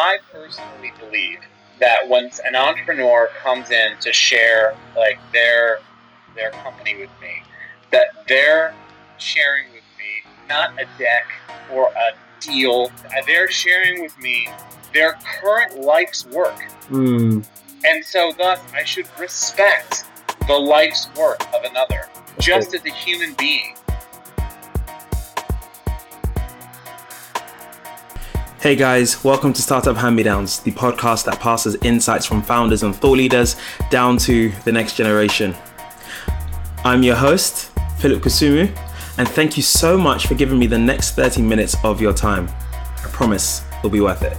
I 0.00 0.16
personally 0.32 0.92
believe 0.98 1.40
that 1.78 2.08
when 2.08 2.30
an 2.46 2.56
entrepreneur 2.56 3.28
comes 3.42 3.70
in 3.70 3.98
to 4.00 4.14
share 4.14 4.74
like 4.96 5.18
their 5.30 5.80
their 6.34 6.52
company 6.52 6.96
with 6.96 7.10
me, 7.20 7.42
that 7.92 8.06
they're 8.26 8.74
sharing 9.18 9.66
with 9.72 9.82
me 9.98 10.30
not 10.48 10.72
a 10.80 10.86
deck 10.98 11.26
or 11.70 11.88
a 11.90 12.12
deal. 12.40 12.90
They're 13.26 13.50
sharing 13.50 14.00
with 14.00 14.18
me 14.18 14.48
their 14.94 15.18
current 15.40 15.78
life's 15.78 16.24
work. 16.26 16.58
Mm. 16.88 17.46
And 17.84 18.04
so, 18.04 18.32
thus, 18.38 18.58
I 18.72 18.84
should 18.84 19.06
respect 19.18 20.04
the 20.46 20.54
life's 20.54 21.08
work 21.14 21.42
of 21.54 21.64
another, 21.64 22.08
just 22.38 22.74
as 22.74 22.84
a 22.86 22.90
human 22.90 23.34
being. 23.34 23.76
Hey 28.60 28.76
guys, 28.76 29.24
welcome 29.24 29.54
to 29.54 29.62
Startup 29.62 29.96
Hand 29.96 30.16
Me 30.16 30.22
Downs, 30.22 30.60
the 30.60 30.72
podcast 30.72 31.24
that 31.24 31.40
passes 31.40 31.76
insights 31.76 32.26
from 32.26 32.42
founders 32.42 32.82
and 32.82 32.94
thought 32.94 33.16
leaders 33.16 33.56
down 33.88 34.18
to 34.18 34.52
the 34.66 34.70
next 34.70 34.96
generation. 34.96 35.56
I'm 36.84 37.02
your 37.02 37.16
host, 37.16 37.70
Philip 38.00 38.22
Kusumu, 38.22 38.68
and 39.16 39.26
thank 39.26 39.56
you 39.56 39.62
so 39.62 39.96
much 39.96 40.26
for 40.26 40.34
giving 40.34 40.58
me 40.58 40.66
the 40.66 40.76
next 40.76 41.12
30 41.12 41.40
minutes 41.40 41.74
of 41.84 42.02
your 42.02 42.12
time. 42.12 42.50
I 42.70 43.08
promise 43.10 43.62
it'll 43.78 43.88
be 43.88 44.02
worth 44.02 44.20
it. 44.20 44.36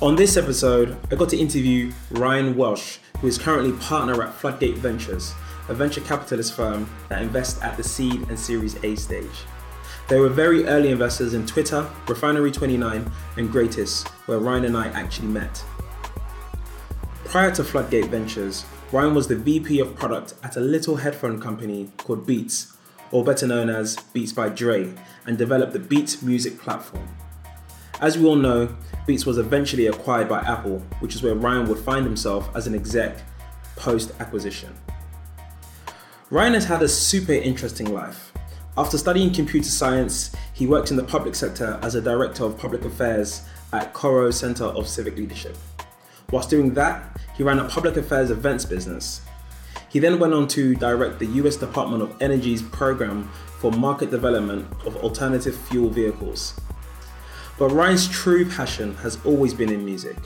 On 0.00 0.16
this 0.16 0.38
episode, 0.38 0.96
I 1.12 1.16
got 1.16 1.28
to 1.28 1.36
interview 1.36 1.92
Ryan 2.12 2.56
Welsh, 2.56 2.96
who 3.20 3.26
is 3.26 3.36
currently 3.36 3.72
partner 3.72 4.22
at 4.22 4.32
Floodgate 4.32 4.78
Ventures, 4.78 5.34
a 5.68 5.74
venture 5.74 6.00
capitalist 6.00 6.54
firm 6.54 6.88
that 7.08 7.22
invests 7.22 7.62
at 7.62 7.76
the 7.76 7.82
seed 7.82 8.28
and 8.28 8.38
Series 8.38 8.82
A 8.84 8.96
stage. 8.96 9.44
They 10.08 10.18
were 10.18 10.28
very 10.28 10.66
early 10.66 10.90
investors 10.90 11.34
in 11.34 11.46
Twitter, 11.46 11.88
Refinery29, 12.06 13.10
and 13.36 13.52
Greatist, 13.52 14.08
where 14.26 14.38
Ryan 14.38 14.64
and 14.64 14.76
I 14.76 14.88
actually 14.88 15.28
met. 15.28 15.64
Prior 17.24 17.52
to 17.52 17.62
Floodgate 17.62 18.06
Ventures, 18.06 18.64
Ryan 18.90 19.14
was 19.14 19.28
the 19.28 19.36
VP 19.36 19.78
of 19.78 19.94
product 19.94 20.34
at 20.42 20.56
a 20.56 20.60
little 20.60 20.96
headphone 20.96 21.40
company 21.40 21.92
called 21.98 22.26
Beats, 22.26 22.76
or 23.12 23.22
better 23.22 23.46
known 23.46 23.70
as 23.70 23.96
Beats 24.12 24.32
by 24.32 24.48
Dre, 24.48 24.92
and 25.26 25.38
developed 25.38 25.72
the 25.72 25.78
Beats 25.78 26.22
music 26.22 26.58
platform. 26.58 27.06
As 28.00 28.18
we 28.18 28.24
all 28.24 28.34
know, 28.34 28.74
Beats 29.06 29.26
was 29.26 29.38
eventually 29.38 29.86
acquired 29.86 30.28
by 30.28 30.40
Apple, 30.40 30.80
which 30.98 31.14
is 31.14 31.22
where 31.22 31.36
Ryan 31.36 31.68
would 31.68 31.78
find 31.78 32.04
himself 32.04 32.50
as 32.56 32.66
an 32.66 32.74
exec 32.74 33.18
post 33.76 34.12
acquisition. 34.18 34.74
Ryan 36.32 36.54
has 36.54 36.64
had 36.64 36.80
a 36.80 36.88
super 36.88 37.32
interesting 37.32 37.92
life. 37.92 38.32
After 38.78 38.96
studying 38.96 39.34
computer 39.34 39.68
science, 39.68 40.30
he 40.52 40.64
worked 40.64 40.92
in 40.92 40.96
the 40.96 41.02
public 41.02 41.34
sector 41.34 41.76
as 41.82 41.96
a 41.96 42.00
director 42.00 42.44
of 42.44 42.56
public 42.56 42.84
affairs 42.84 43.42
at 43.72 43.92
Coro 43.94 44.30
Center 44.30 44.66
of 44.66 44.86
Civic 44.86 45.16
Leadership. 45.16 45.56
Whilst 46.30 46.48
doing 46.48 46.72
that, 46.74 47.18
he 47.36 47.42
ran 47.42 47.58
a 47.58 47.64
public 47.64 47.96
affairs 47.96 48.30
events 48.30 48.64
business. 48.64 49.22
He 49.88 49.98
then 49.98 50.20
went 50.20 50.32
on 50.32 50.46
to 50.48 50.76
direct 50.76 51.18
the 51.18 51.26
US 51.26 51.56
Department 51.56 52.00
of 52.00 52.22
Energy's 52.22 52.62
program 52.62 53.28
for 53.58 53.72
market 53.72 54.12
development 54.12 54.70
of 54.86 54.98
alternative 54.98 55.56
fuel 55.56 55.90
vehicles. 55.90 56.54
But 57.58 57.70
Ryan's 57.70 58.06
true 58.06 58.48
passion 58.48 58.94
has 58.98 59.18
always 59.24 59.52
been 59.52 59.72
in 59.72 59.84
music. 59.84 60.16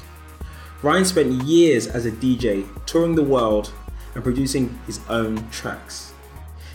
Ryan 0.83 1.07
spent 1.07 1.45
years 1.45 1.87
as 1.87 2.05
a 2.05 2.11
DJ, 2.11 2.69
touring 2.85 3.15
the 3.15 3.23
world 3.23 3.73
and 4.15 4.23
producing 4.23 4.79
his 4.87 5.01
own 5.09 5.49
tracks. 5.51 6.13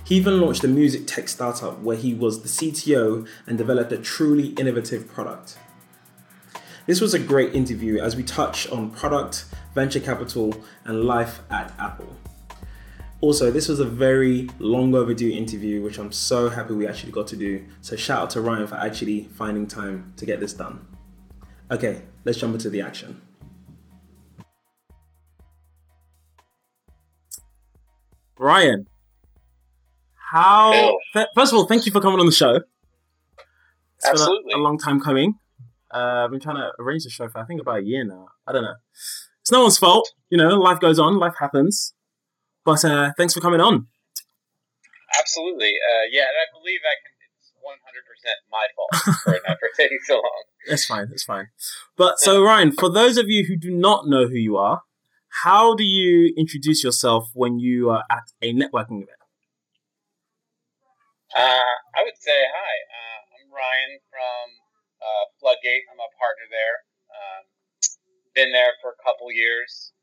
He 0.04 0.16
even 0.16 0.42
launched 0.42 0.64
a 0.64 0.68
music 0.68 1.06
tech 1.06 1.30
startup 1.30 1.80
where 1.82 1.96
he 1.96 2.14
was 2.14 2.42
the 2.42 2.48
CTO 2.48 3.28
and 3.46 3.58
developed 3.58 3.92
a 3.92 3.98
truly 3.98 4.48
innovative 4.50 5.08
product. 5.08 5.58
This 6.88 7.00
was 7.00 7.14
a 7.14 7.20
great 7.20 7.54
interview 7.54 8.00
as 8.00 8.16
we 8.16 8.24
touch 8.24 8.68
on 8.70 8.90
product, 8.90 9.46
venture 9.76 10.00
capital, 10.00 10.56
and 10.86 11.04
life 11.04 11.42
at 11.52 11.72
Apple. 11.78 12.18
Also, 13.22 13.52
this 13.52 13.68
was 13.68 13.80
a 13.80 13.86
very 13.86 14.50
long 14.58 14.96
overdue 14.96 15.30
interview, 15.30 15.84
which 15.84 16.00
I'm 16.00 16.12
so 16.12 16.50
happy 16.50 16.74
we 16.74 16.88
actually 16.88 17.12
got 17.12 17.28
to 17.28 17.36
do. 17.36 17.64
So, 17.82 17.96
shout 17.96 18.24
out 18.24 18.30
to 18.32 18.42
Ryan 18.42 18.66
for 18.66 18.76
actually 18.76 19.26
finding 19.36 19.68
time 19.68 20.14
to 20.18 20.26
get 20.26 20.40
this 20.40 20.54
done. 20.54 20.88
Okay, 21.70 22.02
let's 22.26 22.40
jump 22.40 22.56
into 22.56 22.72
the 22.72 22.82
action. 22.82 23.22
Ryan, 28.40 28.88
how? 30.32 30.72
Th- 31.14 31.28
first 31.36 31.52
of 31.52 31.60
all, 31.60 31.66
thank 31.66 31.86
you 31.86 31.92
for 31.92 32.00
coming 32.00 32.20
on 32.20 32.26
the 32.26 32.32
show. 32.32 32.62
It's 33.98 34.06
Absolutely. 34.06 34.54
a, 34.54 34.58
a 34.58 34.60
long 34.60 34.78
time 34.78 35.02
coming. 35.02 35.36
Uh, 35.94 36.24
I've 36.24 36.32
been 36.32 36.40
trying 36.40 36.56
to 36.56 36.72
arrange 36.80 37.04
the 37.04 37.10
show 37.10 37.28
for 37.28 37.40
I 37.40 37.46
think 37.46 37.60
about 37.60 37.80
a 37.80 37.84
year 37.84 38.06
now. 38.06 38.30
I 38.48 38.54
don't 38.54 38.64
know. 38.64 38.76
It's 39.42 39.52
no 39.52 39.64
one's 39.64 39.78
fault. 39.78 40.14
You 40.30 40.38
know, 40.38 40.58
life 40.58 40.80
goes 40.80 41.00
on, 41.00 41.18
life 41.18 41.34
happens. 41.38 41.94
But 42.64 42.86
uh, 42.86 43.12
thanks 43.18 43.34
for 43.34 43.42
coming 43.42 43.60
on. 43.60 43.88
Absolutely. 45.20 45.74
Uh, 45.74 46.06
yeah, 46.12 46.22
and 46.22 46.30
I 46.30 46.48
believe 46.58 46.80
I 46.84 46.96
can. 47.04 47.12
It's 47.40 47.52
one 47.60 47.78
hundred 47.84 48.04
percent 48.08 48.38
my 48.50 48.68
fault 48.76 49.20
for 49.24 49.50
not 49.50 49.58
for 49.60 49.70
taking 49.76 50.00
so 50.06 50.16
long. 50.16 50.44
That's 50.68 50.86
fine. 50.86 51.10
That's 51.10 51.24
fine. 51.24 51.48
But 51.98 52.20
so 52.20 52.42
Ryan, 52.42 52.72
for 52.72 52.90
those 52.90 53.18
of 53.18 53.28
you 53.28 53.46
who 53.46 53.58
do 53.58 53.72
not 53.72 54.08
know 54.08 54.28
who 54.28 54.36
you 54.36 54.56
are, 54.56 54.84
how 55.44 55.74
do 55.76 55.84
you 55.84 56.34
introduce 56.36 56.84
yourself 56.84 57.30
when 57.34 57.60
you 57.60 57.90
are 57.90 58.04
at 58.12 58.28
a 58.42 58.54
networking 58.54 59.04
event? 59.04 59.24
Uh, 61.36 61.74
I 61.96 62.04
would 62.04 62.18
say 62.20 62.36
hi. 62.36 62.74
Uh, 62.90 63.20
I'm 63.38 63.48
Ryan 63.54 63.94
from 64.10 64.46
uh, 65.00 65.26
Floodgate. 65.40 65.86
I'm 65.92 66.02
a 66.02 66.12
partner 66.20 66.48
there. 66.50 66.78
Um, 67.14 67.44
been 68.36 68.52
there 68.52 68.74
for 68.82 68.92
a 68.92 69.00
couple 69.06 69.32
years. 69.32 69.94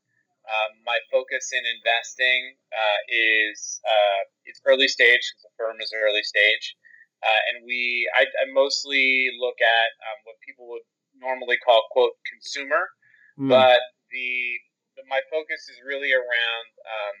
Um, 0.47 0.79
my 0.87 0.97
focus 1.11 1.51
in 1.51 1.59
investing 1.67 2.55
uh, 2.71 2.99
is 3.11 3.81
uh, 3.83 4.21
it's 4.47 4.61
early 4.65 4.87
stage 4.87 5.19
because 5.19 5.43
the 5.43 5.53
firm 5.59 5.75
is 5.83 5.91
early 5.91 6.23
stage, 6.23 6.75
uh, 7.19 7.41
and 7.51 7.67
we 7.67 8.07
I, 8.15 8.23
I 8.23 8.47
mostly 8.55 9.27
look 9.43 9.59
at 9.59 9.89
um, 10.07 10.17
what 10.23 10.39
people 10.47 10.71
would 10.71 10.87
normally 11.19 11.59
call 11.59 11.83
quote 11.91 12.15
consumer, 12.31 12.87
Hmm. 13.35 13.51
but 13.51 13.83
the 14.09 14.55
my 15.05 15.21
focus 15.29 15.69
is 15.69 15.77
really 15.85 16.09
around 16.09 16.67
um, 16.81 17.15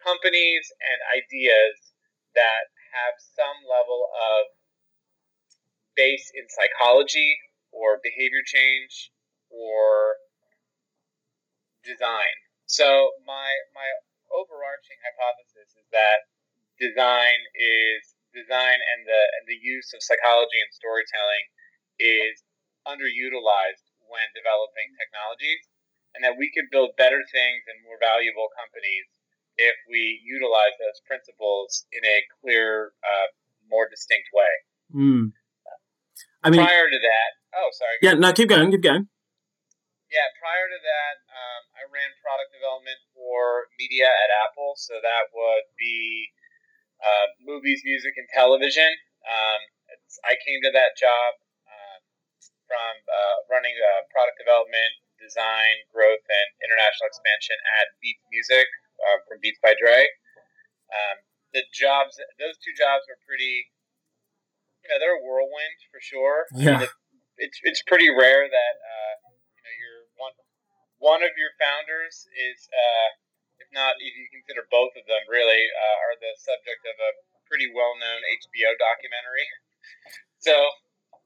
companies 0.00 0.64
and 0.80 0.98
ideas 1.12 1.76
that 2.32 2.64
have 2.96 3.14
some 3.36 3.58
level 3.68 4.08
of 4.08 4.42
base 5.98 6.30
in 6.32 6.46
psychology 6.48 7.36
or 7.74 8.00
behavior 8.00 8.40
change 8.46 9.12
or 9.50 10.16
design. 11.84 12.34
So 12.66 13.12
my 13.26 13.50
my 13.74 13.88
overarching 14.30 14.98
hypothesis 15.02 15.72
is 15.76 15.88
that 15.90 16.28
design 16.78 17.40
is 17.56 18.14
design 18.32 18.78
and 18.78 19.00
the 19.08 19.22
and 19.40 19.44
the 19.48 19.58
use 19.58 19.90
of 19.96 20.04
psychology 20.04 20.60
and 20.60 20.72
storytelling 20.72 21.46
is 21.98 22.44
underutilized 22.86 23.84
when 24.08 24.24
developing 24.32 24.88
technologies 24.96 25.66
and 26.18 26.26
that 26.26 26.34
we 26.34 26.50
could 26.50 26.66
build 26.74 26.98
better 26.98 27.22
things 27.30 27.62
and 27.70 27.78
more 27.86 27.94
valuable 28.02 28.50
companies 28.58 29.06
if 29.54 29.78
we 29.86 30.18
utilize 30.26 30.74
those 30.82 30.98
principles 31.06 31.86
in 31.94 32.02
a 32.02 32.18
clear, 32.42 32.90
uh, 33.06 33.30
more 33.70 33.86
distinct 33.86 34.26
way. 34.34 34.54
Hmm. 34.90 35.30
I 36.42 36.50
mean, 36.50 36.58
prior 36.58 36.90
to 36.90 36.98
that, 36.98 37.30
oh, 37.54 37.70
sorry. 37.70 37.96
yeah. 38.02 38.18
No, 38.18 38.34
keep 38.34 38.50
going. 38.50 38.74
Keep 38.74 38.82
going. 38.82 39.06
Yeah, 40.10 40.26
prior 40.42 40.66
to 40.66 40.80
that, 40.80 41.14
um, 41.30 41.62
I 41.78 41.82
ran 41.86 42.10
product 42.18 42.50
development 42.50 42.98
for 43.14 43.70
media 43.78 44.10
at 44.10 44.30
Apple. 44.42 44.74
So 44.74 44.98
that 44.98 45.30
would 45.30 45.66
be 45.78 46.32
uh, 46.98 47.26
movies, 47.44 47.84
music, 47.86 48.18
and 48.18 48.26
television. 48.34 48.88
Um, 49.22 49.60
it's, 49.94 50.18
I 50.24 50.34
came 50.40 50.62
to 50.64 50.72
that 50.72 50.96
job 50.96 51.30
um, 51.68 52.00
from 52.64 52.92
uh, 53.04 53.36
running 53.52 53.76
uh, 53.76 54.08
product 54.08 54.40
development, 54.40 54.92
design, 55.20 55.74
growth, 55.92 56.22
and 56.24 56.48
international 56.64 57.06
expansion 57.10 57.58
at 57.82 57.92
Beats 58.02 58.24
Music 58.32 58.66
uh, 59.02 59.18
from 59.26 59.38
Beats 59.42 59.58
by 59.62 59.74
Dre. 59.78 60.06
Um, 60.90 61.16
the 61.52 61.62
jobs, 61.74 62.16
those 62.40 62.56
two 62.62 62.72
jobs 62.76 63.04
were 63.10 63.18
pretty, 63.26 63.68
you 64.84 64.88
know, 64.88 64.96
they're 65.02 65.18
a 65.18 65.24
whirlwind 65.24 65.78
for 65.92 66.00
sure. 66.00 66.46
Yeah. 66.54 66.82
it- 66.86 66.96
it's 67.38 67.54
it's 67.62 67.82
pretty 67.86 68.10
rare 68.10 68.50
that 68.50 68.74
uh, 68.82 69.14
you 69.54 69.62
know 69.62 69.70
you're 69.78 70.02
one 70.18 70.34
one 70.98 71.22
of 71.22 71.30
your 71.38 71.54
founders 71.62 72.26
is 72.34 72.66
uh, 72.66 73.08
if 73.62 73.70
not 73.70 73.94
if 74.02 74.10
you 74.18 74.26
consider 74.34 74.66
both 74.74 74.90
of 74.98 75.06
them 75.06 75.22
really 75.30 75.62
uh, 75.70 75.96
are 76.02 76.18
the 76.18 76.34
subject 76.34 76.82
of 76.82 76.98
a 76.98 77.10
pretty 77.46 77.70
well 77.70 77.94
known 78.02 78.18
HBO 78.42 78.74
documentary. 78.74 79.46
So 80.42 80.54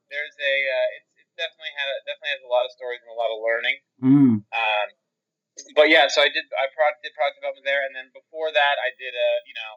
there's 0.09 0.37
a 0.37 0.53
uh, 0.69 0.87
it's, 1.01 1.09
it's 1.12 1.12
definitely 1.35 1.73
had 1.75 1.89
definitely 2.05 2.33
has 2.37 2.43
a 2.45 2.51
lot 2.51 2.63
of 2.65 2.71
stories 2.73 3.01
and 3.03 3.11
a 3.11 3.17
lot 3.17 3.31
of 3.31 3.39
learning. 3.41 3.77
Mm. 4.01 4.33
Um, 4.43 4.87
but 5.77 5.87
yeah, 5.89 6.09
so 6.09 6.25
I 6.25 6.29
did 6.33 6.45
I 6.57 6.65
product, 6.73 7.05
did 7.05 7.13
product 7.13 7.37
development 7.41 7.65
there, 7.65 7.85
and 7.85 7.93
then 7.93 8.09
before 8.13 8.49
that 8.49 8.75
I 8.81 8.89
did 8.97 9.13
a 9.13 9.29
you 9.45 9.55
know 9.55 9.71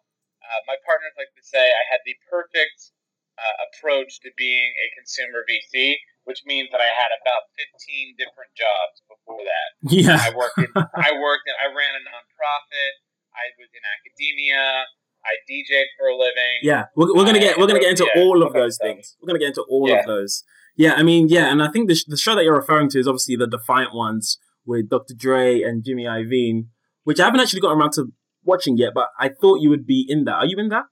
uh, 0.47 0.61
my 0.69 0.76
partners 0.87 1.17
like 1.19 1.32
to 1.35 1.44
say 1.44 1.73
I 1.73 1.85
had 1.91 2.00
the 2.06 2.17
perfect 2.29 2.97
uh, 3.37 3.56
approach 3.69 4.20
to 4.25 4.32
being 4.37 4.73
a 4.81 4.87
consumer 4.97 5.44
VC, 5.44 5.97
which 6.25 6.41
means 6.49 6.73
that 6.73 6.81
I 6.81 6.88
had 6.88 7.12
about 7.12 7.53
15 7.76 8.17
different 8.17 8.53
jobs 8.56 9.05
before 9.05 9.44
that. 9.44 9.69
Yeah. 9.85 10.17
I 10.17 10.32
worked 10.32 10.58
in, 10.58 10.73
I 10.76 11.12
worked 11.20 11.47
in, 11.47 11.55
I 11.61 11.69
ran 11.69 11.93
a 12.00 12.03
nonprofit. 12.03 12.93
I 13.37 13.53
was 13.61 13.69
in 13.76 13.85
academia. 13.85 14.88
I 15.26 15.43
DJ 15.50 15.85
for 15.99 16.06
a 16.08 16.17
living. 16.17 16.62
Yeah, 16.62 16.87
we're, 16.94 17.12
we're 17.12 17.26
gonna 17.26 17.41
get 17.41 17.58
we're 17.58 17.67
gonna 17.67 17.81
get 17.81 17.91
into 17.91 18.08
yeah, 18.14 18.23
all 18.23 18.43
of 18.47 18.53
those 18.53 18.79
things. 18.81 19.17
We're 19.20 19.26
gonna 19.26 19.41
get 19.41 19.49
into 19.49 19.67
all 19.69 19.88
yeah. 19.88 20.00
of 20.00 20.06
those. 20.06 20.44
Yeah, 20.76 20.93
I 20.93 21.02
mean, 21.02 21.28
yeah, 21.28 21.50
and 21.50 21.62
I 21.62 21.69
think 21.73 21.88
the, 21.88 21.96
the 22.06 22.17
show 22.17 22.37
that 22.37 22.44
you're 22.44 22.56
referring 22.56 22.88
to 22.90 23.00
is 23.00 23.08
obviously 23.08 23.37
the 23.37 23.49
Defiant 23.49 23.94
Ones 23.94 24.38
with 24.67 24.90
Dr. 24.90 25.14
Dre 25.17 25.62
and 25.62 25.82
Jimmy 25.82 26.05
Iovine, 26.05 26.69
which 27.05 27.19
I 27.19 27.25
haven't 27.25 27.40
actually 27.40 27.64
got 27.64 27.73
around 27.73 27.93
to 27.96 28.12
watching 28.44 28.76
yet, 28.76 28.93
but 28.93 29.08
I 29.19 29.31
thought 29.32 29.64
you 29.64 29.70
would 29.70 29.87
be 29.87 30.05
in 30.05 30.25
that. 30.25 30.44
Are 30.44 30.46
you 30.46 30.58
in 30.58 30.69
that? 30.69 30.84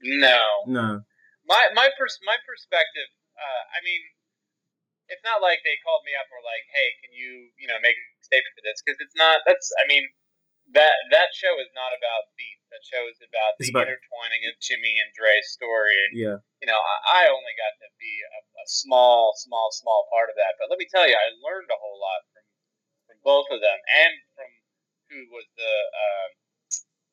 No, 0.00 0.40
no. 0.66 1.04
My 1.44 1.68
my 1.76 1.88
pers- 1.96 2.20
my 2.24 2.36
perspective. 2.48 3.08
Uh, 3.36 3.62
I 3.76 3.84
mean, 3.84 4.00
it's 5.08 5.24
not 5.24 5.44
like 5.44 5.60
they 5.64 5.76
called 5.84 6.04
me 6.08 6.16
up 6.16 6.28
or 6.32 6.40
like, 6.40 6.64
hey, 6.72 6.88
can 7.04 7.12
you 7.12 7.52
you 7.60 7.68
know 7.68 7.76
make 7.84 7.96
a 7.96 8.06
statement 8.24 8.56
for 8.56 8.64
this? 8.64 8.80
Because 8.80 9.00
it's 9.00 9.16
not. 9.16 9.44
That's. 9.44 9.68
I 9.80 9.84
mean, 9.88 10.08
that 10.72 10.96
that 11.12 11.36
show 11.36 11.56
is 11.60 11.68
not 11.76 11.92
about 11.92 12.32
beat. 12.36 12.60
That 12.74 12.82
show 12.82 13.06
is 13.06 13.22
about 13.22 13.54
the 13.62 13.70
about, 13.70 13.86
intertwining 13.86 14.42
of 14.50 14.58
Jimmy 14.58 14.98
and 14.98 15.14
Dre's 15.14 15.46
story. 15.54 15.94
And, 15.94 16.12
yeah. 16.18 16.38
You 16.58 16.66
know, 16.66 16.74
I, 16.74 17.22
I 17.22 17.30
only 17.30 17.54
got 17.54 17.78
to 17.78 17.88
be 18.02 18.12
a, 18.18 18.40
a, 18.42 18.66
small, 18.66 19.30
small, 19.38 19.70
small 19.70 20.10
part 20.10 20.26
of 20.26 20.34
that. 20.34 20.58
But 20.58 20.74
let 20.74 20.82
me 20.82 20.90
tell 20.90 21.06
you, 21.06 21.14
I 21.14 21.30
learned 21.38 21.70
a 21.70 21.78
whole 21.78 22.02
lot 22.02 22.26
from 22.34 22.42
from 23.06 23.18
both 23.22 23.46
of 23.54 23.62
them 23.62 23.78
and 23.78 24.14
from 24.34 24.50
who 25.14 25.30
was 25.30 25.46
the. 25.54 25.74
Uh, 25.94 26.28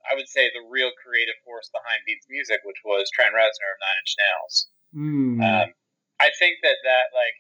I 0.02 0.18
would 0.18 0.26
say 0.26 0.50
the 0.50 0.66
real 0.66 0.90
creative 0.98 1.38
force 1.46 1.70
behind 1.70 2.02
Beats 2.10 2.26
music, 2.26 2.66
which 2.66 2.82
was 2.82 3.06
Trent 3.14 3.38
Reznor 3.38 3.70
of 3.70 3.80
Nine 3.86 4.00
Inch 4.02 4.14
Nails. 4.18 4.56
Mm. 4.98 5.38
Um, 5.46 5.70
I 6.18 6.34
think 6.42 6.58
that 6.66 6.82
that 6.82 7.14
like, 7.14 7.38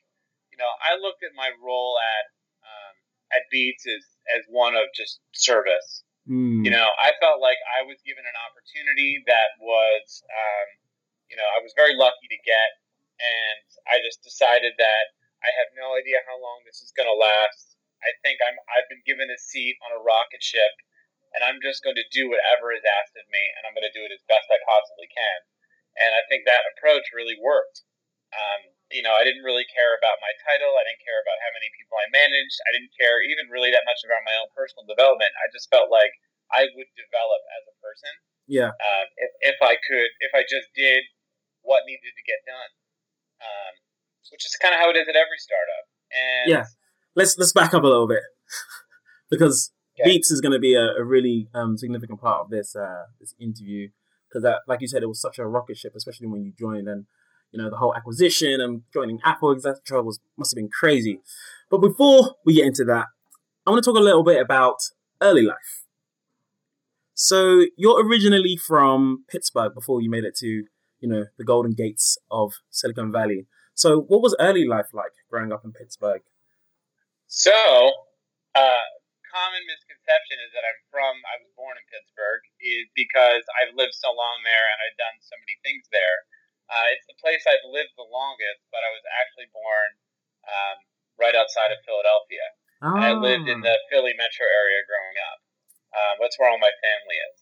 you 0.53 0.61
know, 0.61 0.69
I 0.85 0.93
looked 1.01 1.25
at 1.25 1.33
my 1.33 1.49
role 1.57 1.97
at 1.97 2.25
um, 2.61 2.93
at 3.33 3.49
Beats 3.49 3.89
as 3.89 4.05
as 4.37 4.45
one 4.45 4.77
of 4.77 4.85
just 4.93 5.19
service. 5.33 6.05
Mm. 6.29 6.61
You 6.61 6.71
know, 6.71 6.89
I 7.01 7.17
felt 7.17 7.41
like 7.41 7.57
I 7.65 7.81
was 7.81 7.97
given 8.05 8.21
an 8.21 8.37
opportunity 8.45 9.25
that 9.25 9.57
was, 9.57 10.21
um, 10.29 10.67
you 11.29 11.37
know, 11.37 11.47
I 11.57 11.63
was 11.65 11.73
very 11.73 11.97
lucky 11.97 12.29
to 12.29 12.39
get, 12.45 12.71
and 13.17 13.65
I 13.89 13.97
just 14.05 14.21
decided 14.21 14.77
that 14.77 15.05
I 15.41 15.49
have 15.57 15.73
no 15.73 15.97
idea 15.97 16.21
how 16.29 16.37
long 16.37 16.61
this 16.65 16.85
is 16.85 16.93
going 16.93 17.09
to 17.09 17.17
last. 17.17 17.73
I 18.01 18.13
think 18.21 18.41
I'm 18.41 18.57
I've 18.73 18.89
been 18.89 19.05
given 19.05 19.29
a 19.29 19.37
seat 19.37 19.77
on 19.85 19.97
a 19.97 20.01
rocket 20.01 20.41
ship, 20.41 20.73
and 21.33 21.41
I'm 21.41 21.61
just 21.61 21.81
going 21.81 21.97
to 21.97 22.13
do 22.13 22.29
whatever 22.29 22.73
is 22.73 22.85
asked 22.85 23.17
of 23.17 23.25
me, 23.29 23.43
and 23.57 23.65
I'm 23.65 23.73
going 23.77 23.87
to 23.87 23.97
do 23.97 24.05
it 24.05 24.13
as 24.13 24.21
best 24.29 24.49
I 24.49 24.61
possibly 24.65 25.09
can. 25.09 25.39
And 26.01 26.11
I 26.17 26.21
think 26.29 26.45
that 26.45 26.65
approach 26.77 27.13
really 27.13 27.37
worked. 27.37 27.83
Um, 28.31 28.61
you 28.91 29.03
know, 29.03 29.15
I 29.15 29.23
didn't 29.23 29.43
really 29.43 29.67
care 29.71 29.95
about 29.95 30.19
my 30.19 30.31
title. 30.43 30.71
I 30.75 30.83
didn't 30.87 31.03
care 31.03 31.19
about 31.23 31.39
how 31.39 31.51
many 31.55 31.67
people 31.75 31.95
I 31.99 32.07
managed. 32.11 32.57
I 32.67 32.71
didn't 32.75 32.91
care 32.95 33.23
even 33.23 33.47
really 33.51 33.71
that 33.71 33.87
much 33.87 34.03
about 34.03 34.23
my 34.27 34.35
own 34.39 34.51
personal 34.51 34.83
development. 34.87 35.31
I 35.39 35.47
just 35.51 35.71
felt 35.71 35.91
like 35.91 36.11
I 36.51 36.67
would 36.75 36.89
develop 36.95 37.41
as 37.55 37.63
a 37.71 37.75
person. 37.79 38.13
Yeah. 38.47 38.75
Um, 38.75 39.07
if, 39.15 39.55
if 39.55 39.57
I 39.63 39.79
could, 39.79 40.11
if 40.19 40.31
I 40.35 40.43
just 40.43 40.71
did 40.75 41.07
what 41.63 41.87
needed 41.87 42.11
to 42.11 42.23
get 42.27 42.43
done, 42.43 42.71
um, 43.39 43.73
which 44.31 44.43
is 44.43 44.55
kind 44.59 44.75
of 44.75 44.79
how 44.83 44.91
it 44.91 44.99
is 44.99 45.07
at 45.07 45.15
every 45.15 45.39
startup. 45.39 45.85
And 46.11 46.45
yeah, 46.51 46.65
let's 47.15 47.39
let's 47.39 47.55
back 47.55 47.73
up 47.73 47.83
a 47.83 47.87
little 47.87 48.07
bit 48.07 48.23
because 49.31 49.71
okay. 49.95 50.09
Beats 50.09 50.31
is 50.31 50.41
going 50.41 50.51
to 50.51 50.59
be 50.59 50.75
a, 50.75 50.99
a 50.99 51.03
really 51.03 51.47
um, 51.55 51.77
significant 51.77 52.19
part 52.19 52.41
of 52.43 52.49
this 52.49 52.75
uh, 52.75 53.07
this 53.19 53.35
interview 53.39 53.89
because, 54.27 54.47
like 54.67 54.81
you 54.81 54.87
said, 54.87 55.03
it 55.03 55.07
was 55.07 55.21
such 55.21 55.39
a 55.39 55.45
rocket 55.45 55.77
ship, 55.77 55.93
especially 55.95 56.27
when 56.27 56.43
you 56.43 56.53
joined 56.57 56.87
and 56.87 57.05
you 57.51 57.61
know, 57.61 57.69
the 57.69 57.77
whole 57.77 57.95
acquisition 57.95 58.61
and 58.61 58.83
joining 58.93 59.19
Apple, 59.23 59.51
etc., 59.51 60.01
was 60.01 60.19
must 60.37 60.51
have 60.51 60.57
been 60.57 60.69
crazy. 60.69 61.19
But 61.69 61.79
before 61.79 62.35
we 62.45 62.55
get 62.55 62.65
into 62.65 62.83
that, 62.85 63.07
I 63.65 63.69
want 63.71 63.83
to 63.83 63.89
talk 63.89 63.97
a 63.97 64.03
little 64.03 64.23
bit 64.23 64.41
about 64.41 64.77
early 65.21 65.43
life. 65.43 65.85
So 67.13 67.65
you're 67.77 68.03
originally 68.03 68.57
from 68.57 69.25
Pittsburgh 69.29 69.73
before 69.75 70.01
you 70.01 70.09
made 70.09 70.23
it 70.23 70.35
to, 70.37 70.47
you 70.47 71.09
know, 71.09 71.25
the 71.37 71.45
golden 71.45 71.73
gates 71.73 72.17
of 72.31 72.53
Silicon 72.71 73.11
Valley. 73.11 73.45
So 73.73 74.01
what 74.01 74.21
was 74.21 74.35
early 74.39 74.65
life 74.65 74.87
like 74.93 75.13
growing 75.29 75.51
up 75.51 75.61
in 75.63 75.71
Pittsburgh? 75.71 76.21
So, 77.27 77.53
uh, 78.55 78.87
common 79.31 79.63
misconception 79.63 80.37
is 80.43 80.51
that 80.51 80.67
I'm 80.67 80.81
from, 80.91 81.15
I 81.31 81.39
was 81.39 81.51
born 81.55 81.79
in 81.79 81.85
Pittsburgh, 81.87 82.43
is 82.59 82.91
because 82.91 83.47
I've 83.55 83.77
lived 83.79 83.95
so 83.95 84.11
long 84.11 84.43
there 84.43 84.65
and 84.75 84.79
I've 84.83 84.99
done 84.99 85.17
so 85.23 85.39
many 85.39 85.55
things 85.63 85.87
there. 85.95 86.17
Uh, 86.71 86.87
it's 86.95 87.03
the 87.03 87.19
place 87.19 87.43
I've 87.43 87.67
lived 87.67 87.91
the 87.99 88.07
longest, 88.07 88.63
but 88.71 88.79
I 88.79 88.89
was 88.95 89.03
actually 89.11 89.51
born 89.51 89.89
um, 90.47 90.77
right 91.19 91.35
outside 91.35 91.75
of 91.75 91.83
Philadelphia. 91.83 92.47
Oh. 92.79 92.95
And 92.95 93.03
I 93.03 93.11
lived 93.11 93.51
in 93.51 93.59
ah. 93.59 93.67
the 93.67 93.75
Philly 93.91 94.15
metro 94.15 94.47
area 94.47 94.79
growing 94.87 95.17
up. 95.19 95.39
Um, 95.91 96.13
that's 96.23 96.39
where 96.39 96.47
all 96.47 96.63
my 96.63 96.71
family 96.79 97.19
is. 97.35 97.37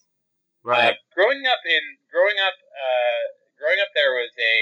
Right. 0.66 0.92
Uh, 0.92 0.94
growing 1.14 1.46
up 1.46 1.62
in 1.64 1.84
growing 2.12 2.36
up 2.36 2.52
uh, 2.58 3.22
growing 3.56 3.80
up 3.80 3.88
there 3.96 4.12
was 4.12 4.34
a 4.36 4.56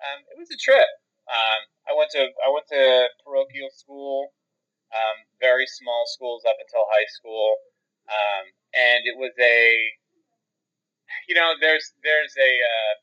um, 0.00 0.18
it 0.32 0.38
was 0.40 0.48
a 0.48 0.56
trip. 0.56 0.88
Um, 1.28 1.60
I 1.84 1.92
went 1.92 2.08
to 2.16 2.32
I 2.40 2.48
went 2.48 2.64
to 2.72 3.12
parochial 3.20 3.68
school, 3.74 4.32
um, 4.88 5.16
very 5.36 5.66
small 5.68 6.08
schools 6.08 6.48
up 6.48 6.56
until 6.56 6.88
high 6.88 7.10
school, 7.12 7.60
um, 8.08 8.44
and 8.72 9.04
it 9.04 9.20
was 9.20 9.36
a 9.36 9.60
you 11.28 11.34
know 11.36 11.60
there's 11.60 11.92
there's 12.00 12.32
a 12.40 12.52
uh, 12.64 12.94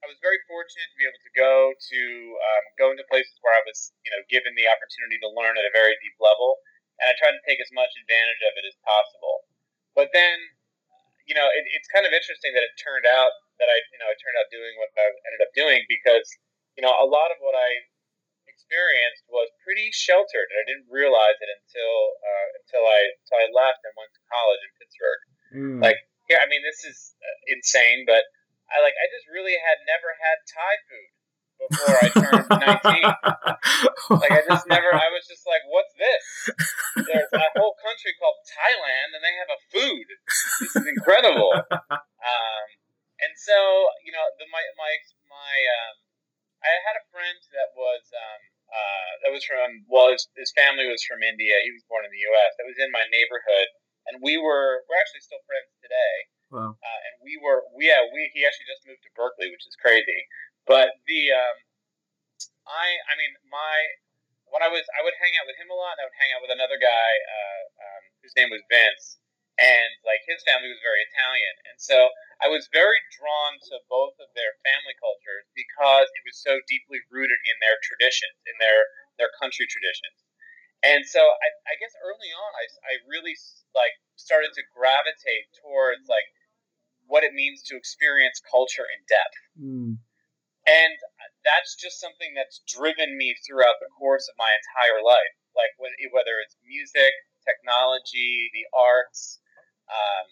I 0.00 0.08
was 0.08 0.16
very 0.24 0.40
fortunate 0.48 0.88
to 0.88 0.96
be 0.96 1.04
able 1.04 1.20
to 1.20 1.34
go 1.36 1.54
to 1.76 2.00
um, 2.34 2.64
go 2.80 2.86
into 2.88 3.04
places 3.12 3.36
where 3.44 3.52
I 3.52 3.62
was, 3.68 3.92
you 4.00 4.10
know, 4.12 4.20
given 4.32 4.56
the 4.56 4.64
opportunity 4.64 5.20
to 5.20 5.28
learn 5.36 5.60
at 5.60 5.68
a 5.68 5.72
very 5.76 5.92
deep 6.00 6.16
level, 6.16 6.56
and 7.00 7.12
I 7.12 7.14
tried 7.20 7.36
to 7.36 7.44
take 7.44 7.60
as 7.60 7.68
much 7.76 7.92
advantage 8.00 8.42
of 8.48 8.52
it 8.56 8.64
as 8.64 8.76
possible. 8.80 9.44
But 9.92 10.08
then, 10.16 10.36
you 11.28 11.36
know, 11.36 11.44
it, 11.52 11.64
it's 11.76 11.88
kind 11.92 12.08
of 12.08 12.16
interesting 12.16 12.56
that 12.56 12.64
it 12.64 12.72
turned 12.80 13.04
out 13.04 13.32
that 13.60 13.68
I, 13.68 13.76
you 13.92 14.00
know, 14.00 14.08
I 14.08 14.16
turned 14.16 14.40
out 14.40 14.48
doing 14.48 14.72
what 14.80 14.88
I 14.96 15.12
ended 15.28 15.44
up 15.44 15.52
doing 15.52 15.84
because, 15.84 16.24
you 16.80 16.82
know, 16.82 16.96
a 16.96 17.04
lot 17.04 17.28
of 17.28 17.36
what 17.44 17.52
I 17.52 17.68
experienced 18.48 19.28
was 19.28 19.52
pretty 19.60 19.92
sheltered, 19.92 20.48
and 20.48 20.58
I 20.60 20.64
didn't 20.64 20.88
realize 20.88 21.36
it 21.44 21.50
until 21.60 21.94
uh, 22.24 22.48
until 22.64 22.84
I 22.88 23.00
until 23.20 23.38
I 23.44 23.46
left 23.52 23.84
and 23.84 23.92
went 24.00 24.12
to 24.16 24.22
college 24.32 24.62
in 24.64 24.72
Pittsburgh. 24.80 25.22
Mm. 25.52 25.78
Like, 25.84 26.00
yeah, 26.32 26.40
I 26.40 26.46
mean, 26.48 26.64
this 26.64 26.88
is 26.88 27.12
uh, 27.20 27.38
insane, 27.52 28.08
but 28.08 28.24
I 28.70 28.82
like 28.82 28.94
I 28.96 29.06
just 29.10 29.26
really 29.30 29.58
had 29.58 29.78
never 29.86 30.10
had 30.18 30.38
Thai 30.46 30.74
food 30.86 31.10
before 31.60 31.94
I 32.00 32.06
turned 32.08 32.48
19. 34.14 34.22
like 34.22 34.32
I 34.32 34.42
just 34.48 34.66
never 34.70 34.90
I 34.94 35.10
was 35.12 35.26
just 35.28 35.44
like, 35.44 35.60
what's 35.68 35.92
this? 35.98 36.24
There's 37.04 37.32
a 37.34 37.50
whole 37.58 37.76
country 37.82 38.16
called 38.16 38.38
Thailand 38.48 39.12
and 39.18 39.22
they 39.22 39.34
have 39.36 39.50
a 39.52 39.60
food. 39.68 40.06
This 40.62 40.72
is 40.76 40.86
incredible. 40.86 41.52
Um, 41.80 42.66
and 43.20 43.32
so, 43.36 43.56
you 44.04 44.12
know, 44.12 44.24
the 44.40 44.48
my 44.48 44.64
my 44.76 44.92
my 45.28 45.54
um, 45.80 45.94
I 46.64 46.72
had 46.84 46.96
a 46.96 47.04
friend 47.12 47.40
that 47.52 47.72
was 47.76 48.04
um, 48.12 48.42
uh, 48.70 49.10
that 49.24 49.30
was 49.32 49.44
from 49.44 49.84
well 49.88 50.12
his, 50.12 50.28
his 50.36 50.52
family 50.56 50.88
was 50.88 51.04
from 51.04 51.20
India. 51.20 51.56
He 51.64 51.72
was 51.72 51.84
born 51.88 52.04
in 52.04 52.12
the 52.12 52.24
US. 52.32 52.56
That 52.56 52.68
was 52.68 52.80
in 52.80 52.88
my 52.92 53.04
neighborhood 53.12 53.68
and 54.10 54.18
we 54.22 54.34
were 54.34 54.82
we're 54.90 54.98
actually 54.98 55.22
still 55.22 55.42
friends 55.46 55.70
today. 55.78 56.14
Uh, 56.82 57.00
and 57.06 57.14
we 57.22 57.38
were, 57.38 57.62
yeah, 57.78 58.02
we 58.10 58.30
he 58.34 58.42
actually 58.42 58.66
just 58.66 58.82
moved 58.86 59.02
to 59.06 59.12
Berkeley, 59.14 59.50
which 59.50 59.64
is 59.66 59.76
crazy. 59.78 60.26
But 60.66 60.98
the, 61.06 61.30
um, 61.32 61.56
I, 62.66 62.86
I 63.10 63.14
mean, 63.18 63.32
my 63.50 63.76
when 64.50 64.66
I 64.66 64.70
was, 64.70 64.82
I 64.98 65.06
would 65.06 65.14
hang 65.22 65.30
out 65.38 65.46
with 65.46 65.54
him 65.62 65.70
a 65.70 65.78
lot, 65.78 65.94
and 65.94 66.02
I 66.02 66.06
would 66.10 66.18
hang 66.18 66.34
out 66.34 66.42
with 66.42 66.50
another 66.50 66.74
guy 66.74 67.10
uh, 67.22 67.62
um, 67.86 68.02
whose 68.18 68.34
name 68.34 68.50
was 68.50 68.62
Vince, 68.66 69.22
and 69.62 69.90
like 70.02 70.26
his 70.26 70.42
family 70.42 70.66
was 70.66 70.82
very 70.82 70.98
Italian, 71.06 71.54
and 71.70 71.78
so 71.78 72.10
I 72.42 72.50
was 72.50 72.66
very 72.74 72.98
drawn 73.14 73.62
to 73.70 73.78
both 73.86 74.18
of 74.18 74.26
their 74.34 74.58
family 74.66 74.96
cultures 74.98 75.46
because 75.54 76.10
it 76.18 76.22
was 76.26 76.40
so 76.42 76.58
deeply 76.66 76.98
rooted 77.14 77.38
in 77.46 77.56
their 77.62 77.78
traditions, 77.86 78.36
in 78.50 78.58
their 78.58 78.90
their 79.22 79.30
country 79.38 79.70
traditions. 79.70 80.18
And 80.80 81.04
so 81.04 81.20
I, 81.20 81.48
I 81.68 81.74
guess 81.76 81.92
early 82.00 82.32
on, 82.32 82.50
I, 82.56 82.64
I 82.88 82.94
really 83.04 83.36
like 83.76 83.92
started 84.16 84.56
to 84.56 84.62
gravitate 84.72 85.52
towards 85.60 86.08
like 86.08 86.24
what 87.10 87.26
it 87.26 87.34
means 87.34 87.66
to 87.66 87.74
experience 87.74 88.38
culture 88.46 88.86
in 88.86 89.00
depth. 89.10 89.40
Mm. 89.58 89.92
And 90.70 90.94
that's 91.42 91.74
just 91.74 91.98
something 91.98 92.30
that's 92.38 92.62
driven 92.70 93.18
me 93.18 93.34
throughout 93.42 93.82
the 93.82 93.90
course 93.98 94.30
of 94.30 94.38
my 94.38 94.46
entire 94.46 95.02
life. 95.02 95.34
Like 95.58 95.74
whether 95.82 96.38
it's 96.38 96.54
music, 96.62 97.10
technology, 97.42 98.54
the 98.54 98.70
arts, 98.70 99.42
um, 99.90 100.28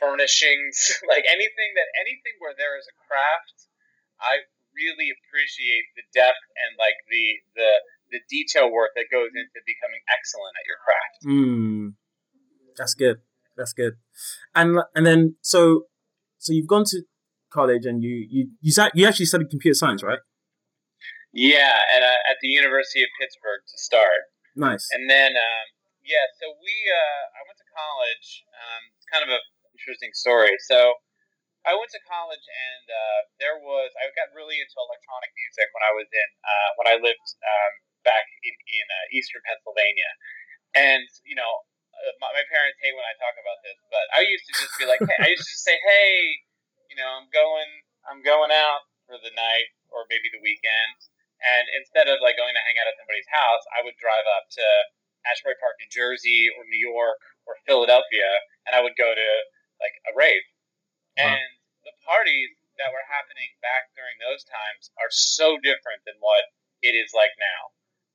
furnishings, 0.00 0.96
like 1.12 1.28
anything 1.28 1.70
that 1.76 1.88
anything 2.00 2.40
where 2.40 2.56
there 2.56 2.80
is 2.80 2.88
a 2.88 2.96
craft, 3.04 3.68
I 4.16 4.48
really 4.72 5.12
appreciate 5.12 5.92
the 5.94 6.08
depth 6.16 6.48
and 6.64 6.80
like 6.80 6.96
the 7.12 7.26
the 7.54 7.70
the 8.16 8.20
detail 8.32 8.72
work 8.72 8.96
that 8.96 9.12
goes 9.12 9.30
into 9.36 9.60
becoming 9.68 10.00
excellent 10.08 10.54
at 10.56 10.64
your 10.64 10.80
craft. 10.80 11.18
Mm. 11.28 12.00
That's 12.80 12.96
good. 12.96 13.20
That's 13.56 13.72
good. 13.72 13.94
And 14.54 14.78
and 14.94 15.06
then 15.06 15.36
so 15.40 15.86
so 16.38 16.52
you've 16.52 16.68
gone 16.68 16.84
to 16.86 17.02
college 17.50 17.86
and 17.86 18.02
you 18.02 18.26
you 18.28 18.50
you, 18.60 18.72
you 18.94 19.06
actually 19.06 19.26
studied 19.26 19.50
computer 19.50 19.74
science, 19.74 20.02
right? 20.02 20.18
Yeah, 21.32 21.74
at 21.90 22.02
uh, 22.02 22.30
at 22.30 22.38
the 22.42 22.48
University 22.48 23.02
of 23.02 23.10
Pittsburgh 23.18 23.62
to 23.66 23.76
start. 23.78 24.30
Nice. 24.54 24.86
And 24.94 25.10
then 25.10 25.34
um, 25.34 25.66
yeah, 26.02 26.26
so 26.38 26.54
we 26.58 26.74
uh, 26.90 27.22
I 27.34 27.40
went 27.46 27.58
to 27.58 27.68
college. 27.74 28.44
Um, 28.54 28.82
it's 28.94 29.08
kind 29.10 29.22
of 29.26 29.30
an 29.30 29.42
interesting 29.74 30.14
story. 30.14 30.54
So 30.70 30.94
I 31.64 31.72
went 31.74 31.90
to 31.96 32.02
college 32.04 32.44
and 32.44 32.86
uh, 32.86 33.20
there 33.40 33.56
was 33.56 33.88
I 33.96 34.12
got 34.12 34.30
really 34.36 34.60
into 34.60 34.76
electronic 34.76 35.32
music 35.32 35.72
when 35.72 35.84
I 35.86 35.92
was 35.96 36.06
in 36.06 36.30
uh, 36.44 36.70
when 36.78 36.86
I 36.92 36.96
lived 37.00 37.28
um, 37.40 37.72
back 38.04 38.26
in 38.44 38.54
in 38.54 38.86
uh, 38.86 39.16
eastern 39.16 39.42
Pennsylvania, 39.48 40.10
and 40.76 41.08
you 41.24 41.34
know 41.34 41.50
Uh, 41.94 42.14
my, 42.18 42.30
my 42.34 42.44
parents 42.50 42.76
hate 42.82 42.94
when 42.94 43.06
I 43.06 43.14
talk 43.22 43.38
about 43.38 43.58
this, 43.62 43.78
but 43.88 44.04
I 44.10 44.26
used 44.26 44.44
to 44.50 44.54
just 44.58 44.74
be 44.76 44.84
like, 44.84 45.00
hey, 45.00 45.18
I 45.22 45.28
used 45.30 45.46
to 45.46 45.52
just 45.54 45.64
say, 45.64 45.78
hey, 45.86 46.42
you 46.90 46.96
know, 46.98 47.06
I'm 47.06 47.30
going 47.30 47.70
I'm 48.04 48.20
going 48.20 48.52
out 48.52 48.84
for 49.08 49.16
the 49.16 49.32
night 49.32 49.68
or 49.88 50.04
maybe 50.10 50.28
the 50.34 50.42
weekend, 50.42 50.96
and 51.40 51.64
instead 51.78 52.10
of 52.10 52.18
like 52.20 52.36
going 52.36 52.52
to 52.52 52.64
hang 52.66 52.76
out 52.82 52.90
at 52.90 52.98
somebody's 52.98 53.28
house, 53.30 53.64
I 53.72 53.82
would 53.86 53.96
drive 53.96 54.26
up 54.36 54.50
to 54.58 54.66
Asbury 55.24 55.56
Park, 55.62 55.78
New 55.80 55.88
Jersey, 55.88 56.52
or 56.52 56.68
New 56.68 56.82
York, 56.82 57.20
or 57.48 57.56
Philadelphia, 57.64 58.28
and 58.68 58.76
I 58.76 58.84
would 58.84 58.96
go 58.98 59.08
to 59.08 59.28
like 59.80 59.96
a 60.08 60.12
rave. 60.12 60.44
Wow. 61.16 61.32
And 61.32 61.50
the 61.84 61.94
parties 62.04 62.52
that 62.76 62.90
were 62.90 63.06
happening 63.06 63.54
back 63.62 63.92
during 63.94 64.18
those 64.18 64.42
times 64.44 64.90
are 64.98 65.10
so 65.12 65.56
different 65.62 66.02
than 66.04 66.18
what 66.18 66.44
it 66.82 66.92
is 66.92 67.14
like 67.14 67.32
now. 67.38 67.72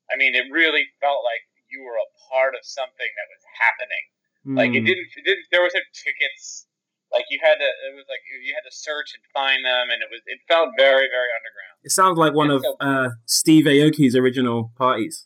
I 0.09 0.17
mean, 0.17 0.33
it 0.33 0.49
really 0.49 0.89
felt 1.01 1.21
like 1.21 1.45
you 1.69 1.85
were 1.85 1.97
a 1.97 2.09
part 2.29 2.53
of 2.57 2.61
something 2.65 3.09
that 3.17 3.27
was 3.29 3.43
happening. 3.57 4.05
Mm. 4.45 4.55
Like 4.57 4.73
it 4.73 4.83
hmm. 4.83 4.89
didn't, 4.89 5.09
it 5.13 5.23
didn't. 5.25 5.45
There 5.53 5.63
was 5.63 5.73
no 5.73 5.83
tickets. 5.93 6.65
Like 7.09 7.25
you 7.33 7.41
had 7.41 7.57
to. 7.57 7.69
It 7.89 7.97
was 7.97 8.05
like 8.05 8.21
you 8.29 8.53
had 8.53 8.65
to 8.65 8.73
search 8.73 9.17
and 9.17 9.23
find 9.33 9.65
them, 9.65 9.89
and 9.89 9.99
it 9.99 10.09
was. 10.13 10.21
It 10.29 10.39
felt 10.45 10.77
very, 10.77 11.09
very 11.09 11.31
underground. 11.33 11.77
It 11.81 11.93
sounds 11.93 12.21
like 12.21 12.37
one 12.37 12.53
and 12.53 12.61
of 12.61 12.61
so, 12.61 12.77
uh, 12.77 13.09
Steve 13.25 13.65
Aoki's 13.65 14.13
original 14.13 14.69
parties. 14.77 15.25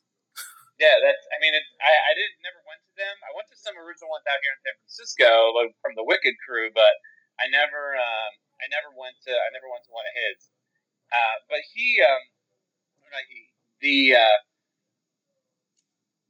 Yeah, 0.79 0.95
that's. 1.03 1.23
I 1.35 1.37
mean, 1.43 1.51
it, 1.51 1.63
I 1.83 1.91
I 1.91 2.11
did 2.15 2.39
never 2.39 2.63
went 2.63 2.81
to 2.87 2.93
them. 2.95 3.15
I 3.27 3.31
went 3.35 3.51
to 3.51 3.57
some 3.59 3.75
original 3.75 4.09
ones 4.09 4.23
out 4.25 4.39
here 4.39 4.55
in 4.55 4.61
San 4.63 4.75
Francisco, 4.79 5.29
like 5.59 5.75
from 5.83 5.93
the 5.99 6.07
Wicked 6.07 6.39
crew, 6.43 6.71
but 6.71 6.95
I 7.37 7.51
never. 7.51 7.99
Um, 7.99 8.31
I 8.63 8.71
never 8.71 8.95
went 8.95 9.19
to. 9.27 9.33
I 9.35 9.51
never 9.51 9.67
went 9.67 9.83
to 9.85 9.93
one 9.93 10.07
of 10.07 10.15
his. 10.15 10.47
Uh, 11.11 11.35
but 11.51 11.61
he, 11.75 11.99
um, 12.01 12.23
not 13.11 13.27
he, 13.29 13.51
the 13.83 14.17
uh, 14.17 14.37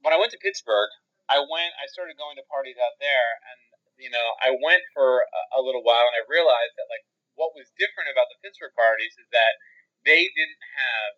when 0.04 0.12
I 0.12 0.20
went 0.20 0.36
to 0.36 0.44
Pittsburgh, 0.44 0.92
I 1.32 1.40
went. 1.40 1.72
I 1.80 1.88
started 1.88 2.20
going 2.20 2.36
to 2.36 2.44
parties 2.52 2.76
out 2.76 3.00
there, 3.00 3.30
and 3.48 3.58
you 3.96 4.12
know, 4.12 4.28
I 4.44 4.52
went 4.52 4.84
for 4.92 5.24
a, 5.24 5.40
a 5.56 5.60
little 5.64 5.80
while, 5.80 6.04
and 6.04 6.20
I 6.20 6.28
realized 6.28 6.76
that 6.76 6.92
like 6.92 7.08
what 7.34 7.56
was 7.56 7.72
different 7.80 8.12
about 8.12 8.28
the 8.28 8.38
Pittsburgh 8.44 8.76
parties 8.76 9.16
is 9.16 9.28
that 9.32 9.54
they 10.04 10.28
didn't 10.28 10.64
have 10.76 11.12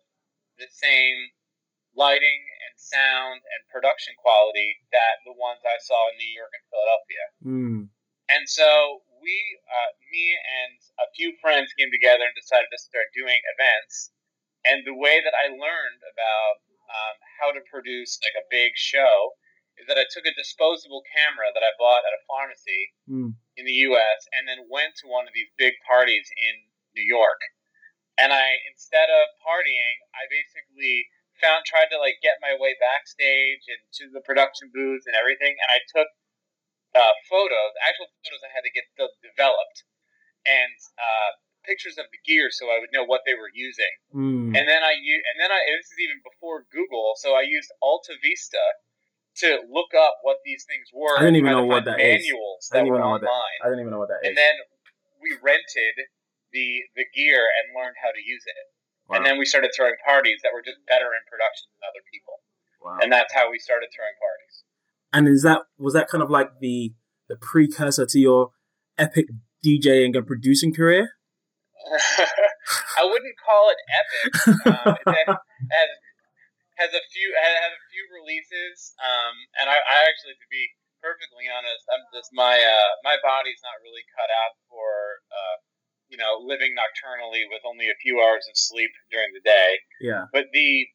the 0.57 0.69
same 0.71 1.35
lighting 1.93 2.41
and 2.63 2.73
sound 2.77 3.41
and 3.41 3.61
production 3.73 4.13
quality 4.21 4.79
that 4.93 5.19
the 5.25 5.33
ones 5.33 5.61
I 5.65 5.81
saw 5.81 5.97
in 6.13 6.15
New 6.21 6.33
York 6.33 6.53
and 6.53 6.65
Philadelphia. 6.69 7.25
Mm. 7.43 7.81
And 8.29 8.43
so 8.45 9.01
we, 9.17 9.33
uh, 9.65 9.91
me 10.13 10.25
and 10.37 10.77
a 11.01 11.07
few 11.17 11.33
friends 11.41 11.73
came 11.73 11.89
together 11.89 12.21
and 12.21 12.37
decided 12.37 12.69
to 12.69 12.79
start 12.79 13.09
doing 13.17 13.39
events. 13.57 14.13
And 14.67 14.85
the 14.85 14.93
way 14.93 15.23
that 15.23 15.33
I 15.33 15.49
learned 15.49 16.01
about 16.05 16.66
um, 16.87 17.15
how 17.39 17.49
to 17.51 17.61
produce 17.67 18.19
like 18.23 18.37
a 18.39 18.47
big 18.49 18.73
show 18.75 19.35
is 19.77 19.85
that 19.85 20.01
I 20.01 20.09
took 20.09 20.25
a 20.25 20.33
disposable 20.33 21.05
camera 21.05 21.53
that 21.53 21.61
I 21.61 21.71
bought 21.77 22.01
at 22.01 22.17
a 22.17 22.25
pharmacy 22.25 22.81
mm. 23.05 23.31
in 23.57 23.63
the 23.65 23.77
U.S. 23.93 24.19
and 24.33 24.49
then 24.49 24.65
went 24.67 24.97
to 25.01 25.11
one 25.11 25.29
of 25.29 25.33
these 25.37 25.49
big 25.57 25.77
parties 25.85 26.25
in 26.33 26.55
New 26.97 27.05
York. 27.05 27.37
And 28.17 28.33
I, 28.33 28.57
instead 28.65 29.13
of 29.13 29.29
partying, 29.45 29.97
I 30.17 30.25
basically 30.33 31.05
found 31.37 31.69
tried 31.69 31.93
to 31.93 32.01
like 32.01 32.17
get 32.25 32.41
my 32.41 32.57
way 32.57 32.73
backstage 32.81 33.61
and 33.69 33.81
to 34.01 34.09
the 34.09 34.25
production 34.25 34.73
booth 34.73 35.05
and 35.05 35.13
everything. 35.13 35.53
And 35.53 35.69
I 35.69 35.79
took 35.93 36.09
uh, 36.97 37.13
photos, 37.29 37.77
actual 37.85 38.09
photos 38.25 38.41
I 38.41 38.49
had 38.49 38.65
to 38.65 38.73
get 38.73 38.89
developed, 39.21 39.85
and 40.49 40.77
uh, 40.97 41.31
pictures 41.67 41.99
of 41.99 42.07
the 42.09 42.19
gear 42.23 42.47
so 42.47 42.71
I 42.71 42.79
would 42.79 42.89
know 42.95 43.03
what 43.03 43.27
they 43.27 43.35
were 43.35 43.51
using. 43.51 43.93
Mm. 44.15 44.55
And 44.55 44.63
then 44.63 44.81
I 44.81 44.95
and 44.95 45.37
then 45.37 45.51
I 45.51 45.59
and 45.59 45.75
this 45.77 45.91
is 45.91 45.99
even 45.99 46.23
before 46.23 46.63
Google, 46.71 47.19
so 47.19 47.35
I 47.35 47.43
used 47.43 47.67
Alta 47.83 48.15
Vista 48.23 48.63
to 49.43 49.61
look 49.69 49.93
up 49.93 50.23
what 50.23 50.39
these 50.47 50.65
things 50.65 50.89
were. 50.95 51.19
I 51.19 51.27
didn't 51.27 51.43
even 51.43 51.51
know 51.51 51.67
what 51.67 51.85
that 51.85 51.99
manuals 51.99 52.65
is. 52.65 52.71
I 52.73 52.81
didn't 52.81 52.95
even 52.95 53.03
know 53.03 53.19
online. 53.19 53.27
what 53.27 53.27
that. 53.27 53.61
I 53.61 53.65
didn't 53.69 53.81
even 53.85 53.93
know 53.93 54.01
what 54.01 54.09
that 54.09 54.23
and 54.23 54.31
is. 54.31 54.33
And 54.33 54.39
then 54.39 54.55
we 55.21 55.35
rented 55.43 56.07
the 56.55 56.87
the 56.95 57.05
gear 57.11 57.43
and 57.43 57.75
learned 57.75 57.99
how 57.99 58.15
to 58.15 58.21
use 58.23 58.47
it. 58.47 58.65
Wow. 59.11 59.19
And 59.19 59.21
then 59.27 59.35
we 59.37 59.45
started 59.45 59.71
throwing 59.75 59.95
parties 60.03 60.39
that 60.43 60.51
were 60.55 60.63
just 60.63 60.79
better 60.87 61.11
in 61.11 61.23
production 61.27 61.71
than 61.75 61.83
other 61.87 62.03
people. 62.11 62.43
Wow. 62.83 62.99
And 63.01 63.11
that's 63.11 63.31
how 63.31 63.51
we 63.51 63.59
started 63.59 63.87
throwing 63.95 64.15
parties. 64.19 64.55
And 65.13 65.27
is 65.27 65.43
that 65.43 65.67
was 65.77 65.93
that 65.93 66.07
kind 66.09 66.23
of 66.23 66.29
like 66.29 66.59
the 66.59 66.93
the 67.29 67.35
precursor 67.35 68.05
to 68.05 68.19
your 68.19 68.51
epic 68.97 69.27
DJing 69.65 70.15
and 70.15 70.27
producing 70.27 70.73
career? 70.73 71.16
I 72.99 73.03
wouldn't 73.07 73.37
call 73.39 73.71
it 73.71 73.79
epic. 73.87 74.31
Um, 74.67 74.95
it 74.99 75.27
has, 75.71 75.91
has 76.77 76.91
a 76.93 77.03
few 77.11 77.27
has 77.33 77.73
a 77.73 77.83
few 77.89 78.03
releases, 78.21 78.93
um, 79.01 79.35
and 79.61 79.67
I, 79.71 79.77
I, 79.77 79.97
actually, 80.05 80.37
to 80.37 80.49
be 80.51 80.63
perfectly 81.01 81.47
honest, 81.49 81.83
I'm 81.89 82.05
just 82.13 82.29
my 82.33 82.57
uh, 82.59 82.91
my 83.03 83.17
body's 83.23 83.61
not 83.63 83.79
really 83.81 84.03
cut 84.13 84.29
out 84.29 84.55
for 84.69 84.89
uh, 85.31 85.57
you 86.11 86.17
know 86.19 86.39
living 86.43 86.75
nocturnally 86.75 87.47
with 87.49 87.63
only 87.65 87.89
a 87.89 87.97
few 88.03 88.19
hours 88.21 88.45
of 88.47 88.55
sleep 88.55 88.91
during 89.09 89.31
the 89.33 89.43
day. 89.43 89.79
Yeah. 90.01 90.29
But 90.31 90.51
the 90.53 90.87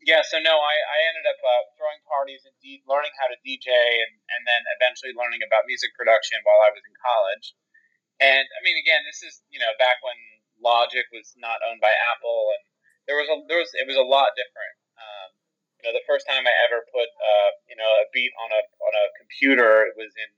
yeah, 0.00 0.24
so 0.24 0.40
no, 0.40 0.56
I, 0.56 0.74
I 0.74 0.98
ended 1.12 1.28
up 1.28 1.38
uh, 1.38 1.62
throwing 1.76 2.00
parties 2.08 2.42
and 2.48 2.54
de- 2.64 2.82
learning 2.88 3.12
how 3.20 3.28
to 3.28 3.36
DJ, 3.44 3.68
and, 3.70 4.12
and 4.32 4.42
then 4.48 4.62
eventually 4.80 5.12
learning 5.12 5.44
about 5.44 5.68
music 5.68 5.92
production 5.94 6.40
while 6.42 6.64
I 6.64 6.72
was 6.72 6.82
in 6.82 6.96
college. 6.96 7.46
And 8.20 8.44
I 8.44 8.60
mean, 8.64 8.76
again, 8.76 9.02
this 9.08 9.22
is 9.22 9.42
you 9.48 9.58
know 9.58 9.72
back 9.78 10.02
when 10.04 10.18
Logic 10.60 11.06
was 11.12 11.34
not 11.38 11.62
owned 11.64 11.80
by 11.80 11.90
Apple, 11.90 12.52
and 12.58 12.62
there 13.06 13.18
was 13.18 13.28
a 13.30 13.36
there 13.48 13.58
was 13.58 13.70
it 13.74 13.86
was 13.86 13.98
a 13.98 14.06
lot 14.06 14.34
different. 14.38 14.76
Um, 14.98 15.28
you 15.78 15.82
know, 15.88 15.92
the 15.96 16.06
first 16.06 16.28
time 16.30 16.46
I 16.46 16.54
ever 16.68 16.86
put 16.92 17.08
uh, 17.08 17.50
you 17.66 17.76
know 17.76 17.88
a 17.88 18.06
beat 18.14 18.30
on 18.38 18.50
a 18.52 18.62
on 18.62 18.92
a 18.94 19.06
computer, 19.18 19.88
it 19.88 19.98
was 19.98 20.14
in 20.14 20.30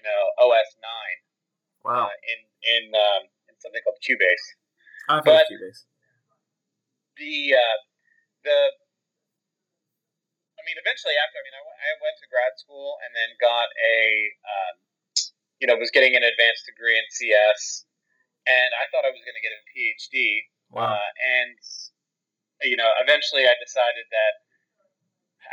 you 0.00 0.04
know 0.04 0.20
OS 0.44 0.70
nine. 0.82 1.18
Wow. 1.82 2.06
Uh, 2.06 2.14
in 2.14 2.38
in 2.62 2.82
um, 2.94 3.22
in 3.50 3.54
something 3.58 3.82
called 3.82 3.98
Cubase. 4.04 4.46
I've 5.10 5.26
heard 5.26 5.48
Cubase. 5.50 5.88
The 7.16 7.56
uh, 7.56 7.78
the 8.44 8.58
I 10.62 10.62
mean, 10.62 10.78
eventually 10.78 11.18
after 11.18 11.40
I 11.40 11.42
mean, 11.42 11.56
I, 11.58 11.62
I 11.66 11.90
went 11.98 12.14
to 12.22 12.30
grad 12.30 12.54
school 12.54 13.02
and 13.02 13.10
then 13.10 13.34
got 13.42 13.66
a 13.82 13.98
um, 14.46 14.74
you 15.62 15.70
know, 15.70 15.78
was 15.78 15.94
getting 15.94 16.18
an 16.18 16.26
advanced 16.26 16.66
degree 16.66 16.98
in 16.98 17.06
CS, 17.14 17.86
and 18.50 18.70
I 18.74 18.90
thought 18.90 19.06
I 19.06 19.14
was 19.14 19.22
going 19.22 19.38
to 19.38 19.46
get 19.46 19.54
a 19.54 19.62
PhD. 19.70 20.42
Wow. 20.74 20.98
Uh, 20.98 21.10
and 21.22 21.54
you 22.66 22.74
know, 22.74 22.90
eventually 22.98 23.46
I 23.46 23.54
decided 23.62 24.10
that 24.10 24.34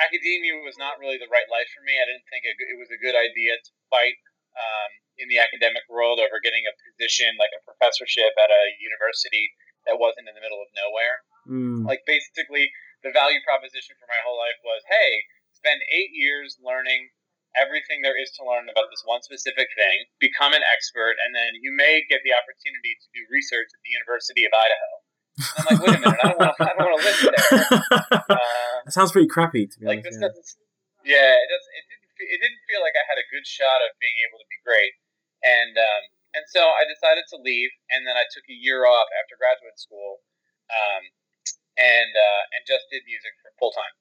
academia 0.02 0.58
was 0.66 0.82
not 0.82 0.98
really 0.98 1.22
the 1.22 1.30
right 1.30 1.46
life 1.54 1.70
for 1.78 1.86
me. 1.86 1.94
I 1.94 2.10
didn't 2.10 2.26
think 2.30 2.46
it, 2.46 2.58
was 2.82 2.90
a 2.90 2.98
good 3.02 3.14
idea 3.14 3.54
to 3.58 3.72
fight 3.94 4.18
um, 4.58 4.92
in 5.22 5.30
the 5.30 5.42
academic 5.42 5.86
world 5.90 6.18
over 6.18 6.42
getting 6.42 6.66
a 6.66 6.74
position 6.90 7.34
like 7.38 7.54
a 7.54 7.66
professorship 7.66 8.34
at 8.38 8.50
a 8.50 8.64
university 8.82 9.54
that 9.90 9.98
wasn't 9.98 10.30
in 10.30 10.34
the 10.38 10.42
middle 10.42 10.62
of 10.62 10.70
nowhere. 10.74 11.18
Mm. 11.50 11.82
Like 11.86 12.06
basically, 12.06 12.70
the 13.02 13.14
value 13.14 13.42
proposition 13.46 13.98
for 13.98 14.10
my 14.10 14.22
whole 14.26 14.38
life 14.38 14.58
was, 14.62 14.82
hey, 14.90 15.26
spend 15.54 15.82
eight 15.90 16.14
years 16.14 16.58
learning 16.62 17.10
everything 17.58 18.06
there 18.06 18.18
is 18.18 18.30
to 18.38 18.46
learn 18.46 18.70
about 18.70 18.90
this 18.94 19.02
one 19.06 19.22
specific 19.26 19.70
thing, 19.74 19.98
become 20.22 20.54
an 20.54 20.62
expert, 20.62 21.18
and 21.26 21.34
then 21.34 21.58
you 21.62 21.74
may 21.74 22.06
get 22.06 22.22
the 22.22 22.34
opportunity 22.36 22.94
to 23.00 23.08
do 23.16 23.22
research 23.34 23.70
at 23.74 23.82
the 23.82 23.92
University 23.94 24.44
of 24.46 24.54
Idaho. 24.54 24.92
I'm 25.40 25.66
like, 25.72 25.80
wait 25.80 25.96
a 25.96 26.02
minute, 26.04 26.20
I 26.20 26.26
don't 26.28 26.40
want, 26.40 26.56
I 26.60 26.72
don't 26.76 26.84
want 26.84 26.96
to 27.00 27.06
live 27.08 27.20
there. 27.24 27.44
Uh, 28.12 28.78
that 28.86 28.94
sounds 28.94 29.16
pretty 29.16 29.32
crappy, 29.32 29.66
to 29.66 29.78
be 29.80 29.88
like 29.88 30.04
honest. 30.04 30.20
This 30.20 30.20
yeah. 30.20 30.28
Doesn't, 30.28 30.68
yeah, 31.08 31.32
it 31.40 31.48
doesn't. 31.48 31.74
It 31.80 31.86
didn't. 31.88 32.12
It 32.20 32.40
didn't 32.44 32.62
feel 32.68 32.84
like 32.84 32.92
I 33.00 33.08
had 33.08 33.16
a 33.16 33.24
good 33.32 33.48
shot 33.48 33.80
of 33.88 33.96
being 34.04 34.20
able 34.28 34.44
to 34.44 34.48
be 34.52 34.60
great, 34.68 34.92
and 35.48 35.80
um, 35.80 36.04
and 36.36 36.44
so 36.52 36.62
I 36.62 36.84
decided 36.84 37.24
to 37.32 37.40
leave, 37.40 37.72
and 37.90 38.04
then 38.04 38.20
I 38.20 38.28
took 38.30 38.44
a 38.52 38.58
year 38.58 38.84
off 38.84 39.08
after 39.16 39.40
graduate 39.40 39.80
school, 39.80 40.20
um, 40.68 41.04
and 41.80 42.12
uh, 42.12 42.44
and 42.54 42.62
just 42.68 42.92
did 42.92 43.08
music 43.08 43.32
for 43.40 43.56
full 43.56 43.72
time. 43.72 43.96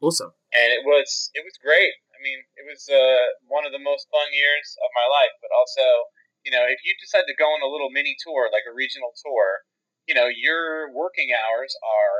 Awesome. 0.00 0.32
And 0.56 0.70
it 0.72 0.86
was 0.86 1.28
it 1.36 1.44
was 1.44 1.58
great. 1.60 1.92
I 2.20 2.22
mean, 2.22 2.44
it 2.60 2.68
was 2.68 2.84
uh, 2.92 3.24
one 3.48 3.64
of 3.64 3.72
the 3.72 3.80
most 3.80 4.04
fun 4.12 4.28
years 4.36 4.76
of 4.84 4.92
my 4.92 5.08
life. 5.08 5.32
But 5.40 5.56
also, 5.56 6.12
you 6.44 6.52
know, 6.52 6.68
if 6.68 6.84
you 6.84 6.92
decide 7.00 7.24
to 7.24 7.40
go 7.40 7.48
on 7.48 7.64
a 7.64 7.72
little 7.72 7.88
mini 7.88 8.12
tour, 8.20 8.52
like 8.52 8.68
a 8.68 8.76
regional 8.76 9.16
tour, 9.24 9.64
you 10.04 10.12
know, 10.12 10.28
your 10.28 10.92
working 10.92 11.32
hours 11.32 11.72
are, 11.80 12.16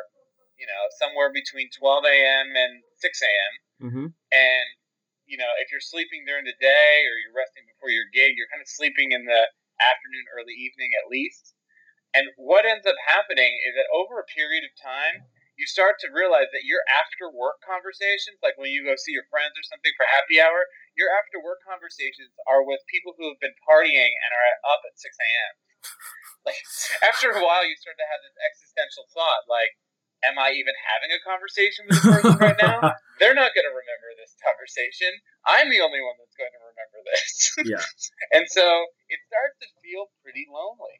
you 0.56 0.64
know, 0.64 0.82
somewhere 0.96 1.28
between 1.28 1.68
12 1.76 2.08
a.m. 2.08 2.56
and 2.56 2.80
6 2.96 3.04
a.m. 3.04 3.52
Mm-hmm. 3.84 4.06
And 4.32 4.66
you 5.30 5.38
know, 5.38 5.52
if 5.62 5.70
you're 5.70 5.84
sleeping 5.84 6.26
during 6.26 6.42
the 6.42 6.58
day 6.58 7.06
or 7.06 7.14
you're 7.22 7.38
resting 7.38 7.62
before 7.70 7.94
your 7.94 8.10
gig, 8.10 8.34
you're 8.34 8.50
kind 8.50 8.58
of 8.58 8.66
sleeping 8.66 9.14
in 9.14 9.22
the 9.30 9.46
afternoon, 9.78 10.26
early 10.34 10.58
evening 10.58 10.90
at 10.98 11.06
least. 11.06 11.54
And 12.10 12.26
what 12.34 12.66
ends 12.66 12.82
up 12.82 12.98
happening 13.06 13.54
is 13.62 13.78
that 13.78 13.86
over 13.94 14.18
a 14.18 14.26
period 14.26 14.66
of 14.66 14.74
time, 14.74 15.30
you 15.60 15.68
start 15.68 16.00
to 16.00 16.08
realize 16.08 16.48
that 16.56 16.64
your 16.64 16.80
after 16.88 17.28
work 17.28 17.60
conversations, 17.60 18.40
like 18.40 18.56
when 18.56 18.72
you 18.72 18.80
go 18.80 18.96
see 18.96 19.12
your 19.12 19.28
friends 19.28 19.52
or 19.52 19.64
something 19.68 19.92
for 19.92 20.08
happy 20.08 20.40
hour, 20.40 20.64
your 20.96 21.12
after 21.12 21.36
work 21.36 21.60
conversations 21.60 22.32
are 22.48 22.64
with 22.64 22.80
people 22.88 23.12
who 23.20 23.28
have 23.28 23.36
been 23.44 23.52
partying 23.60 24.08
and 24.08 24.30
are 24.32 24.72
up 24.72 24.80
at 24.88 24.96
6 24.96 25.04
a.m. 25.04 25.54
Like 26.48 26.56
after 27.04 27.28
a 27.36 27.44
while, 27.44 27.68
you 27.68 27.76
start 27.76 28.00
to 28.00 28.08
have 28.08 28.24
this 28.24 28.32
existential 28.40 29.04
thought, 29.12 29.44
like, 29.44 29.76
am 30.24 30.40
I 30.40 30.56
even 30.56 30.72
having 30.80 31.12
a 31.12 31.20
conversation 31.20 31.84
with 31.84 32.00
this 32.00 32.08
person 32.08 32.40
right 32.40 32.56
now? 32.56 32.80
They're 33.20 33.36
not 33.36 33.52
going 33.52 33.68
to 33.68 33.76
remember 33.76 34.08
this 34.16 34.32
conversation. 34.40 35.12
I'm 35.44 35.68
the 35.68 35.84
only 35.84 36.00
one 36.00 36.16
that's 36.16 36.32
going 36.40 36.48
to 36.48 36.64
remember 36.64 36.98
this. 37.12 37.28
Yeah. 37.68 37.84
and 38.40 38.48
so 38.48 38.64
it 39.12 39.20
starts 39.28 39.60
to 39.60 39.68
feel 39.84 40.08
pretty 40.24 40.48
lonely. 40.48 40.96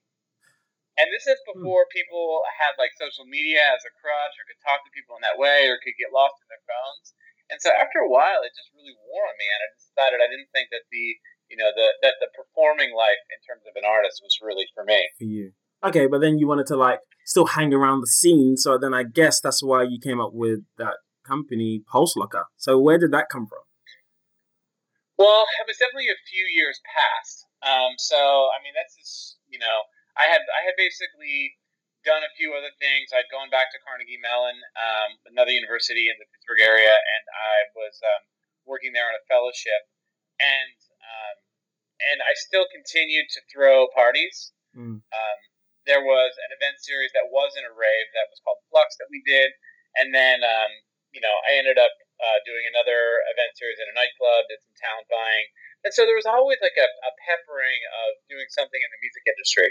And 1.01 1.09
this 1.09 1.25
is 1.25 1.41
hmm. 1.49 1.57
before 1.57 1.89
people 1.89 2.45
had 2.61 2.77
like 2.77 2.93
social 3.01 3.25
media 3.25 3.65
as 3.73 3.81
a 3.89 3.93
crutch 3.97 4.37
or 4.37 4.45
could 4.45 4.61
talk 4.61 4.85
to 4.85 4.93
people 4.93 5.17
in 5.17 5.25
that 5.25 5.41
way 5.41 5.73
or 5.73 5.81
could 5.81 5.97
get 5.97 6.13
lost 6.13 6.37
in 6.45 6.49
their 6.53 6.61
phones. 6.69 7.17
And 7.51 7.59
so 7.59 7.73
after 7.75 7.99
a 7.99 8.11
while, 8.11 8.47
it 8.47 8.55
just 8.55 8.71
really 8.79 8.95
wore 9.11 9.27
on 9.27 9.35
me, 9.35 9.43
and 9.43 9.61
I 9.67 9.69
decided 9.75 10.23
I 10.23 10.31
didn't 10.31 10.55
think 10.55 10.71
that 10.71 10.87
the 10.87 11.19
you 11.51 11.59
know 11.59 11.75
the 11.75 11.99
that 12.07 12.23
the 12.23 12.31
performing 12.31 12.95
life 12.95 13.19
in 13.27 13.43
terms 13.43 13.67
of 13.67 13.75
an 13.75 13.83
artist 13.83 14.23
was 14.23 14.39
really 14.39 14.71
for 14.71 14.87
me. 14.87 15.03
For 15.19 15.27
you, 15.27 15.51
okay, 15.83 16.07
but 16.07 16.23
then 16.23 16.39
you 16.39 16.47
wanted 16.47 16.71
to 16.71 16.79
like 16.79 17.03
still 17.27 17.51
hang 17.51 17.75
around 17.75 18.07
the 18.07 18.07
scene, 18.07 18.57
so 18.57 18.79
then 18.79 18.95
I 18.95 19.03
guess 19.03 19.43
that's 19.43 19.67
why 19.67 19.83
you 19.83 19.99
came 19.99 20.23
up 20.23 20.31
with 20.31 20.63
that 20.79 21.03
company 21.27 21.83
Pulse 21.91 22.15
Locker. 22.15 22.47
So 22.57 22.79
where 22.79 22.99
did 22.99 23.11
that 23.11 23.27
come 23.27 23.51
from? 23.51 23.67
Well, 25.19 25.45
it 25.61 25.67
was 25.67 25.77
definitely 25.77 26.09
a 26.09 26.23
few 26.31 26.47
years 26.55 26.81
past. 26.87 27.51
Um, 27.67 27.99
so 27.99 28.17
I 28.55 28.63
mean, 28.63 28.79
that's 28.79 28.95
just 28.95 29.43
you 29.51 29.59
know 29.59 29.91
I 30.19 30.27
had 30.31 30.43
I 30.43 30.67
had 30.67 30.77
basically 30.79 31.55
done 32.05 32.25
a 32.25 32.33
few 32.37 32.57
other 32.57 32.73
things. 32.81 33.13
I'd 33.13 33.29
gone 33.29 33.53
back 33.53 33.69
to 33.73 33.79
Carnegie 33.85 34.21
Mellon, 34.21 34.57
um, 34.77 35.11
another 35.29 35.53
university 35.53 36.09
in 36.09 36.17
the 36.17 36.27
Pittsburgh 36.33 36.65
area, 36.65 36.93
and 36.93 37.25
I 37.29 37.57
was 37.77 37.95
um, 38.01 38.23
working 38.65 38.97
there 38.97 39.05
on 39.05 39.17
a 39.17 39.25
fellowship, 39.29 39.83
and 40.41 40.77
um, 41.05 41.37
and 42.13 42.19
I 42.25 42.33
still 42.37 42.65
continued 42.73 43.29
to 43.37 43.41
throw 43.53 43.89
parties. 43.93 44.53
Mm. 44.71 45.03
there 45.83 46.05
was 46.07 46.31
an 46.47 46.55
event 46.55 46.79
series 46.79 47.11
that 47.11 47.27
wasn't 47.27 47.67
a 47.67 47.75
rave 47.75 48.09
that 48.15 48.31
was 48.31 48.39
called 48.47 48.63
Flux 48.71 48.95
that 49.03 49.11
we 49.11 49.19
did, 49.27 49.51
and 49.99 50.15
then 50.15 50.41
um, 50.47 50.73
you 51.11 51.21
know 51.21 51.35
I 51.51 51.59
ended 51.59 51.77
up 51.77 51.93
uh, 52.23 52.39
doing 52.47 52.65
another 52.71 53.25
event 53.35 53.53
series 53.59 53.83
in 53.83 53.91
a 53.91 53.97
nightclub, 53.99 54.47
did 54.47 54.63
some 54.63 54.77
talent 54.79 55.11
buying, 55.11 55.47
and 55.85 55.93
so 55.93 56.07
there 56.07 56.17
was 56.17 56.29
always 56.29 56.63
like 56.63 56.77
a, 56.79 56.87
a 56.87 57.13
peppering 57.27 57.81
of 58.07 58.09
doing 58.31 58.47
something 58.53 58.79
in 58.79 58.91
the 58.95 59.01
music 59.03 59.25
industry. 59.27 59.71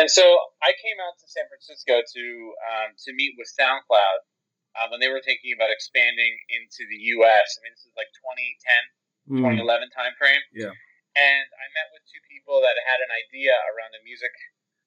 And 0.00 0.08
so 0.08 0.24
I 0.64 0.72
came 0.80 0.96
out 0.96 1.20
to 1.20 1.28
San 1.28 1.44
Francisco 1.52 2.00
to 2.00 2.24
um, 2.72 2.96
to 3.04 3.12
meet 3.12 3.36
with 3.36 3.52
SoundCloud 3.52 4.20
uh, 4.80 4.88
when 4.88 4.96
they 4.96 5.12
were 5.12 5.20
thinking 5.20 5.52
about 5.52 5.68
expanding 5.68 6.32
into 6.48 6.88
the 6.88 7.20
U.S. 7.20 7.60
I 7.60 7.68
mean, 7.68 7.76
this 7.76 7.84
is 7.84 7.92
like 8.00 8.08
2010, 9.36 9.44
mm. 9.44 9.60
2011 9.60 9.92
timeframe. 9.92 10.40
Yeah. 10.56 10.72
And 11.20 11.46
I 11.52 11.66
met 11.76 11.92
with 11.92 12.00
two 12.08 12.22
people 12.32 12.64
that 12.64 12.80
had 12.88 13.04
an 13.04 13.12
idea 13.12 13.52
around 13.76 13.92
a 13.92 14.00
music 14.00 14.32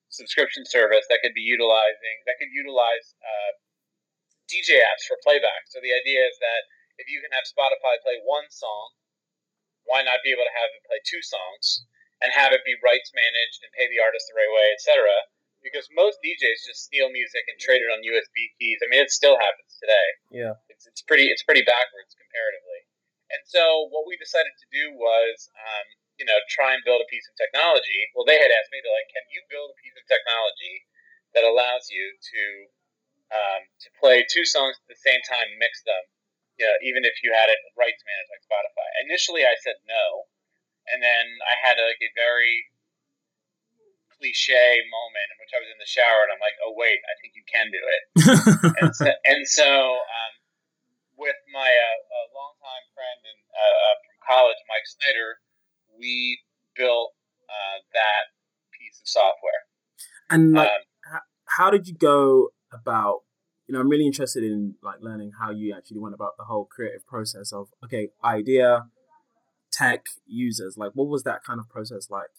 subscription 0.10 0.66
service 0.66 1.06
that 1.14 1.22
could 1.22 1.38
be 1.38 1.46
utilizing 1.46 2.18
that 2.26 2.42
could 2.42 2.50
utilize 2.50 3.14
uh, 3.22 3.54
DJ 4.50 4.82
apps 4.82 5.06
for 5.06 5.22
playback. 5.22 5.70
So 5.70 5.78
the 5.78 5.94
idea 5.94 6.26
is 6.26 6.42
that 6.42 6.62
if 6.98 7.06
you 7.06 7.22
can 7.22 7.30
have 7.38 7.46
Spotify 7.46 8.02
play 8.02 8.18
one 8.26 8.50
song, 8.50 8.98
why 9.86 10.02
not 10.02 10.26
be 10.26 10.34
able 10.34 10.48
to 10.48 10.58
have 10.58 10.70
it 10.74 10.82
play 10.90 11.02
two 11.06 11.22
songs? 11.22 11.86
And 12.24 12.32
have 12.32 12.56
it 12.56 12.64
be 12.64 12.80
rights 12.80 13.12
managed 13.12 13.62
and 13.62 13.70
pay 13.76 13.92
the 13.92 14.00
artist 14.00 14.32
the 14.32 14.40
right 14.40 14.50
way, 14.50 14.72
etc. 14.72 15.04
Because 15.60 15.88
most 15.92 16.20
DJs 16.24 16.64
just 16.64 16.88
steal 16.88 17.12
music 17.12 17.44
and 17.52 17.60
trade 17.60 17.84
it 17.84 17.92
on 17.92 18.04
USB 18.04 18.52
keys. 18.60 18.80
I 18.84 18.88
mean, 18.88 19.04
it 19.04 19.12
still 19.12 19.36
happens 19.36 19.76
today. 19.80 20.08
Yeah, 20.32 20.56
it's, 20.72 20.88
it's 20.88 21.04
pretty 21.04 21.28
it's 21.28 21.44
pretty 21.44 21.68
backwards 21.68 22.16
comparatively. 22.16 22.88
And 23.32 23.44
so 23.48 23.92
what 23.92 24.08
we 24.08 24.16
decided 24.20 24.54
to 24.56 24.68
do 24.70 24.94
was, 24.94 25.50
um, 25.58 25.88
you 26.22 26.26
know, 26.28 26.38
try 26.52 26.76
and 26.78 26.86
build 26.86 27.02
a 27.02 27.10
piece 27.10 27.26
of 27.26 27.34
technology. 27.36 28.12
Well, 28.14 28.28
they 28.28 28.38
had 28.38 28.52
asked 28.54 28.70
me, 28.70 28.78
they're 28.84 28.94
like, 28.94 29.10
can 29.10 29.26
you 29.34 29.42
build 29.50 29.74
a 29.74 29.78
piece 29.82 29.98
of 29.98 30.06
technology 30.06 30.86
that 31.34 31.44
allows 31.48 31.90
you 31.90 32.14
to 32.14 32.44
um, 33.34 33.62
to 33.82 33.90
play 33.98 34.22
two 34.30 34.46
songs 34.46 34.78
at 34.78 34.86
the 34.86 35.00
same 35.02 35.18
time, 35.26 35.58
mix 35.58 35.82
them, 35.82 36.04
you 36.62 36.70
know, 36.70 36.78
even 36.86 37.02
if 37.02 37.18
you 37.26 37.34
had 37.34 37.50
it 37.50 37.58
rights 37.74 38.02
managed 38.06 38.30
like 38.30 38.46
Spotify. 38.46 38.88
Initially, 39.10 39.42
I 39.42 39.58
said 39.58 39.82
no 39.90 40.30
and 40.92 41.00
then 41.00 41.26
I 41.46 41.56
had 41.64 41.80
like 41.80 42.02
a 42.04 42.12
very 42.16 42.68
cliche 44.24 44.80
moment 44.88 45.28
in 45.32 45.38
which 45.44 45.52
I 45.52 45.60
was 45.60 45.68
in 45.68 45.80
the 45.80 45.90
shower 45.90 46.24
and 46.24 46.32
I'm 46.32 46.44
like, 46.44 46.56
oh 46.64 46.74
wait, 46.80 47.00
I 47.04 47.14
think 47.20 47.36
you 47.36 47.44
can 47.44 47.68
do 47.72 47.82
it. 47.84 48.04
and 48.80 48.92
so, 48.96 49.08
and 49.12 49.42
so 49.48 49.70
um, 50.00 50.34
with 51.20 51.40
my 51.52 51.68
uh, 51.68 52.00
uh, 52.08 52.28
longtime 52.32 52.86
friend 52.96 53.20
and 53.24 53.42
uh, 53.52 53.60
uh, 53.60 53.96
from 54.00 54.16
college, 54.24 54.60
Mike 54.72 54.88
Snyder, 54.88 55.44
we 56.00 56.40
built 56.76 57.14
uh, 57.52 57.78
that 57.94 58.32
piece 58.72 59.00
of 59.00 59.08
software. 59.08 59.68
And 60.30 60.54
like, 60.54 60.70
um, 60.70 61.20
how 61.46 61.70
did 61.70 61.88
you 61.88 61.96
go 61.96 62.50
about? 62.72 63.22
You 63.68 63.74
know, 63.74 63.80
I'm 63.80 63.90
really 63.90 64.06
interested 64.06 64.44
in 64.44 64.76
like 64.84 65.00
learning 65.02 65.32
how 65.40 65.52
you 65.52 65.74
actually 65.76 66.00
went 66.00 66.16
about 66.16 66.36
the 66.38 66.44
whole 66.44 66.66
creative 66.66 67.06
process 67.06 67.54
of 67.54 67.70
okay, 67.84 68.10
idea, 68.24 68.88
tech 69.74 70.06
users? 70.30 70.78
Like, 70.78 70.94
what 70.94 71.10
was 71.10 71.26
that 71.26 71.44
kind 71.44 71.60
of 71.60 71.68
process 71.68 72.14
like? 72.14 72.30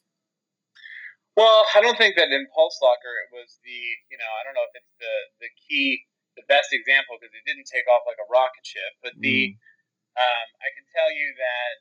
Well, 1.35 1.67
I 1.75 1.83
don't 1.83 1.99
think 1.99 2.15
that 2.15 2.31
in 2.31 2.47
Pulse 2.55 2.79
Locker 2.79 3.15
it 3.27 3.31
was 3.35 3.59
the, 3.67 3.81
you 4.07 4.15
know, 4.15 4.31
I 4.39 4.47
don't 4.47 4.55
know 4.55 4.67
if 4.71 4.75
it's 4.79 4.95
the, 5.03 5.15
the 5.43 5.51
key, 5.67 6.07
the 6.39 6.47
best 6.47 6.71
example 6.71 7.19
because 7.19 7.35
it 7.35 7.43
didn't 7.43 7.67
take 7.67 7.91
off 7.91 8.07
like 8.07 8.23
a 8.23 8.29
rocket 8.31 8.63
ship, 8.63 8.95
but 9.03 9.19
the, 9.19 9.51
mm. 9.51 9.59
um, 10.15 10.47
I 10.63 10.69
can 10.79 10.87
tell 10.95 11.11
you 11.11 11.35
that 11.35 11.75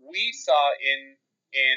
we 0.00 0.32
saw 0.32 0.72
in, 0.80 1.20
in, 1.52 1.76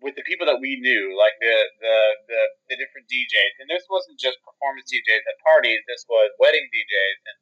with 0.00 0.16
the 0.16 0.24
people 0.24 0.48
that 0.48 0.56
we 0.56 0.80
knew, 0.80 1.12
like 1.20 1.36
the, 1.44 1.56
the, 1.84 1.96
the, 2.32 2.42
the 2.72 2.76
different 2.80 3.04
DJs, 3.04 3.60
and 3.60 3.68
this 3.68 3.84
wasn't 3.92 4.16
just 4.16 4.40
performance 4.40 4.88
DJs 4.88 5.20
at 5.20 5.36
parties, 5.44 5.84
this 5.84 6.08
was 6.08 6.32
wedding 6.40 6.64
DJs 6.64 7.18
and, 7.28 7.38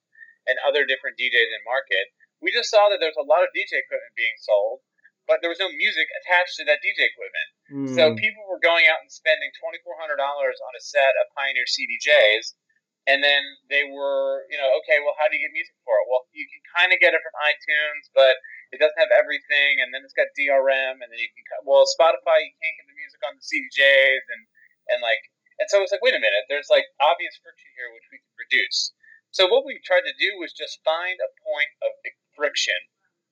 and 0.50 0.57
other 0.66 0.83
different 0.83 1.14
DJs 1.14 1.46
in 1.46 1.62
market 1.62 2.11
we 2.42 2.50
just 2.50 2.68
saw 2.68 2.90
that 2.90 2.98
there 2.98 3.09
was 3.09 3.22
a 3.22 3.24
lot 3.24 3.46
of 3.46 3.55
DJ 3.55 3.78
equipment 3.78 4.12
being 4.18 4.37
sold, 4.42 4.83
but 5.31 5.38
there 5.40 5.48
was 5.48 5.62
no 5.62 5.70
music 5.70 6.11
attached 6.22 6.59
to 6.59 6.66
that 6.66 6.83
DJ 6.83 7.07
equipment. 7.07 7.48
Mm. 7.70 7.94
So 7.94 8.02
people 8.18 8.42
were 8.50 8.61
going 8.61 8.90
out 8.90 9.00
and 9.00 9.09
spending 9.09 9.55
twenty 9.57 9.78
four 9.87 9.94
hundred 9.96 10.18
dollars 10.18 10.59
on 10.59 10.74
a 10.74 10.83
set 10.83 11.14
of 11.22 11.31
Pioneer 11.38 11.64
CDJs, 11.64 12.59
and 13.07 13.22
then 13.22 13.42
they 13.70 13.87
were, 13.87 14.46
you 14.50 14.59
know, 14.59 14.70
okay, 14.83 14.98
well, 15.02 15.14
how 15.18 15.31
do 15.31 15.38
you 15.38 15.42
get 15.42 15.55
music 15.55 15.74
for 15.87 15.94
it? 16.02 16.07
Well, 16.11 16.26
you 16.35 16.46
can 16.50 16.62
kind 16.74 16.90
of 16.90 16.98
get 16.98 17.14
it 17.14 17.22
from 17.22 17.35
iTunes, 17.46 18.11
but 18.14 18.35
it 18.74 18.78
doesn't 18.83 18.98
have 18.98 19.14
everything, 19.14 19.83
and 19.83 19.94
then 19.94 20.02
it's 20.02 20.14
got 20.14 20.31
DRM, 20.35 21.02
and 21.02 21.09
then 21.09 21.20
you 21.22 21.31
can, 21.31 21.44
well, 21.66 21.87
Spotify, 21.87 22.42
you 22.42 22.55
can't 22.59 22.76
get 22.78 22.87
the 22.90 22.98
music 22.98 23.20
on 23.26 23.38
the 23.38 23.44
CDJs, 23.46 24.24
and 24.35 24.42
and 24.90 24.98
like, 24.98 25.22
and 25.62 25.70
so 25.70 25.83
it's 25.83 25.94
like, 25.94 26.02
wait 26.02 26.18
a 26.18 26.22
minute, 26.22 26.50
there's 26.50 26.70
like 26.70 26.87
obvious 26.98 27.38
friction 27.38 27.70
here 27.78 27.94
which 27.94 28.11
we 28.11 28.18
can 28.18 28.35
reduce. 28.35 28.90
So 29.33 29.48
what 29.48 29.64
we 29.64 29.81
tried 29.81 30.05
to 30.05 30.12
do 30.20 30.37
was 30.37 30.52
just 30.52 30.85
find 30.85 31.16
a 31.16 31.31
point 31.40 31.72
of 31.81 31.96
friction 32.37 32.79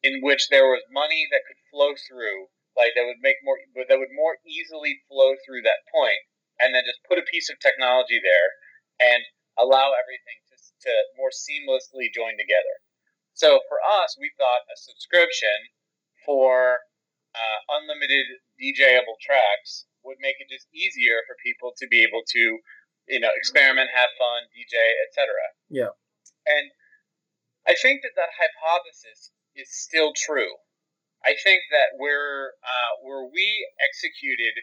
in 0.02 0.24
which 0.24 0.48
there 0.48 0.66
was 0.66 0.82
money 0.90 1.28
that 1.30 1.44
could 1.44 1.60
flow 1.70 1.92
through, 2.08 2.48
like 2.76 2.96
that 2.96 3.04
would 3.04 3.20
make 3.20 3.36
more 3.44 3.60
but 3.76 3.88
that 3.88 4.00
would 4.00 4.14
more 4.14 4.40
easily 4.48 5.00
flow 5.08 5.36
through 5.44 5.62
that 5.62 5.84
point, 5.92 6.20
and 6.60 6.74
then 6.74 6.88
just 6.88 7.04
put 7.04 7.20
a 7.20 7.30
piece 7.30 7.50
of 7.52 7.60
technology 7.60 8.20
there 8.20 8.50
and 9.00 9.24
allow 9.58 9.92
everything 9.92 10.38
to, 10.48 10.56
to 10.88 10.92
more 11.16 11.32
seamlessly 11.32 12.08
join 12.12 12.36
together. 12.40 12.80
So 13.34 13.60
for 13.68 13.80
us, 13.80 14.16
we 14.20 14.32
thought 14.36 14.68
a 14.68 14.76
subscription 14.76 15.72
for 16.24 16.80
uh, 17.34 17.58
unlimited 17.80 18.40
DJable 18.60 19.16
tracks 19.20 19.86
would 20.04 20.20
make 20.20 20.36
it 20.40 20.48
just 20.48 20.68
easier 20.72 21.24
for 21.28 21.36
people 21.44 21.72
to 21.76 21.86
be 21.88 22.04
able 22.04 22.24
to, 22.36 22.42
you 23.08 23.20
know, 23.20 23.32
experiment, 23.36 23.88
have 23.92 24.08
fun, 24.16 24.48
DJ, 24.52 24.76
etc. 25.08 25.28
Yeah. 25.68 25.92
And 26.48 26.72
I 27.70 27.78
think 27.78 28.02
that 28.02 28.18
that 28.18 28.34
hypothesis 28.34 29.30
is 29.54 29.70
still 29.70 30.10
true. 30.10 30.58
I 31.22 31.38
think 31.38 31.62
that 31.70 31.94
where 32.02 32.58
uh, 32.66 32.92
where 33.06 33.30
we 33.30 33.46
executed, 33.78 34.58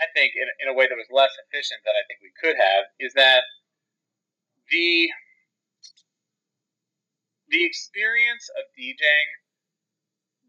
I 0.00 0.08
think 0.16 0.32
in, 0.32 0.48
in 0.64 0.72
a 0.72 0.74
way 0.74 0.88
that 0.88 0.96
was 0.96 1.12
less 1.12 1.36
efficient 1.36 1.84
than 1.84 1.92
I 1.92 2.04
think 2.08 2.24
we 2.24 2.32
could 2.40 2.56
have, 2.56 2.88
is 2.96 3.12
that 3.12 3.44
the 4.72 5.12
the 7.52 7.60
experience 7.60 8.48
of 8.56 8.64
DJing 8.72 9.28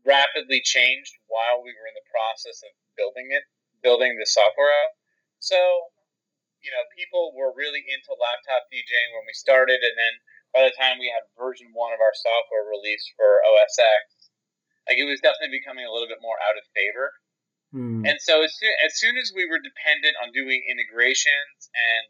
rapidly 0.08 0.64
changed 0.64 1.12
while 1.28 1.60
we 1.60 1.76
were 1.76 1.92
in 1.92 1.98
the 2.00 2.08
process 2.08 2.64
of 2.64 2.72
building 2.96 3.36
it, 3.36 3.44
building 3.84 4.16
the 4.16 4.30
software 4.32 4.72
out. 4.72 4.96
So, 5.44 5.60
you 6.64 6.72
know, 6.72 6.88
people 6.96 7.36
were 7.36 7.52
really 7.52 7.84
into 7.84 8.16
laptop 8.16 8.72
DJing 8.72 9.12
when 9.12 9.28
we 9.28 9.36
started, 9.36 9.84
and 9.84 9.96
then 10.00 10.16
by 10.54 10.70
the 10.70 10.76
time 10.78 11.02
we 11.02 11.10
had 11.10 11.26
version 11.34 11.74
one 11.74 11.92
of 11.92 12.00
our 12.00 12.14
software 12.14 12.70
released 12.70 13.10
for 13.18 13.42
OS 13.42 13.74
X, 13.82 14.30
like 14.86 15.02
it 15.02 15.10
was 15.10 15.20
definitely 15.20 15.58
becoming 15.58 15.84
a 15.84 15.92
little 15.92 16.08
bit 16.08 16.22
more 16.22 16.38
out 16.46 16.56
of 16.56 16.66
favor. 16.78 17.10
Mm. 17.74 18.06
And 18.06 18.22
so 18.22 18.46
as 18.46 18.54
soon, 18.54 18.74
as 18.86 18.94
soon 19.02 19.18
as 19.18 19.34
we 19.34 19.50
were 19.50 19.58
dependent 19.58 20.14
on 20.22 20.30
doing 20.30 20.62
integrations 20.70 21.58
and 21.74 22.08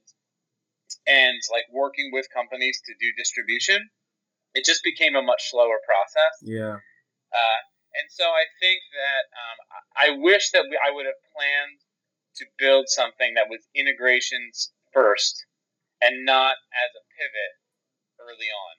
and 1.08 1.40
like 1.52 1.66
working 1.72 2.12
with 2.12 2.28
companies 2.36 2.80
to 2.86 2.94
do 3.00 3.16
distribution, 3.16 3.80
it 4.54 4.68
just 4.68 4.84
became 4.84 5.16
a 5.16 5.24
much 5.24 5.50
slower 5.50 5.80
process. 5.88 6.36
Yeah. 6.44 6.78
Uh, 7.32 7.60
and 7.96 8.08
so 8.10 8.26
I 8.26 8.46
think 8.60 8.80
that 8.94 9.24
um, 9.34 9.58
I 9.96 10.08
wish 10.22 10.52
that 10.52 10.66
we, 10.70 10.78
I 10.78 10.94
would 10.94 11.06
have 11.06 11.20
planned 11.34 11.80
to 12.38 12.46
build 12.58 12.90
something 12.90 13.34
that 13.36 13.50
was 13.50 13.62
integrations 13.76 14.72
first 14.94 15.46
and 16.02 16.26
not 16.26 16.56
as 16.74 16.92
a 16.94 17.04
pivot 17.18 17.54
early 18.24 18.50
on. 18.50 18.74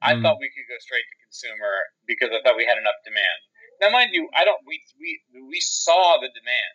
I 0.00 0.12
Mm. 0.14 0.22
thought 0.22 0.38
we 0.40 0.52
could 0.52 0.68
go 0.68 0.76
straight 0.78 1.04
to 1.08 1.16
consumer 1.24 1.72
because 2.04 2.30
I 2.32 2.40
thought 2.44 2.56
we 2.56 2.68
had 2.68 2.76
enough 2.78 3.00
demand. 3.04 3.40
Now, 3.80 3.90
mind 3.90 4.12
you, 4.12 4.28
I 4.32 4.44
don't. 4.44 4.60
We 4.66 4.80
we 5.00 5.20
we 5.48 5.60
saw 5.60 6.20
the 6.20 6.28
demand. 6.32 6.74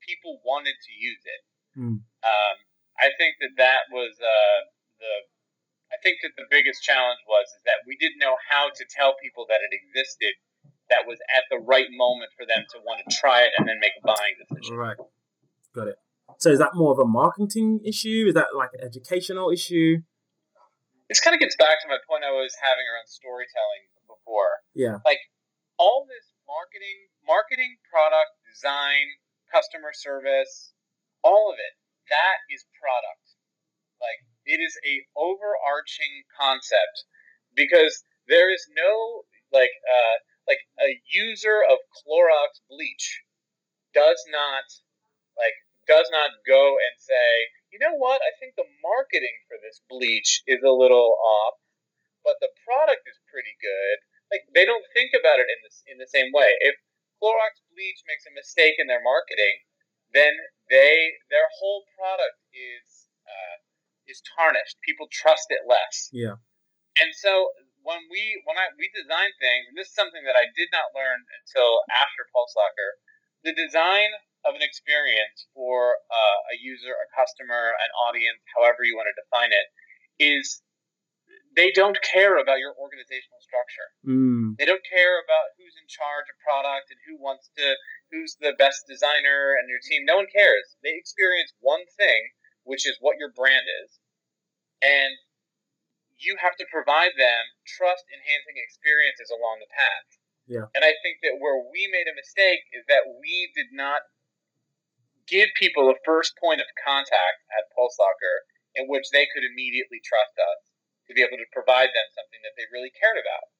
People 0.00 0.40
wanted 0.44 0.76
to 0.76 0.92
use 0.92 1.22
it. 1.24 1.42
Mm. 1.78 2.00
Um, 2.04 2.56
I 3.00 3.08
think 3.16 3.36
that 3.40 3.56
that 3.56 3.88
was 3.90 4.12
uh, 4.20 4.58
the. 5.00 5.12
I 5.92 6.00
think 6.00 6.24
that 6.24 6.32
the 6.36 6.48
biggest 6.50 6.82
challenge 6.82 7.20
was 7.28 7.46
is 7.52 7.62
that 7.64 7.84
we 7.86 7.96
didn't 8.00 8.18
know 8.18 8.36
how 8.48 8.70
to 8.72 8.84
tell 8.88 9.14
people 9.20 9.44
that 9.48 9.60
it 9.60 9.72
existed. 9.76 10.32
That 10.88 11.06
was 11.06 11.18
at 11.34 11.44
the 11.50 11.58
right 11.58 11.88
moment 11.92 12.32
for 12.36 12.44
them 12.44 12.64
to 12.72 12.78
want 12.84 13.00
to 13.04 13.16
try 13.16 13.42
it 13.42 13.52
and 13.56 13.68
then 13.68 13.78
make 13.80 13.92
a 14.00 14.06
buying 14.06 14.36
decision. 14.40 14.76
Right. 14.76 14.96
Got 15.74 15.88
it. 15.88 15.96
So 16.38 16.50
is 16.50 16.58
that 16.58 16.74
more 16.74 16.92
of 16.92 16.98
a 16.98 17.04
marketing 17.06 17.80
issue? 17.84 18.24
Is 18.28 18.34
that 18.34 18.48
like 18.56 18.70
an 18.74 18.80
educational 18.84 19.50
issue? 19.50 19.98
This 21.12 21.20
kind 21.20 21.36
of 21.36 21.44
gets 21.44 21.60
back 21.60 21.76
to 21.84 21.92
my 21.92 22.00
point 22.08 22.24
I 22.24 22.32
was 22.32 22.56
having 22.56 22.88
around 22.88 23.04
storytelling 23.04 23.84
before. 24.08 24.64
Yeah. 24.72 25.04
Like 25.04 25.20
all 25.76 26.08
this 26.08 26.32
marketing, 26.48 27.12
marketing, 27.28 27.76
product 27.84 28.32
design, 28.48 29.20
customer 29.52 29.92
service, 29.92 30.72
all 31.20 31.52
of 31.52 31.60
it, 31.60 31.76
that 32.08 32.40
is 32.48 32.64
product. 32.80 33.36
Like 34.00 34.24
it 34.48 34.56
is 34.56 34.72
a 34.88 35.04
overarching 35.12 36.24
concept 36.32 37.04
because 37.52 38.00
there 38.24 38.48
is 38.48 38.64
no 38.72 39.28
like 39.52 39.76
uh, 39.84 40.16
like 40.48 40.64
a 40.80 40.96
user 41.12 41.60
of 41.68 41.76
Clorox 41.92 42.56
bleach 42.72 43.20
does 43.92 44.16
not 44.32 44.64
like 45.36 45.60
does 45.84 46.08
not 46.08 46.40
go 46.48 46.80
and 46.80 46.94
say, 46.96 47.30
you 47.72 47.80
know 47.80 47.96
what, 47.96 48.20
I 48.20 48.36
think 48.38 48.54
the 48.54 48.68
marketing 48.84 49.42
for 49.48 49.56
this 49.58 49.80
bleach 49.88 50.44
is 50.46 50.60
a 50.60 50.70
little 50.70 51.16
off, 51.16 51.56
but 52.22 52.36
the 52.38 52.52
product 52.68 53.08
is 53.08 53.18
pretty 53.32 53.56
good 53.58 53.98
like 54.32 54.48
they 54.56 54.64
don't 54.64 54.88
think 54.96 55.12
about 55.12 55.36
it 55.36 55.46
in 55.52 55.60
this 55.60 55.84
in 55.84 56.00
the 56.00 56.08
same 56.08 56.32
way. 56.32 56.56
If 56.64 56.80
Clorox 57.20 57.60
bleach 57.76 58.00
makes 58.08 58.24
a 58.24 58.32
mistake 58.32 58.80
in 58.80 58.88
their 58.88 59.04
marketing, 59.04 59.68
then 60.16 60.32
they 60.72 61.20
their 61.28 61.46
whole 61.60 61.84
product 61.92 62.40
is 62.56 63.12
uh, 63.28 63.56
is 64.08 64.24
tarnished. 64.32 64.80
People 64.80 65.12
trust 65.12 65.52
it 65.52 65.68
less. 65.68 66.08
Yeah. 66.10 66.40
And 66.96 67.12
so 67.12 67.52
when 67.84 68.00
we 68.08 68.40
when 68.48 68.56
I 68.56 68.72
we 68.80 68.88
design 68.96 69.30
things, 69.36 69.68
and 69.68 69.76
this 69.76 69.92
is 69.92 69.94
something 69.94 70.24
that 70.24 70.34
I 70.34 70.48
did 70.56 70.72
not 70.72 70.96
learn 70.96 71.20
until 71.44 71.84
after 71.92 72.24
Pulse 72.32 72.56
Locker, 72.56 72.90
the 73.44 73.52
design 73.52 74.08
of 74.44 74.58
an 74.58 74.62
experience 74.62 75.46
for 75.54 75.94
uh, 76.10 76.38
a 76.52 76.56
user, 76.58 76.92
a 76.92 77.08
customer, 77.14 77.74
an 77.78 77.90
audience, 78.08 78.42
however 78.54 78.82
you 78.82 78.98
want 78.98 79.06
to 79.10 79.16
define 79.16 79.54
it, 79.54 79.66
is 80.18 80.62
they 81.54 81.70
don't 81.72 82.00
care 82.00 82.40
about 82.40 82.58
your 82.58 82.72
organizational 82.80 83.40
structure. 83.44 83.88
Mm. 84.08 84.56
They 84.56 84.64
don't 84.64 84.84
care 84.84 85.20
about 85.20 85.52
who's 85.60 85.76
in 85.76 85.86
charge 85.86 86.26
of 86.32 86.36
product 86.40 86.88
and 86.90 87.00
who 87.04 87.20
wants 87.20 87.52
to, 87.60 87.76
who's 88.10 88.36
the 88.40 88.56
best 88.56 88.88
designer 88.88 89.56
and 89.60 89.68
your 89.68 89.80
team. 89.84 90.08
No 90.08 90.16
one 90.20 90.30
cares. 90.32 90.76
They 90.80 90.96
experience 90.96 91.52
one 91.60 91.84
thing, 92.00 92.32
which 92.64 92.88
is 92.88 92.96
what 93.00 93.20
your 93.20 93.32
brand 93.36 93.68
is, 93.84 93.90
and 94.80 95.12
you 96.16 96.38
have 96.38 96.56
to 96.56 96.66
provide 96.70 97.12
them 97.18 97.44
trust 97.66 98.06
enhancing 98.08 98.56
experiences 98.56 99.28
along 99.28 99.60
the 99.60 99.70
path. 99.74 100.08
Yeah. 100.46 100.66
And 100.74 100.82
I 100.82 100.94
think 101.02 101.22
that 101.22 101.38
where 101.38 101.58
we 101.58 101.86
made 101.90 102.10
a 102.10 102.18
mistake 102.18 102.66
is 102.74 102.86
that 102.88 103.06
we 103.06 103.50
did 103.54 103.70
not 103.74 104.02
give 105.28 105.48
people 105.58 105.90
a 105.90 105.96
first 106.04 106.34
point 106.38 106.60
of 106.60 106.68
contact 106.80 107.42
at 107.54 107.70
Pulse 107.74 107.96
Locker 107.98 108.36
in 108.74 108.88
which 108.88 109.08
they 109.12 109.28
could 109.30 109.44
immediately 109.44 110.00
trust 110.02 110.32
us 110.38 110.60
to 111.08 111.12
be 111.12 111.20
able 111.20 111.36
to 111.36 111.48
provide 111.52 111.92
them 111.92 112.08
something 112.16 112.40
that 112.42 112.54
they 112.56 112.66
really 112.72 112.92
cared 112.94 113.20
about. 113.20 113.52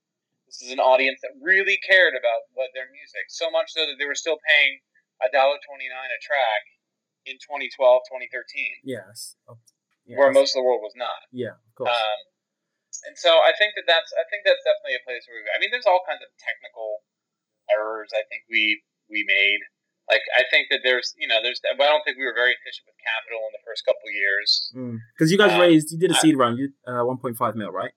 This 0.48 0.62
is 0.64 0.72
an 0.72 0.80
audience 0.80 1.20
that 1.24 1.32
really 1.40 1.80
cared 1.80 2.12
about 2.12 2.48
what 2.52 2.72
their 2.76 2.88
music, 2.92 3.28
so 3.28 3.48
much 3.48 3.72
so 3.72 3.88
that 3.88 3.96
they 3.96 4.08
were 4.08 4.16
still 4.18 4.40
paying 4.44 4.80
$1.29 5.24 5.32
a 5.32 6.20
track 6.20 6.64
in 7.24 7.38
2012, 7.40 7.72
2013, 7.72 8.84
Yes. 8.84 9.36
Oh, 9.48 9.56
yes. 10.04 10.18
where 10.18 10.32
most 10.34 10.52
of 10.52 10.60
the 10.60 10.66
world 10.66 10.82
was 10.82 10.96
not. 10.96 11.24
Yeah, 11.30 11.56
of 11.56 11.72
course. 11.76 11.94
Um, 11.94 12.20
and 13.08 13.16
so 13.16 13.32
I 13.40 13.56
think 13.56 13.72
that 13.80 13.88
that's 13.88 14.12
I 14.12 14.28
think 14.28 14.44
that's 14.44 14.60
definitely 14.60 15.00
a 15.00 15.04
place 15.08 15.24
where 15.24 15.40
we. 15.40 15.48
I 15.48 15.58
mean, 15.58 15.72
there's 15.72 15.88
all 15.88 16.04
kinds 16.04 16.20
of 16.20 16.28
technical 16.36 17.00
errors. 17.72 18.12
I 18.12 18.22
think 18.28 18.44
we 18.52 18.84
we 19.08 19.24
made. 19.24 19.60
Like 20.10 20.22
I 20.36 20.42
think 20.50 20.66
that 20.70 20.80
there's 20.82 21.14
you 21.16 21.28
know 21.28 21.38
there's 21.42 21.60
but 21.62 21.84
I 21.84 21.90
don't 21.90 22.02
think 22.04 22.18
we 22.18 22.26
were 22.26 22.34
very 22.34 22.52
efficient 22.58 22.84
with 22.90 22.98
capital 23.00 23.40
in 23.48 23.52
the 23.54 23.62
first 23.64 23.86
couple 23.86 24.06
years. 24.10 24.72
Because 25.14 25.30
you 25.30 25.38
guys 25.38 25.54
uh, 25.54 25.60
raised, 25.62 25.92
you 25.92 25.98
did 25.98 26.10
a 26.10 26.18
seed 26.18 26.36
round, 26.36 26.58
you 26.58 26.74
uh, 26.86 27.06
1.5 27.06 27.38
mil, 27.54 27.70
right? 27.70 27.94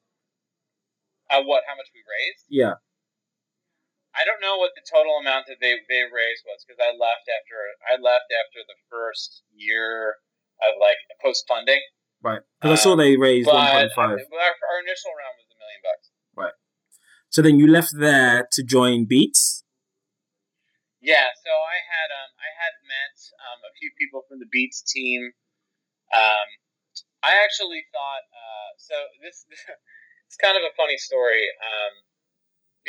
Uh, 1.29 1.41
what? 1.41 1.65
How 1.67 1.73
much 1.75 1.89
we 1.91 2.05
raised? 2.05 2.45
Yeah. 2.47 2.77
I 4.15 4.23
don't 4.23 4.39
know 4.39 4.55
what 4.55 4.71
the 4.79 4.85
total 4.87 5.17
amount 5.19 5.51
that 5.51 5.59
they 5.59 5.75
they 5.89 6.07
raised 6.07 6.45
was 6.47 6.63
because 6.63 6.79
I 6.79 6.93
left 6.95 7.27
after 7.27 7.57
I 7.83 7.99
left 7.99 8.31
after 8.31 8.63
the 8.63 8.77
first 8.87 9.43
year 9.51 10.15
of 10.63 10.79
like 10.79 11.01
post 11.19 11.43
funding. 11.49 11.81
Right. 12.23 12.39
Because 12.61 12.79
I 12.79 12.81
saw 12.81 12.93
Um, 12.93 12.99
they 13.03 13.17
raised 13.17 13.49
1.5. 13.49 13.57
our, 13.57 13.67
our 13.67 14.77
initial 14.79 15.11
round 15.19 15.35
was 15.35 15.49
a 15.51 15.57
million 15.59 15.81
bucks. 15.83 16.05
Right. 16.33 16.53
So 17.29 17.41
then 17.41 17.59
you 17.59 17.67
left 17.67 17.91
there 17.97 18.47
to 18.53 18.63
join 18.63 19.03
Beats. 19.05 19.64
Yeah, 21.05 21.29
so 21.45 21.53
I 21.53 21.77
had 21.85 22.09
um 22.09 22.31
I 22.41 22.49
had 22.57 22.73
met 22.81 23.17
um, 23.45 23.61
a 23.61 23.71
few 23.77 23.93
people 23.93 24.25
from 24.25 24.41
the 24.41 24.49
Beats 24.49 24.81
team. 24.81 25.29
Um, 26.09 26.47
I 27.21 27.37
actually 27.45 27.85
thought 27.93 28.25
uh, 28.33 28.69
so. 28.81 28.97
This 29.21 29.45
it's 30.27 30.37
kind 30.41 30.57
of 30.57 30.65
a 30.65 30.73
funny 30.73 30.97
story. 30.97 31.45
Um, 31.61 31.93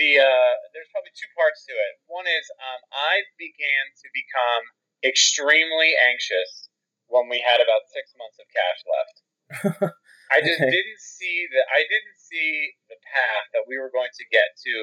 the 0.01 0.25
uh, 0.25 0.53
there's 0.73 0.89
probably 0.97 1.13
two 1.13 1.29
parts 1.37 1.69
to 1.69 1.77
it. 1.77 1.93
One 2.09 2.25
is 2.25 2.47
um, 2.57 2.81
I 2.97 3.21
began 3.37 3.85
to 4.01 4.09
become 4.17 4.65
extremely 5.05 5.93
anxious 6.01 6.73
when 7.13 7.29
we 7.29 7.45
had 7.45 7.61
about 7.61 7.85
six 7.93 8.17
months 8.17 8.41
of 8.41 8.47
cash 8.49 8.81
left. 8.89 9.17
I 10.33 10.41
just 10.41 10.59
Okay. 10.61 10.73
didn't 10.73 11.01
see 11.05 11.49
the 11.53 11.63
I 11.69 11.85
didn't 11.85 12.19
see 12.19 12.73
the 12.89 12.97
path 13.13 13.47
that 13.53 13.69
we 13.69 13.77
were 13.77 13.93
going 13.93 14.13
to 14.17 14.25
get 14.33 14.57
to 14.65 14.75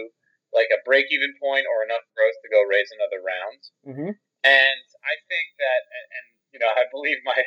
like 0.54 0.70
a 0.70 0.80
break 0.86 1.10
even 1.10 1.34
point 1.42 1.66
or 1.66 1.82
enough 1.84 2.06
growth 2.14 2.38
to 2.46 2.50
go 2.54 2.62
raise 2.70 2.90
another 2.94 3.20
round. 3.20 3.62
Mm-hmm. 3.84 4.12
And 4.46 4.86
I 5.02 5.16
think 5.28 5.48
that, 5.58 5.82
and, 5.90 6.26
you 6.54 6.60
know, 6.62 6.70
I 6.80 6.86
believe 6.94 7.20
my 7.26 7.38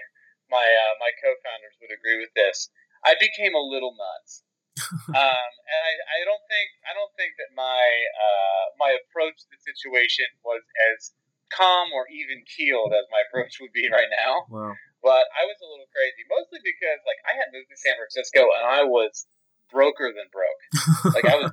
my 0.47 0.63
uh, 0.63 0.95
my 1.03 1.11
co-founders 1.19 1.75
would 1.83 1.95
agree 1.95 2.19
with 2.23 2.31
this. 2.39 2.71
I 3.03 3.19
became 3.19 3.55
a 3.55 3.63
little 3.63 3.95
nuts, 3.95 4.43
um, 5.11 5.51
and 5.55 5.81
I, 5.83 5.93
I 5.95 6.19
don't 6.23 6.43
think 6.47 6.69
I 6.87 6.93
don't 6.95 7.15
think 7.19 7.35
that 7.39 7.51
my 7.55 7.83
uh, 8.15 8.65
my 8.79 8.95
approach 8.95 9.35
to 9.43 9.49
the 9.51 9.61
situation 9.63 10.27
was 10.47 10.63
as 10.95 11.15
calm 11.51 11.95
or 11.95 12.07
even 12.11 12.43
keeled 12.47 12.91
as 12.91 13.07
my 13.11 13.23
approach 13.31 13.59
would 13.63 13.75
be 13.75 13.87
right 13.91 14.11
now. 14.11 14.47
Wow. 14.51 14.75
But 15.03 15.31
I 15.39 15.47
was 15.47 15.59
a 15.63 15.69
little 15.71 15.87
crazy, 15.95 16.27
mostly 16.27 16.59
because 16.63 16.99
like 17.07 17.21
I 17.27 17.39
had 17.39 17.55
moved 17.55 17.71
to 17.71 17.79
San 17.79 17.95
Francisco 17.95 18.51
and 18.59 18.67
I 18.67 18.83
was 18.83 19.27
broker 19.71 20.11
than 20.11 20.27
broke. 20.31 20.63
Like 21.15 21.27
I 21.27 21.39
was 21.39 21.53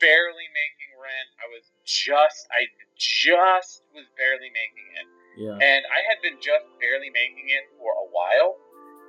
barely 0.00 0.48
making 0.56 0.90
rent. 0.96 1.28
I 1.38 1.46
was 1.52 1.70
just 1.84 2.48
I 2.50 2.66
just 2.96 3.84
was 3.94 4.04
barely 4.16 4.50
making 4.50 4.88
it. 4.96 5.06
Yeah. 5.38 5.54
And 5.54 5.82
I 5.86 6.00
had 6.08 6.18
been 6.22 6.40
just 6.40 6.66
barely 6.80 7.10
making 7.12 7.48
it 7.48 7.70
for 7.78 7.92
a 7.92 8.06
while. 8.10 8.56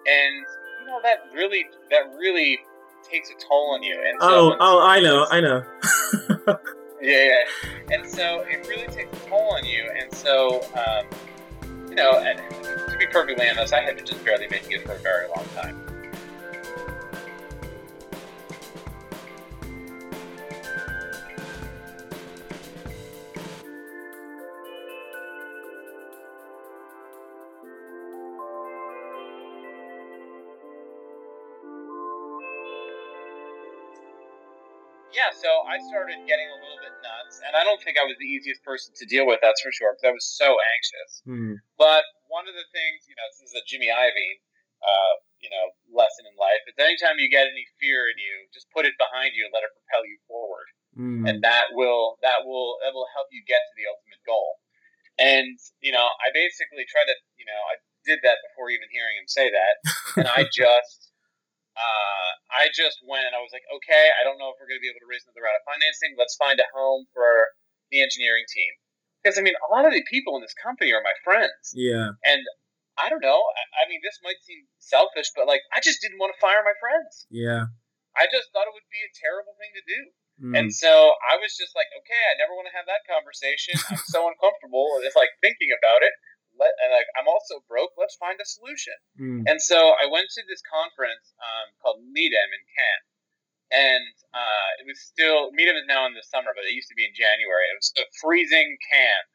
And 0.06 0.46
you 0.82 0.88
know 0.88 1.00
that 1.04 1.32
really 1.34 1.66
that 1.90 2.14
really 2.18 2.60
takes 3.10 3.30
a 3.30 3.36
toll 3.36 3.74
on 3.74 3.84
you. 3.84 3.96
And 3.96 4.22
so 4.22 4.28
Oh, 4.28 4.56
oh, 4.60 4.80
I 4.86 5.00
know, 5.00 5.26
I 5.32 5.40
know. 5.42 5.64
yeah, 7.02 7.26
yeah. 7.34 7.96
And 7.96 8.10
so 8.10 8.46
it 8.48 8.68
really 8.68 8.88
takes 8.88 9.12
a 9.12 9.30
toll 9.30 9.54
on 9.56 9.66
you. 9.66 9.90
And 10.00 10.14
so, 10.14 10.62
um, 10.76 11.06
you 11.90 11.96
know, 11.96 12.12
and 12.20 12.40
to 12.64 12.96
be 13.00 13.08
perfectly 13.08 13.50
honest, 13.50 13.74
I 13.74 13.82
had 13.82 13.98
been 13.98 14.06
just 14.06 14.24
barely 14.24 14.48
making 14.50 14.72
it 14.72 14.86
for 14.86 14.94
a 14.94 15.00
very 15.00 15.28
long 15.28 15.46
time. 15.56 15.91
Yeah, 35.12 35.32
so 35.36 35.50
I 35.68 35.78
started 35.92 36.20
getting 36.28 36.48
a 36.48 36.58
little 36.60 36.80
bit 36.80 36.96
nuts, 37.04 37.44
and 37.44 37.56
I 37.56 37.64
don't 37.68 37.80
think 37.84 38.00
I 38.00 38.06
was 38.08 38.16
the 38.20 38.28
easiest 38.28 38.64
person 38.64 38.96
to 38.96 39.06
deal 39.08 39.28
with. 39.28 39.40
That's 39.44 39.60
for 39.60 39.72
sure, 39.72 39.92
because 39.96 40.08
I 40.08 40.16
was 40.16 40.28
so 40.28 40.50
anxious. 40.56 41.12
Mm. 41.28 41.56
But 41.76 42.04
one 42.32 42.48
of 42.48 42.56
the 42.56 42.68
things, 42.72 43.08
you 43.08 43.16
know, 43.20 43.28
this 43.36 43.52
is 43.52 43.54
a 43.56 43.64
Jimmy 43.68 43.92
Iovine, 43.92 44.40
uh, 44.84 45.14
you 45.44 45.52
know, 45.52 45.66
lesson 45.92 46.28
in 46.28 46.36
life. 46.40 46.64
Is 46.68 46.76
anytime 46.80 47.20
you 47.20 47.28
get 47.28 47.48
any 47.52 47.68
fear 47.80 48.08
in 48.08 48.18
you, 48.20 48.48
just 48.56 48.68
put 48.72 48.88
it 48.88 48.96
behind 48.96 49.36
you 49.36 49.44
and 49.44 49.52
let 49.52 49.68
it 49.68 49.72
propel 49.76 50.04
you 50.08 50.18
forward, 50.28 50.68
Mm. 50.92 51.24
and 51.24 51.40
that 51.40 51.72
will 51.72 52.20
that 52.20 52.44
will 52.44 52.76
that 52.84 52.92
will 52.92 53.08
help 53.16 53.32
you 53.32 53.40
get 53.48 53.64
to 53.64 53.74
the 53.80 53.88
ultimate 53.88 54.20
goal. 54.28 54.60
And 55.16 55.56
you 55.80 55.92
know, 55.96 56.04
I 56.04 56.36
basically 56.36 56.84
tried 56.92 57.08
to, 57.08 57.16
you 57.40 57.48
know, 57.48 57.62
I 57.72 57.80
did 58.04 58.20
that 58.28 58.44
before 58.52 58.68
even 58.76 58.92
hearing 58.92 59.16
him 59.16 59.28
say 59.28 59.48
that, 59.52 59.76
and 60.20 60.28
I 60.28 60.44
just. 60.52 61.01
Uh, 61.76 62.30
I 62.52 62.68
just 62.76 63.00
went 63.08 63.26
and 63.26 63.36
I 63.36 63.42
was 63.42 63.56
like, 63.56 63.64
okay, 63.80 64.12
I 64.20 64.28
don't 64.28 64.36
know 64.36 64.52
if 64.52 64.60
we're 64.60 64.68
going 64.68 64.80
to 64.80 64.84
be 64.84 64.92
able 64.92 65.02
to 65.04 65.10
raise 65.10 65.24
another 65.24 65.48
round 65.48 65.56
of 65.56 65.64
financing. 65.64 66.20
Let's 66.20 66.36
find 66.36 66.60
a 66.60 66.68
home 66.76 67.08
for 67.16 67.56
the 67.90 68.04
engineering 68.04 68.44
team. 68.52 68.72
Because, 69.24 69.38
I 69.38 69.46
mean, 69.46 69.56
a 69.56 69.70
lot 69.72 69.88
of 69.88 69.94
the 69.94 70.04
people 70.10 70.36
in 70.36 70.42
this 70.44 70.58
company 70.58 70.92
are 70.92 71.06
my 71.06 71.16
friends. 71.24 71.72
Yeah. 71.72 72.18
And 72.26 72.42
I 73.00 73.08
don't 73.08 73.24
know. 73.24 73.40
I, 73.40 73.64
I 73.82 73.84
mean, 73.88 74.04
this 74.04 74.20
might 74.26 74.42
seem 74.44 74.68
selfish, 74.82 75.32
but 75.38 75.48
like, 75.48 75.62
I 75.72 75.80
just 75.80 76.04
didn't 76.04 76.20
want 76.20 76.34
to 76.36 76.42
fire 76.42 76.60
my 76.66 76.76
friends. 76.82 77.30
Yeah. 77.32 77.72
I 78.18 78.28
just 78.28 78.52
thought 78.52 78.68
it 78.68 78.76
would 78.76 78.92
be 78.92 79.06
a 79.08 79.16
terrible 79.16 79.56
thing 79.56 79.72
to 79.78 79.84
do. 79.88 80.00
Mm. 80.42 80.54
And 80.58 80.68
so 80.74 81.16
I 81.22 81.38
was 81.38 81.54
just 81.54 81.78
like, 81.78 81.88
okay, 81.94 82.24
I 82.34 82.36
never 82.42 82.58
want 82.58 82.68
to 82.68 82.76
have 82.76 82.90
that 82.90 83.06
conversation. 83.08 83.78
I'm 83.88 84.02
so 84.10 84.26
uncomfortable. 84.28 85.00
It's 85.06 85.16
like 85.16 85.32
thinking 85.40 85.70
about 85.72 86.04
it. 86.04 86.12
Let, 86.60 86.74
and 86.84 86.92
like, 86.92 87.10
I'm 87.18 87.28
also 87.28 87.64
broke. 87.68 87.96
Let's 87.98 88.16
find 88.20 88.38
a 88.40 88.48
solution. 88.48 88.98
Mm. 89.20 89.44
And 89.48 89.60
so 89.62 89.96
I 89.98 90.08
went 90.10 90.30
to 90.36 90.44
this 90.48 90.62
conference 90.66 91.34
um, 91.42 91.68
called 91.82 92.00
MIDEM 92.04 92.50
in 92.52 92.64
Cannes. 92.72 93.08
And 93.72 94.14
uh, 94.36 94.70
it 94.84 94.86
was 94.86 95.00
still, 95.00 95.56
MIDEM 95.56 95.80
is 95.80 95.88
now 95.88 96.04
in 96.04 96.14
the 96.14 96.28
summer, 96.28 96.52
but 96.52 96.68
it 96.68 96.76
used 96.76 96.92
to 96.92 96.98
be 97.00 97.08
in 97.08 97.16
January. 97.16 97.66
It 97.72 97.80
was 97.80 97.92
a 98.02 98.06
freezing 98.20 98.76
Cannes 98.92 99.32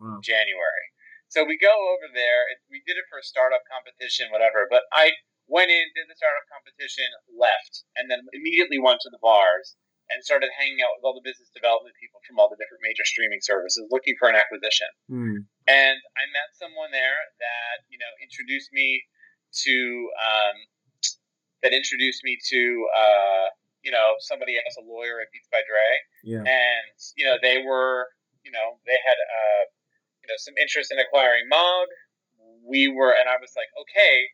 Wow. 0.00 0.16
January. 0.24 0.86
So 1.28 1.44
we 1.44 1.60
go 1.60 1.68
over 1.68 2.08
there. 2.16 2.48
We 2.72 2.80
did 2.88 2.96
it 2.96 3.04
for 3.12 3.20
a 3.20 3.22
startup 3.22 3.60
competition, 3.68 4.32
whatever. 4.32 4.64
But 4.64 4.88
I 4.96 5.12
went 5.44 5.68
in, 5.68 5.84
did 5.92 6.08
the 6.08 6.16
startup 6.16 6.48
competition, 6.48 7.04
left, 7.28 7.84
and 8.00 8.08
then 8.08 8.24
immediately 8.32 8.80
went 8.80 9.04
to 9.04 9.12
the 9.12 9.20
bars 9.20 9.76
and 10.10 10.22
started 10.26 10.50
hanging 10.58 10.82
out 10.82 10.90
with 10.98 11.06
all 11.06 11.14
the 11.14 11.22
business 11.24 11.50
development 11.54 11.94
people 12.02 12.18
from 12.26 12.38
all 12.38 12.50
the 12.50 12.58
different 12.58 12.82
major 12.82 13.06
streaming 13.06 13.38
services 13.40 13.86
looking 13.90 14.14
for 14.18 14.26
an 14.26 14.34
acquisition. 14.34 14.90
Mm. 15.10 15.46
And 15.70 15.98
I 16.18 16.24
met 16.34 16.50
someone 16.58 16.90
there 16.90 17.18
that 17.38 17.86
you 17.88 17.98
know 17.98 18.10
introduced 18.22 18.74
me 18.74 19.02
to 19.66 19.76
um, 20.18 20.56
that 21.62 21.72
introduced 21.72 22.22
me 22.24 22.38
to 22.50 22.60
uh, 22.90 23.46
you 23.82 23.90
know 23.90 24.18
somebody 24.20 24.56
else, 24.58 24.76
a 24.78 24.84
lawyer 24.84 25.20
at 25.22 25.30
Beats 25.32 25.48
by 25.50 25.62
Dre 25.66 25.88
Yeah. 26.24 26.44
and 26.44 26.94
you 27.16 27.24
know 27.26 27.36
they 27.40 27.62
were 27.62 28.10
you 28.44 28.50
know 28.50 28.80
they 28.86 28.98
had 28.98 29.18
uh, 29.18 29.64
you 30.22 30.28
know 30.28 30.38
some 30.38 30.54
interest 30.60 30.92
in 30.92 30.98
acquiring 30.98 31.48
Mog. 31.48 31.88
We 32.60 32.86
were, 32.88 33.10
and 33.16 33.26
I 33.26 33.40
was 33.40 33.50
like, 33.56 33.72
okay, 33.72 34.30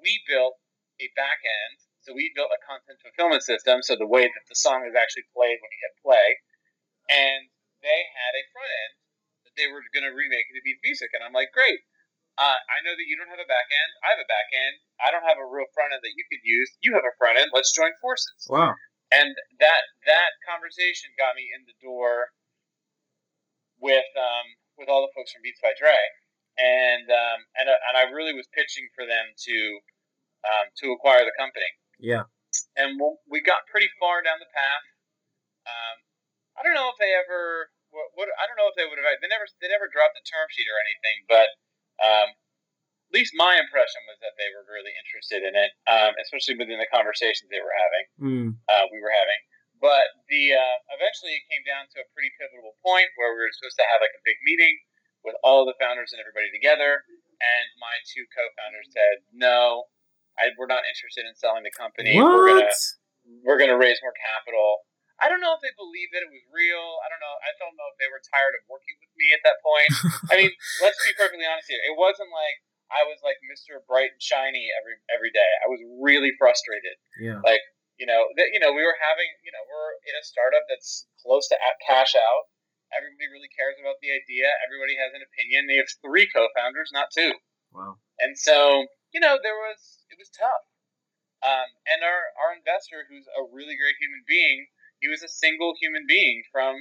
we 0.00 0.22
built 0.30 0.54
a 1.02 1.10
back 1.18 1.42
end, 1.44 1.76
so 2.06 2.14
we 2.14 2.30
built 2.38 2.54
a 2.54 2.62
content 2.62 3.02
fulfillment 3.02 3.42
system, 3.42 3.82
so 3.82 3.98
the 3.98 4.06
way 4.06 4.22
that 4.30 4.44
the 4.46 4.54
song 4.54 4.86
is 4.86 4.94
actually 4.94 5.26
played 5.34 5.58
when 5.58 5.70
you 5.74 5.80
hit 5.82 5.94
play, 5.98 6.26
and 7.10 7.50
they 7.82 8.00
had 8.14 8.32
a 8.38 8.46
front 8.54 8.70
end 8.70 8.92
that 9.50 9.54
they 9.58 9.66
were 9.66 9.82
going 9.90 10.06
to 10.06 10.14
remake 10.14 10.46
into 10.54 10.62
Beat 10.62 10.78
Music, 10.86 11.10
and 11.18 11.26
I'm 11.26 11.34
like, 11.34 11.50
great. 11.50 11.82
Uh, 12.38 12.52
I 12.68 12.78
know 12.86 12.92
that 12.92 13.06
you 13.08 13.16
don't 13.18 13.32
have 13.32 13.40
a 13.40 13.48
back 13.48 13.64
end. 13.72 13.90
I 14.04 14.12
have 14.12 14.20
a 14.20 14.28
back 14.28 14.48
end. 14.54 14.76
I 15.00 15.08
don't 15.10 15.24
have 15.24 15.40
a 15.40 15.48
real 15.48 15.66
front 15.72 15.90
end 15.96 16.04
that 16.04 16.14
you 16.14 16.24
could 16.30 16.44
use. 16.44 16.68
You 16.84 16.92
have 16.94 17.02
a 17.02 17.16
front 17.18 17.40
end. 17.40 17.48
Let's 17.50 17.72
join 17.72 17.90
forces 17.98 18.44
Wow. 18.52 18.76
and 19.08 19.32
that 19.58 19.82
that 20.04 20.30
conversation 20.44 21.10
got 21.16 21.32
me 21.34 21.48
in 21.48 21.64
the 21.64 21.72
door 21.80 22.28
with 23.80 24.08
um, 24.20 24.46
with 24.76 24.88
all 24.92 25.00
the 25.04 25.12
folks 25.16 25.32
from 25.32 25.40
Beats 25.40 25.60
by 25.64 25.72
Dre, 25.80 25.96
and 26.60 27.08
um, 27.08 27.38
and 27.56 27.66
uh, 27.72 27.80
and 27.88 27.94
I 27.96 28.12
really 28.12 28.36
was 28.36 28.48
pitching 28.52 28.84
for 28.92 29.04
them 29.08 29.32
to 29.32 29.56
um, 30.44 30.66
to 30.84 30.92
acquire 30.92 31.24
the 31.24 31.32
company, 31.40 31.68
Yeah. 31.98 32.24
and 32.76 32.96
we'll, 33.00 33.16
we 33.28 33.40
got 33.40 33.64
pretty 33.72 33.88
far 34.00 34.20
down 34.22 34.38
the 34.40 34.50
path. 34.52 34.84
Um, 35.66 35.96
I 36.56 36.60
don't 36.64 36.76
know 36.76 36.88
if 36.92 36.98
they 37.00 37.12
ever 37.16 37.68
what, 37.90 38.08
what 38.14 38.28
I 38.38 38.44
don't 38.48 38.56
know 38.60 38.68
if 38.70 38.76
they 38.76 38.86
would 38.88 38.98
have 39.00 39.08
they 39.20 39.30
never 39.30 39.46
they 39.60 39.68
never 39.72 39.88
dropped 39.90 40.14
the 40.16 40.24
term 40.24 40.46
sheet 40.52 40.68
or 40.68 40.78
anything, 40.78 41.18
but 41.28 41.48
um, 42.00 42.28
at 42.32 43.12
least 43.14 43.32
my 43.38 43.56
impression 43.56 44.02
was 44.10 44.18
that 44.22 44.34
they 44.40 44.50
were 44.54 44.66
really 44.68 44.92
interested 45.00 45.42
in 45.46 45.54
it, 45.54 45.70
um, 45.88 46.12
especially 46.22 46.58
within 46.58 46.78
the 46.80 46.90
conversations 46.92 47.48
they 47.50 47.62
were 47.62 47.74
having 47.76 48.04
Mm. 48.16 48.48
uh, 48.70 48.84
we 48.92 48.98
were 49.00 49.12
having. 49.14 49.40
But 49.80 50.08
the 50.32 50.56
uh, 50.56 50.76
eventually 50.96 51.36
it 51.36 51.44
came 51.52 51.64
down 51.68 51.84
to 51.92 52.00
a 52.00 52.06
pretty 52.16 52.32
pivotal 52.40 52.74
point 52.80 53.08
where 53.20 53.36
we 53.36 53.44
were 53.44 53.52
supposed 53.52 53.76
to 53.76 53.86
have 53.92 54.00
like 54.00 54.14
a 54.16 54.22
big 54.24 54.38
meeting 54.48 54.72
with 55.26 55.36
all 55.44 55.66
the 55.68 55.76
founders 55.82 56.14
and 56.16 56.20
everybody 56.22 56.48
together. 56.54 57.04
And 57.36 57.66
my 57.76 57.92
two 58.08 58.24
co-founders 58.32 58.88
said, 58.96 59.20
"No, 59.36 59.84
I, 60.38 60.52
we're 60.56 60.70
not 60.70 60.84
interested 60.88 61.24
in 61.24 61.34
selling 61.36 61.64
the 61.64 61.72
company. 61.74 62.16
We're 62.16 62.52
What? 62.52 62.68
gonna 62.68 63.42
we're 63.44 63.58
gonna 63.58 63.78
raise 63.78 63.98
more 64.02 64.14
capital." 64.16 64.84
I 65.16 65.32
don't 65.32 65.40
know 65.40 65.56
if 65.56 65.64
they 65.64 65.72
believed 65.80 66.12
that 66.12 66.20
it 66.20 66.28
was 66.28 66.44
real. 66.52 67.00
I 67.00 67.08
don't 67.08 67.22
know. 67.24 67.36
I 67.40 67.50
don't 67.56 67.72
know 67.72 67.88
if 67.88 67.96
they 67.96 68.04
were 68.12 68.20
tired 68.20 68.52
of 68.52 68.68
working 68.68 69.00
with 69.00 69.08
me 69.16 69.32
at 69.32 69.40
that 69.48 69.56
point. 69.64 69.88
I 70.32 70.34
mean, 70.36 70.52
let's 70.84 71.00
be 71.00 71.16
perfectly 71.16 71.48
honest 71.48 71.72
here. 71.72 71.80
It 71.80 71.96
wasn't 71.96 72.28
like 72.28 72.60
I 72.92 73.00
was 73.08 73.16
like 73.24 73.40
Mr. 73.48 73.80
Bright 73.88 74.12
and 74.12 74.20
Shiny 74.20 74.68
every 74.76 75.00
every 75.08 75.32
day. 75.32 75.50
I 75.64 75.72
was 75.72 75.80
really 76.04 76.36
frustrated 76.36 77.00
Yeah. 77.16 77.40
Like 77.40 77.64
you 77.96 78.04
know, 78.04 78.28
that 78.36 78.52
you 78.52 78.60
know, 78.60 78.76
we 78.76 78.84
were 78.84 78.98
having, 79.00 79.30
you 79.40 79.52
know, 79.56 79.64
we're 79.64 79.92
in 80.04 80.14
a 80.20 80.24
startup 80.24 80.68
that's 80.68 81.08
close 81.24 81.48
to 81.48 81.56
at 81.56 81.80
cash 81.80 82.12
out. 82.12 82.44
Everybody 82.92 83.26
really 83.32 83.48
cares 83.56 83.80
about 83.80 83.96
the 84.04 84.12
idea. 84.12 84.46
Everybody 84.68 84.94
has 85.00 85.16
an 85.16 85.24
opinion. 85.24 85.64
They 85.66 85.80
have 85.80 85.88
three 86.04 86.28
co-founders, 86.30 86.92
not 86.92 87.08
two. 87.10 87.34
Wow. 87.72 87.98
And 88.20 88.36
so, 88.38 88.84
you 89.16 89.20
know, 89.24 89.40
there 89.40 89.56
was 89.56 90.04
it 90.12 90.20
was 90.20 90.28
tough. 90.28 90.64
Um, 91.40 91.68
and 91.88 92.04
our 92.04 92.20
our 92.36 92.52
investor, 92.52 93.08
who's 93.08 93.24
a 93.32 93.42
really 93.48 93.80
great 93.80 93.96
human 93.96 94.20
being, 94.28 94.68
he 95.00 95.08
was 95.08 95.24
a 95.24 95.28
single 95.32 95.72
human 95.80 96.04
being 96.04 96.44
from 96.52 96.76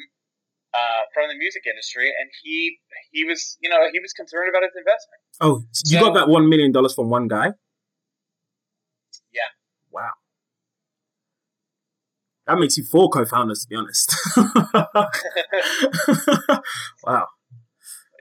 uh, 0.76 1.08
from 1.16 1.32
the 1.32 1.38
music 1.40 1.64
industry, 1.64 2.12
and 2.12 2.28
he 2.44 2.76
he 3.16 3.24
was 3.24 3.56
you 3.64 3.72
know 3.72 3.80
he 3.88 4.04
was 4.04 4.12
concerned 4.12 4.52
about 4.52 4.68
his 4.68 4.76
investment. 4.76 5.20
Oh, 5.40 5.64
you 5.88 5.96
So- 5.96 6.12
got 6.12 6.14
that 6.20 6.28
one 6.28 6.52
million 6.52 6.76
dollars 6.76 6.92
from 6.94 7.08
one 7.10 7.32
guy? 7.32 7.56
Yeah. 9.32 9.48
Wow. 9.96 10.12
That 12.48 12.60
makes 12.60 12.78
you 12.78 12.84
four 12.84 13.10
co-founders, 13.10 13.64
to 13.64 13.68
be 13.68 13.76
honest. 13.76 14.14
wow. 17.04 17.26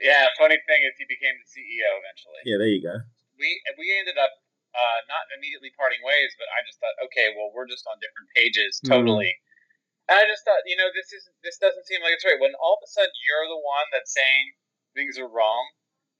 yeah, 0.01 0.25
funny 0.39 0.57
thing 0.65 0.81
is 0.87 0.97
he 0.97 1.05
became 1.05 1.35
the 1.37 1.45
CEO 1.51 1.89
eventually. 2.01 2.41
Yeah, 2.43 2.57
there 2.57 2.67
you 2.73 2.81
go. 2.81 2.95
We 3.37 3.47
we 3.77 3.87
ended 3.99 4.17
up 4.17 4.31
uh, 4.75 4.99
not 5.07 5.23
immediately 5.35 5.71
parting 5.79 6.03
ways, 6.03 6.35
but 6.35 6.51
I 6.51 6.59
just 6.67 6.79
thought, 6.83 6.95
okay, 7.07 7.31
well, 7.35 7.51
we're 7.55 7.69
just 7.69 7.87
on 7.87 7.95
different 8.03 8.27
pages, 8.35 8.83
Mm. 8.83 8.91
totally. 8.91 9.31
And 10.11 10.19
I 10.21 10.25
just 10.29 10.43
thought, 10.45 10.61
you 10.69 10.75
know, 10.77 10.91
this 10.93 11.09
is 11.15 11.25
this 11.41 11.57
doesn't 11.57 11.87
seem 11.87 12.03
like 12.03 12.13
it's 12.13 12.25
right. 12.27 12.37
When 12.39 12.53
all 12.59 12.77
of 12.77 12.83
a 12.85 12.89
sudden 12.91 13.15
you're 13.25 13.47
the 13.49 13.61
one 13.63 13.87
that's 13.95 14.13
saying 14.13 14.53
things 14.93 15.17
are 15.17 15.27
wrong, 15.31 15.63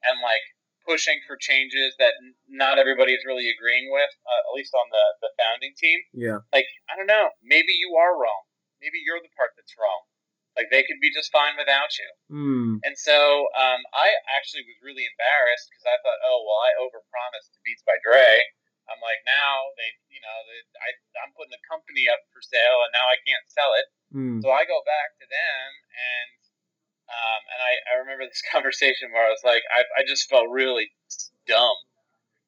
and 0.07 0.21
like 0.23 0.41
pushing 0.85 1.17
for 1.25 1.35
changes 1.37 1.93
that 1.97 2.13
n- 2.21 2.37
not 2.47 2.77
everybody's 2.77 3.25
really 3.25 3.49
agreeing 3.49 3.89
with, 3.89 4.13
uh, 4.25 4.41
at 4.49 4.53
least 4.55 4.73
on 4.73 4.87
the 4.89 5.05
the 5.21 5.31
founding 5.37 5.73
team. 5.77 5.99
Yeah. 6.13 6.39
Like, 6.53 6.69
I 6.89 6.95
don't 6.95 7.09
know, 7.09 7.29
maybe 7.43 7.73
you 7.73 7.95
are 7.97 8.13
wrong. 8.17 8.43
Maybe 8.81 9.01
you're 9.05 9.21
the 9.21 9.33
part 9.37 9.51
that's 9.57 9.73
wrong. 9.77 10.01
Like 10.55 10.71
they 10.71 10.87
could 10.87 11.03
be 11.03 11.11
just 11.11 11.35
fine 11.35 11.59
without 11.59 11.91
you. 11.99 12.09
Mm. 12.31 12.73
And 12.87 12.95
so 12.95 13.51
um, 13.59 13.83
I 13.91 14.07
actually 14.35 14.63
was 14.63 14.79
really 14.79 15.03
embarrassed 15.03 15.67
because 15.67 15.83
I 15.83 15.99
thought, 15.99 16.19
oh 16.23 16.39
well, 16.47 16.61
I 16.63 16.71
overpromised 16.79 17.51
to 17.51 17.59
Beats 17.67 17.83
by 17.83 17.99
Dre. 17.99 18.39
I'm 18.85 19.01
like, 19.01 19.17
now 19.25 19.65
they, 19.81 19.89
you 20.13 20.21
know, 20.21 20.37
they, 20.45 20.61
I, 20.77 20.89
I'm 21.25 21.33
putting 21.33 21.53
the 21.53 21.65
company 21.65 22.05
up 22.05 22.21
for 22.29 22.37
sale, 22.45 22.85
and 22.85 22.93
now 22.93 23.05
I 23.09 23.17
can't 23.25 23.45
sell 23.49 23.73
it. 23.73 23.87
Mm. 24.13 24.37
So 24.45 24.53
I 24.53 24.61
go 24.69 24.77
back 24.85 25.17
to 25.17 25.25
them, 25.25 25.67
and 25.89 26.37
um, 27.09 27.41
and 27.49 27.59
I, 27.61 27.73
I 27.89 27.93
remember 28.01 28.25
this 28.29 28.45
conversation 28.45 29.09
where 29.09 29.25
I 29.25 29.33
was 29.33 29.43
like, 29.45 29.65
I, 29.73 29.85
I 29.99 30.01
just 30.05 30.29
felt 30.29 30.53
really 30.53 30.93
dumb 31.49 31.77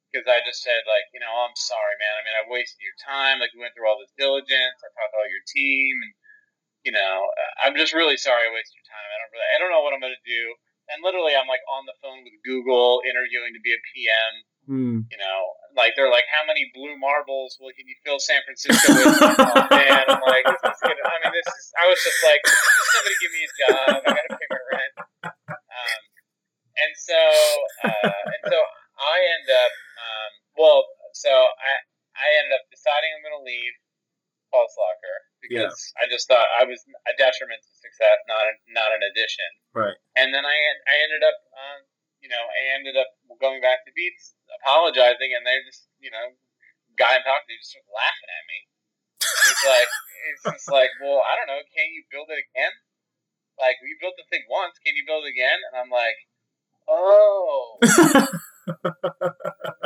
because 0.09 0.25
I 0.25 0.41
just 0.45 0.63
said 0.63 0.87
like, 0.87 1.05
you 1.13 1.19
know, 1.19 1.29
"Oh, 1.29 1.45
I'm 1.49 1.57
sorry, 1.57 1.95
man. 1.99 2.13
I 2.15 2.21
mean, 2.23 2.37
I 2.37 2.45
wasted 2.49 2.81
your 2.81 2.97
time. 3.01 3.41
Like 3.41 3.53
we 3.53 3.61
went 3.61 3.75
through 3.75 3.89
all 3.89 3.99
this 3.99 4.13
diligence. 4.17 4.77
I 4.81 4.89
talked 4.93 5.13
to 5.13 5.19
all 5.21 5.29
your 5.29 5.45
team, 5.49 5.93
and 6.05 6.13
you 6.87 6.95
know, 6.95 7.27
I'm 7.59 7.75
just 7.75 7.91
really 7.91 8.15
sorry 8.15 8.47
I 8.47 8.51
wasted 8.55 8.79
your 8.79 8.87
time. 8.87 9.03
I 9.03 9.17
don't 9.19 9.31
really, 9.35 9.49
I 9.51 9.55
don't 9.59 9.71
know 9.75 9.83
what 9.83 9.91
I'm 9.91 9.99
gonna 9.99 10.23
do. 10.23 10.55
And 10.87 11.03
literally, 11.03 11.35
I'm 11.35 11.51
like 11.51 11.59
on 11.67 11.83
the 11.83 11.91
phone 11.99 12.23
with 12.23 12.31
Google 12.47 13.03
interviewing 13.03 13.51
to 13.51 13.59
be 13.59 13.75
a 13.75 13.81
PM. 13.91 14.31
Mm. 14.71 14.97
You 15.11 15.19
know, 15.19 15.39
like 15.75 15.99
they're 15.99 16.07
like, 16.07 16.23
how 16.31 16.47
many 16.47 16.71
blue 16.71 16.95
marbles 16.95 17.59
will 17.59 17.75
can 17.75 17.91
you 17.91 17.99
fill 18.07 18.23
San 18.23 18.39
Francisco 18.47 18.87
with? 18.95 19.19
oh, 19.19 19.67
man, 19.67 20.07
I'm 20.07 20.23
like, 20.23 20.47
this 20.47 20.63
is 20.63 20.79
gonna, 20.79 21.03
I 21.03 21.15
mean, 21.27 21.35
this 21.35 21.47
is. 21.51 21.75
I 21.75 21.91
was 21.91 21.99
just 21.99 22.23
like, 22.23 22.39
somebody 22.47 23.15
give 23.19 23.35
me 23.35 23.43
a 23.43 23.51
job. 23.67 23.99
I 23.99 24.09
gotta 24.15 24.31
pay 24.39 24.47
my 24.47 24.63
rent. 24.71 24.93
Um, 25.27 26.01
and 26.87 26.93
so, 26.95 27.19
uh, 27.83 28.23
and 28.31 28.43
so 28.47 28.57
I 28.95 29.15
end 29.43 29.47
up, 29.51 29.73
um, 29.99 30.31
well, 30.55 30.79
so 31.11 31.31
I 31.35 31.71
I 32.15 32.27
ended 32.39 32.55
up 32.55 32.63
deciding 32.71 33.11
I'm 33.11 33.23
gonna 33.27 33.43
leave 33.43 33.75
Pulse 34.51 34.75
Locker 34.77 35.17
because 35.43 35.75
I 35.99 36.09
just 36.09 36.27
thought 36.27 36.45
I 36.57 36.65
was 36.65 36.81
a 37.07 37.13
detriment 37.15 37.61
to 37.61 37.71
success, 37.77 38.17
not 38.25 38.43
a, 38.47 38.53
not 38.73 38.89
an 38.95 39.03
addition. 39.05 39.47
Right. 39.75 39.97
And 40.17 40.33
then 40.33 40.43
I 40.43 40.57
I 40.89 40.95
ended 41.07 41.23
up, 41.23 41.37
um, 41.53 41.79
you 42.19 42.29
know, 42.29 42.41
I 42.41 42.61
ended 42.75 42.97
up 42.97 43.07
going 43.37 43.61
back 43.61 43.85
to 43.85 43.91
Beats, 43.93 44.33
apologizing, 44.63 45.31
and 45.37 45.45
they 45.45 45.61
just, 45.63 45.87
you 46.01 46.09
know, 46.09 46.33
guy 46.97 47.13
I'm 47.13 47.23
talking 47.23 47.47
to 47.47 47.55
just 47.61 47.77
was 47.77 47.87
laughing 47.93 48.31
at 48.33 48.45
me. 48.49 48.59
it's 49.21 49.65
like 49.65 49.91
it's 50.33 50.43
just 50.57 50.69
like, 50.73 50.91
well, 50.99 51.21
I 51.23 51.37
don't 51.37 51.47
know, 51.47 51.61
can 51.71 51.87
you 51.93 52.03
build 52.09 52.27
it 52.33 52.41
again? 52.41 52.73
Like, 53.57 53.81
we 53.81 53.97
built 53.97 54.13
the 54.17 54.27
thing 54.29 54.45
once, 54.49 54.77
can 54.85 54.93
you 54.93 55.03
build 55.05 55.25
it 55.25 55.33
again? 55.33 55.57
And 55.71 55.81
I'm 55.81 55.89
like, 55.89 56.17
oh. 56.85 57.81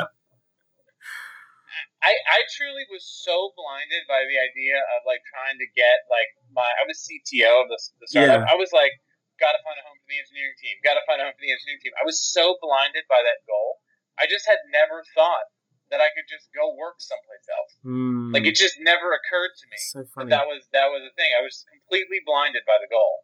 I, 2.02 2.12
I 2.34 2.38
truly 2.58 2.82
was 2.90 3.06
so 3.06 3.54
blinded 3.54 4.02
by 4.10 4.26
the 4.26 4.34
idea 4.42 4.74
of 4.98 5.06
like 5.06 5.22
trying 5.30 5.54
to 5.62 5.68
get 5.78 6.02
like 6.10 6.26
my 6.50 6.66
I 6.66 6.82
was 6.86 6.98
CTO 7.06 7.62
of 7.62 7.70
the, 7.70 7.78
the 8.02 8.06
startup. 8.10 8.42
Yeah. 8.42 8.52
I 8.52 8.58
was 8.58 8.74
like, 8.74 8.90
gotta 9.38 9.62
find 9.62 9.78
a 9.78 9.84
home 9.86 9.98
for 10.02 10.10
the 10.10 10.18
engineering 10.18 10.58
team. 10.58 10.74
Gotta 10.82 11.02
find 11.06 11.22
a 11.22 11.30
home 11.30 11.36
for 11.38 11.44
the 11.46 11.54
engineering 11.54 11.82
team. 11.82 11.94
I 11.94 12.02
was 12.02 12.18
so 12.18 12.58
blinded 12.58 13.06
by 13.06 13.22
that 13.22 13.46
goal. 13.46 13.78
I 14.18 14.26
just 14.26 14.44
had 14.50 14.58
never 14.74 15.06
thought 15.14 15.46
that 15.94 16.02
I 16.02 16.10
could 16.16 16.26
just 16.26 16.48
go 16.56 16.72
work 16.74 16.98
someplace 16.98 17.46
else. 17.52 17.72
Mm, 17.86 18.32
Like 18.34 18.48
it 18.48 18.56
just 18.58 18.80
never 18.82 19.12
occurred 19.14 19.52
to 19.62 19.66
me. 19.70 19.78
so 19.78 20.02
funny. 20.10 20.32
that 20.34 20.48
was 20.50 20.66
that 20.74 20.90
was 20.90 21.06
the 21.06 21.14
thing. 21.14 21.30
I 21.38 21.42
was 21.44 21.62
completely 21.70 22.18
blinded 22.26 22.66
by 22.66 22.82
the 22.82 22.90
goal, 22.90 23.22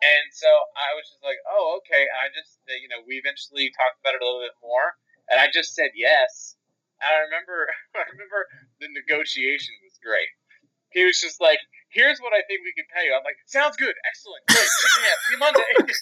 and 0.00 0.24
so 0.32 0.48
I 0.76 0.94
was 0.96 1.04
just 1.10 1.20
like, 1.20 1.36
"Oh, 1.50 1.80
okay." 1.84 2.06
I 2.16 2.32
just, 2.32 2.62
you 2.64 2.88
know, 2.88 3.02
we 3.04 3.20
eventually 3.20 3.68
talked 3.76 4.00
about 4.00 4.16
it 4.16 4.22
a 4.22 4.26
little 4.26 4.40
bit 4.44 4.54
more, 4.62 4.96
and 5.28 5.36
I 5.36 5.50
just 5.52 5.74
said 5.76 5.92
yes. 5.98 6.56
I 7.02 7.12
remember, 7.28 7.68
I 7.96 8.04
remember 8.12 8.46
the 8.80 8.88
negotiation 8.92 9.74
was 9.84 9.98
great. 10.00 10.28
He 10.94 11.04
was 11.04 11.20
just 11.20 11.40
like, 11.42 11.58
"Here's 11.92 12.22
what 12.24 12.32
I 12.32 12.40
think 12.48 12.64
we 12.64 12.72
can 12.72 12.86
pay 12.88 13.04
you." 13.10 13.12
I'm 13.12 13.26
like, 13.26 13.36
"Sounds 13.44 13.76
good, 13.76 13.92
excellent, 14.06 14.40
great, 14.48 14.64
me 14.64 14.88
see 14.88 15.04
you 15.34 15.38
Monday." 15.38 15.68
Like, 15.76 15.92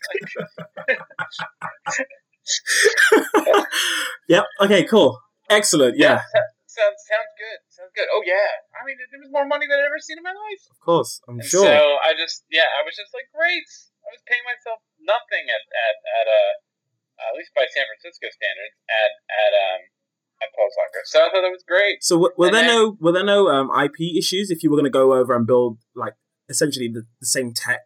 yep. 4.29 4.45
Okay. 4.61 4.85
Cool. 4.85 5.17
Excellent. 5.49 5.97
Yeah. 5.97 6.21
sounds 6.69 7.01
sounds 7.09 7.33
good, 7.41 7.59
sounds 7.73 7.89
good. 7.97 8.05
Oh 8.13 8.21
yeah, 8.27 8.61
I 8.77 8.85
mean, 8.85 9.01
it 9.01 9.09
was 9.17 9.33
more 9.33 9.49
money 9.49 9.65
than 9.65 9.81
I'd 9.81 9.89
ever 9.89 9.97
seen 9.97 10.21
in 10.21 10.27
my 10.27 10.37
life. 10.37 10.69
Of 10.69 10.77
course. 10.85 11.25
I'm 11.25 11.41
And 11.41 11.49
sure. 11.49 11.65
So 11.65 11.81
I 12.05 12.13
just, 12.13 12.45
yeah, 12.53 12.67
I 12.67 12.83
was 12.85 12.93
just 12.99 13.15
like, 13.17 13.31
great. 13.33 13.65
I 14.05 14.13
was 14.13 14.21
paying 14.29 14.45
myself 14.45 14.85
nothing 15.01 15.49
at 15.49 15.65
at 15.65 15.97
at 16.21 16.29
uh, 16.29 16.53
at 17.31 17.35
least 17.39 17.55
by 17.57 17.65
San 17.73 17.89
Francisco 17.89 18.29
standards 18.29 18.77
at 18.93 19.13
at 19.33 19.53
um 19.57 19.89
Pulse 20.55 20.75
Locker. 20.79 21.03
So 21.05 21.19
I 21.21 21.29
thought 21.31 21.43
that 21.43 21.53
was 21.55 21.65
great. 21.67 22.03
So 22.03 22.17
w- 22.17 22.35
were 22.37 22.47
And 22.47 22.55
there 22.55 22.63
then- 22.67 22.75
no 22.75 22.97
were 23.01 23.13
there 23.13 23.25
no 23.25 23.49
um, 23.49 23.71
IP 23.75 24.15
issues 24.17 24.51
if 24.51 24.63
you 24.63 24.71
were 24.71 24.77
going 24.77 24.89
to 24.89 24.95
go 24.95 25.15
over 25.15 25.35
and 25.35 25.47
build 25.47 25.79
like 25.95 26.15
essentially 26.49 26.89
the, 26.89 27.07
the 27.21 27.27
same 27.27 27.53
tech? 27.53 27.83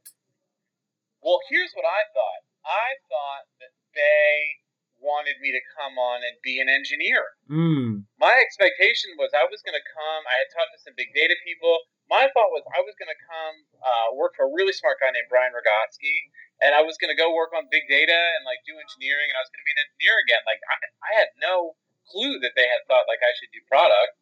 Well, 1.23 1.41
here's 1.51 1.73
what 1.75 1.85
I 1.85 2.07
thought. 2.15 2.43
I 2.65 2.89
thought 3.09 3.45
that 3.61 3.73
they 3.95 4.63
wanted 4.99 5.39
me 5.39 5.55
to 5.55 5.63
come 5.79 5.95
on 5.95 6.27
and 6.27 6.35
be 6.43 6.59
an 6.59 6.67
engineer. 6.67 7.23
Mm. 7.47 8.07
My 8.19 8.35
expectation 8.43 9.15
was 9.15 9.31
I 9.31 9.47
was 9.47 9.63
going 9.63 9.79
to 9.79 9.87
come. 9.95 10.23
I 10.27 10.37
had 10.43 10.51
talked 10.51 10.75
to 10.75 10.81
some 10.83 10.95
big 10.99 11.15
data 11.15 11.39
people. 11.47 11.71
My 12.11 12.27
thought 12.33 12.51
was 12.51 12.65
I 12.75 12.83
was 12.83 12.97
going 12.99 13.13
to 13.13 13.21
come 13.29 13.57
uh, 13.79 14.09
work 14.19 14.35
for 14.35 14.49
a 14.49 14.53
really 14.53 14.73
smart 14.75 14.99
guy 14.99 15.13
named 15.13 15.29
Brian 15.31 15.53
Rogotsky, 15.55 16.33
and 16.65 16.73
I 16.75 16.83
was 16.83 16.97
going 16.99 17.13
to 17.13 17.19
go 17.19 17.31
work 17.31 17.53
on 17.55 17.69
big 17.71 17.85
data 17.87 18.17
and 18.39 18.43
like 18.49 18.59
do 18.67 18.75
engineering, 18.81 19.29
and 19.31 19.37
I 19.39 19.43
was 19.45 19.51
going 19.53 19.61
to 19.63 19.69
be 19.69 19.75
an 19.77 19.83
engineer 19.87 20.17
again. 20.25 20.43
Like 20.49 20.61
I, 20.67 20.75
I 21.05 21.11
had 21.21 21.29
no 21.39 21.77
clue 22.11 22.41
that 22.41 22.57
they 22.57 22.67
had 22.67 22.83
thought 22.89 23.09
like 23.09 23.23
I 23.23 23.33
should 23.37 23.53
do 23.53 23.63
product, 23.69 24.17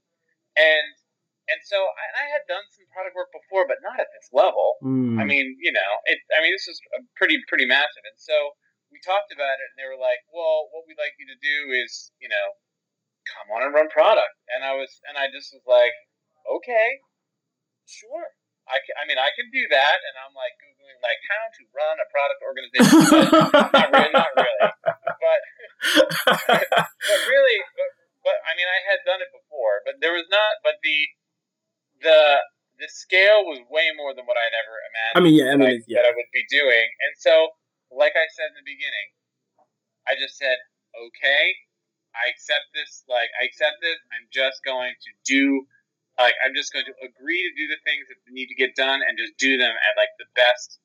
and 0.59 0.95
and 1.47 1.63
so 1.63 1.79
I, 1.79 2.07
I 2.23 2.25
had 2.35 2.43
done 2.51 2.67
some 2.75 2.87
product 2.91 3.15
work 3.15 3.31
before, 3.31 3.71
but 3.71 3.79
not 3.83 4.03
at 4.03 4.11
this 4.11 4.27
level. 4.35 4.83
Mm. 4.83 5.23
I 5.23 5.25
mean, 5.25 5.55
you 5.63 5.71
know, 5.71 5.91
it. 6.11 6.19
I 6.35 6.43
mean, 6.43 6.51
this 6.51 6.67
is 6.67 6.79
a 6.99 7.03
pretty 7.15 7.39
pretty 7.47 7.67
massive, 7.67 8.03
and 8.03 8.19
so 8.19 8.35
we 8.91 8.99
talked 9.03 9.31
about 9.31 9.59
it, 9.63 9.67
and 9.71 9.79
they 9.79 9.87
were 9.87 9.99
like, 9.99 10.23
"Well, 10.35 10.71
what 10.75 10.87
we'd 10.91 10.99
like 10.99 11.15
you 11.19 11.27
to 11.31 11.39
do 11.39 11.59
is, 11.79 12.11
you 12.19 12.27
know, 12.27 12.47
come 13.31 13.55
on 13.55 13.63
and 13.63 13.75
run 13.75 13.87
product." 13.91 14.35
And 14.51 14.67
I 14.67 14.75
was, 14.75 14.91
and 15.07 15.15
I 15.15 15.31
just 15.31 15.55
was 15.55 15.63
like, 15.67 15.95
"Okay, 16.51 16.99
sure." 17.87 18.35
I, 18.67 18.83
can, 18.83 18.99
I 18.99 19.07
mean, 19.07 19.15
I 19.15 19.31
can 19.39 19.47
do 19.55 19.63
that, 19.71 19.99
and 20.03 20.15
I'm 20.19 20.35
like 20.35 20.51
googling 20.59 20.99
like 20.99 21.23
how 21.31 21.45
to 21.55 21.63
run 21.71 21.97
a 22.03 22.09
product 22.11 22.41
organization. 22.43 22.99
Not 23.79 23.89
really, 23.95 24.11
not 24.11 24.31
really, 24.35 24.63
but 25.07 25.41
but 26.27 27.21
really, 27.31 27.59
but, 27.77 27.91
but 28.27 28.37
I 28.43 28.53
mean, 28.59 28.67
I 28.67 28.81
had 28.83 29.05
done 29.07 29.23
it 29.23 29.31
before, 29.31 29.83
but 29.87 30.03
there 30.03 30.13
was 30.13 30.27
not, 30.31 30.61
but 30.67 30.83
the 30.83 30.99
the 32.03 32.21
the 32.79 32.89
scale 32.93 33.49
was 33.49 33.65
way 33.73 33.89
more 33.97 34.13
than 34.13 34.29
what 34.29 34.37
I'd 34.37 34.53
ever 34.53 34.77
imagined 34.93 35.17
I 35.17 35.21
mean, 35.25 35.37
yeah. 35.37 35.49
I 35.53 35.57
mean, 35.57 35.81
yeah. 35.89 36.05
that 36.05 36.13
I 36.13 36.15
would 36.15 36.33
be 36.33 36.45
doing. 36.53 36.89
And 37.09 37.13
so, 37.17 37.57
like 37.89 38.13
I 38.13 38.29
said 38.37 38.53
in 38.53 38.61
the 38.61 38.69
beginning, 38.69 39.09
I 40.05 40.13
just 40.21 40.37
said, 40.37 40.61
okay, 40.93 41.57
I 42.13 42.29
accept 42.29 42.69
this. 42.77 43.05
Like, 43.09 43.33
I 43.41 43.49
accept 43.49 43.81
this. 43.81 43.97
I'm 44.13 44.29
just 44.29 44.61
going 44.61 44.93
to 44.93 45.11
do, 45.25 45.65
like, 46.21 46.37
I'm 46.45 46.53
just 46.53 46.73
going 46.73 46.85
to 46.85 46.97
agree 47.01 47.43
to 47.49 47.53
do 47.57 47.65
the 47.69 47.81
things 47.85 48.09
that 48.13 48.21
need 48.29 48.53
to 48.53 48.57
get 48.57 48.77
done 48.77 49.01
and 49.01 49.17
just 49.17 49.41
do 49.41 49.57
them 49.57 49.73
at, 49.73 49.93
like, 49.97 50.13
the 50.21 50.29
best 50.37 50.77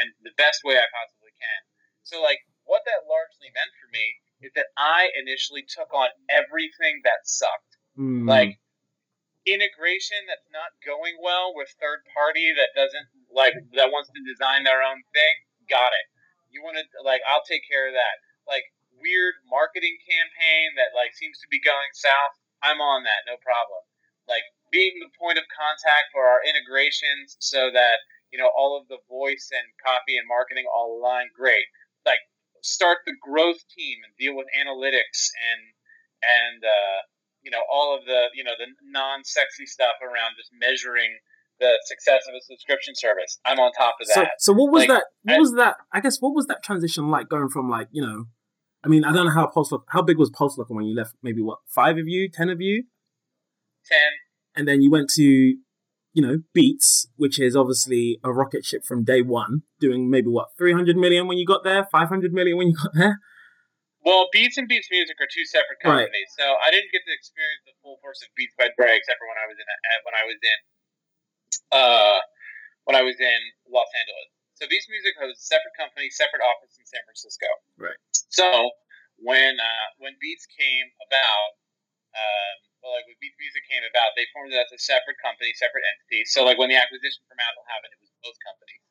and 0.00 0.10
the 0.24 0.34
best 0.40 0.64
way 0.64 0.80
I 0.80 0.88
possibly 0.90 1.32
can. 1.36 1.60
So, 2.08 2.24
like, 2.24 2.40
what 2.64 2.84
that 2.88 3.04
largely 3.04 3.52
meant 3.52 3.72
for 3.76 3.88
me 3.92 4.23
that 4.54 4.68
I 4.76 5.08
initially 5.16 5.64
took 5.64 5.92
on 5.94 6.08
everything 6.28 7.00
that 7.04 7.24
sucked. 7.24 7.74
Mm. 7.94 8.26
like 8.26 8.58
integration 9.46 10.18
that's 10.26 10.50
not 10.50 10.74
going 10.82 11.14
well 11.22 11.54
with 11.54 11.70
third 11.78 12.02
party 12.10 12.50
that 12.58 12.74
doesn't 12.74 13.06
like 13.30 13.54
that 13.78 13.94
wants 13.94 14.10
to 14.10 14.20
design 14.26 14.66
their 14.66 14.82
own 14.82 14.98
thing 15.14 15.34
got 15.68 15.94
it. 15.94 16.06
You 16.50 16.64
want 16.64 16.80
to 16.80 16.84
like 17.04 17.20
i'll 17.28 17.44
take 17.46 17.62
care 17.68 17.86
of 17.86 17.94
that. 17.94 18.16
Like 18.48 18.64
weird 18.98 19.38
marketing 19.46 19.94
campaign 20.02 20.74
that 20.80 20.96
like 20.96 21.12
seems 21.14 21.36
to 21.42 21.50
be 21.50 21.60
going 21.60 21.92
south 21.92 22.34
i'm 22.64 22.80
on 22.80 23.04
that 23.04 23.28
no 23.30 23.36
problem. 23.38 23.78
Like 24.26 24.42
being 24.72 24.98
the 24.98 25.12
point 25.14 25.38
of 25.38 25.46
contact 25.52 26.10
for 26.10 26.24
our 26.26 26.40
integrations 26.42 27.36
so 27.38 27.70
that 27.70 28.02
you 28.32 28.40
know 28.40 28.50
all 28.56 28.74
of 28.74 28.88
the 28.88 28.98
voice 29.06 29.54
and 29.54 29.66
copy 29.78 30.18
and 30.18 30.26
marketing 30.26 30.66
all 30.66 30.98
align 30.98 31.30
great. 31.30 31.68
Like 32.02 32.22
start 32.64 32.98
the 33.06 33.14
growth 33.20 33.60
team 33.76 33.98
and 34.04 34.12
deal 34.18 34.34
with 34.34 34.46
analytics 34.56 35.28
and 35.52 35.62
and 36.24 36.64
uh 36.64 36.98
you 37.42 37.50
know 37.50 37.60
all 37.70 37.96
of 37.96 38.06
the 38.06 38.28
you 38.34 38.42
know 38.42 38.52
the 38.58 38.66
non-sexy 38.82 39.66
stuff 39.66 39.96
around 40.02 40.32
just 40.38 40.50
measuring 40.58 41.12
the 41.60 41.78
success 41.84 42.22
of 42.28 42.34
a 42.34 42.40
subscription 42.42 42.94
service. 42.96 43.38
I'm 43.44 43.60
on 43.60 43.70
top 43.78 43.94
of 44.00 44.08
that. 44.14 44.30
so 44.38 44.52
what 44.52 44.72
was 44.72 44.80
Like, 44.82 44.88
that? 44.88 45.04
What 45.22 45.34
I- 45.36 45.38
was 45.38 45.52
that? 45.54 45.76
I 45.92 46.00
guess 46.00 46.18
what 46.20 46.34
was 46.34 46.46
that 46.46 46.64
transition 46.64 47.10
like 47.10 47.28
going 47.28 47.48
from 47.48 47.68
like 47.70 47.88
you 47.92 48.02
know, 48.04 48.24
I 48.82 48.88
mean, 48.88 49.04
I 49.04 49.12
don't 49.12 49.26
know 49.26 49.32
how 49.32 49.46
Pulse 49.46 49.72
how 49.90 50.02
big 50.02 50.18
was 50.18 50.30
Pulse 50.30 50.58
Locker 50.58 50.74
when 50.74 50.86
you 50.86 50.96
left? 50.96 51.14
Maybe 51.22 51.42
what 51.42 51.58
five 51.68 51.96
of 51.98 52.08
you, 52.08 52.28
ten 52.28 52.48
of 52.48 52.60
you, 52.60 52.84
Ten. 53.86 54.10
and 54.56 54.66
then 54.66 54.80
you 54.82 54.90
went 54.90 55.10
to, 55.16 55.56
you 56.14 56.22
know, 56.22 56.46
Beats, 56.54 57.10
which 57.16 57.42
is 57.42 57.58
obviously 57.58 58.20
a 58.22 58.32
rocket 58.32 58.64
ship 58.64 58.86
from 58.86 59.02
day 59.02 59.20
one, 59.20 59.66
doing 59.82 60.08
maybe 60.08 60.30
what 60.30 60.54
three 60.56 60.72
hundred 60.72 60.96
million 60.96 61.26
when 61.26 61.36
you 61.36 61.44
got 61.44 61.66
there, 61.66 61.84
five 61.90 62.08
hundred 62.08 62.32
million 62.32 62.56
when 62.56 62.68
you 62.70 62.76
got 62.78 62.94
there. 62.94 63.18
Well, 64.06 64.28
Beats 64.30 64.54
and 64.56 64.68
Beats 64.68 64.86
Music 64.92 65.16
are 65.18 65.26
two 65.26 65.44
separate 65.48 65.82
Right. 65.82 66.06
companies, 66.06 66.30
so 66.38 66.44
I 66.62 66.70
didn't 66.70 66.92
get 66.94 67.02
to 67.02 67.12
experience 67.12 67.66
the 67.66 67.74
full 67.82 67.98
force 67.98 68.22
of 68.22 68.30
Beats 68.38 68.54
by 68.54 68.70
Dre 68.78 68.94
except 68.94 69.18
for 69.18 69.26
when 69.26 69.40
I 69.42 69.46
was 69.50 69.58
in 69.58 69.66
uh, 69.66 70.00
when 70.06 70.14
I 70.14 70.24
was 70.24 70.38
in 70.38 70.58
uh, 71.74 72.18
when 72.86 72.94
I 72.94 73.02
was 73.02 73.18
in 73.18 73.40
Los 73.66 73.90
Angeles. 73.90 74.30
So 74.54 74.70
Beats 74.70 74.86
Music 74.86 75.18
was 75.18 75.34
a 75.34 75.40
separate 75.40 75.74
company, 75.74 76.14
separate 76.14 76.46
office 76.46 76.78
in 76.78 76.86
San 76.86 77.02
Francisco. 77.10 77.50
Right. 77.74 77.98
So 78.30 78.70
when 79.18 79.58
uh, 79.58 79.86
when 79.98 80.14
Beats 80.22 80.46
came 80.46 80.86
about, 81.10 81.50
um, 82.14 82.54
well, 82.82 82.94
like 82.94 83.06
when 83.10 83.18
Beats 83.18 83.38
Music 83.40 83.64
came 83.66 83.82
about, 83.82 84.14
they 84.14 84.28
formed 84.30 84.52
it 84.52 84.60
as 84.60 84.70
a 84.70 84.78
separate 84.78 85.18
company, 85.18 85.50
separate 85.56 85.82
entity. 85.82 86.24
So 86.28 86.44
like 86.44 86.60
when 86.60 86.70
the 86.70 86.78
acquisition 86.78 87.24
from 87.26 87.40
Apple 87.40 87.64
happened, 87.66 87.96
it 87.96 88.00
was 88.02 88.12
both 88.22 88.38
companies. 88.44 88.84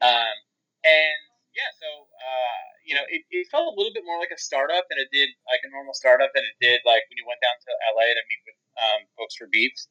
Um, 0.00 0.36
and 0.82 1.20
yeah, 1.52 1.70
so 1.76 1.88
uh, 2.08 2.62
you 2.86 2.94
know, 2.96 3.04
it, 3.10 3.22
it 3.28 3.46
felt 3.50 3.70
a 3.70 3.76
little 3.76 3.92
bit 3.92 4.06
more 4.06 4.18
like 4.18 4.32
a 4.32 4.40
startup 4.40 4.88
than 4.88 4.98
it 4.98 5.12
did 5.12 5.30
like 5.46 5.60
a 5.62 5.70
normal 5.70 5.92
startup 5.94 6.32
than 6.32 6.46
it 6.46 6.56
did 6.62 6.80
like 6.88 7.04
when 7.10 7.18
you 7.20 7.26
went 7.26 7.42
down 7.42 7.56
to 7.60 7.70
LA 7.94 8.08
to 8.10 8.22
meet 8.26 8.42
with 8.46 8.58
um, 8.80 9.00
folks 9.18 9.36
for 9.36 9.46
Beats. 9.50 9.90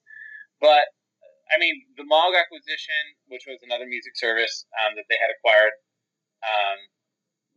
But 0.60 0.90
I 1.50 1.58
mean, 1.58 1.82
the 1.98 2.06
Mog 2.06 2.38
acquisition, 2.38 3.18
which 3.30 3.46
was 3.50 3.62
another 3.66 3.90
music 3.90 4.14
service 4.18 4.66
um, 4.86 4.94
that 4.98 5.10
they 5.10 5.18
had 5.18 5.34
acquired 5.34 5.74
um, 6.46 6.80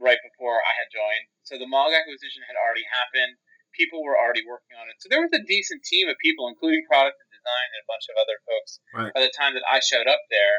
right 0.01 0.19
before 0.25 0.59
I 0.61 0.73
had 0.77 0.89
joined. 0.89 1.27
So 1.45 1.61
the 1.61 1.69
Mog 1.69 1.93
acquisition 1.93 2.43
had 2.49 2.57
already 2.57 2.85
happened. 2.89 3.37
People 3.73 4.05
were 4.05 4.17
already 4.17 4.45
working 4.45 4.77
on 4.77 4.89
it. 4.89 5.01
So 5.01 5.09
there 5.09 5.25
was 5.25 5.33
a 5.33 5.43
decent 5.45 5.83
team 5.83 6.09
of 6.09 6.17
people, 6.21 6.49
including 6.49 6.85
product 6.89 7.17
and 7.21 7.31
design 7.33 7.69
and 7.73 7.83
a 7.83 7.91
bunch 7.91 8.07
of 8.13 8.17
other 8.21 8.39
folks 8.45 8.81
Right. 8.93 9.13
by 9.13 9.23
the 9.25 9.33
time 9.33 9.55
that 9.57 9.67
I 9.67 9.81
showed 9.81 10.07
up 10.07 10.21
there. 10.29 10.59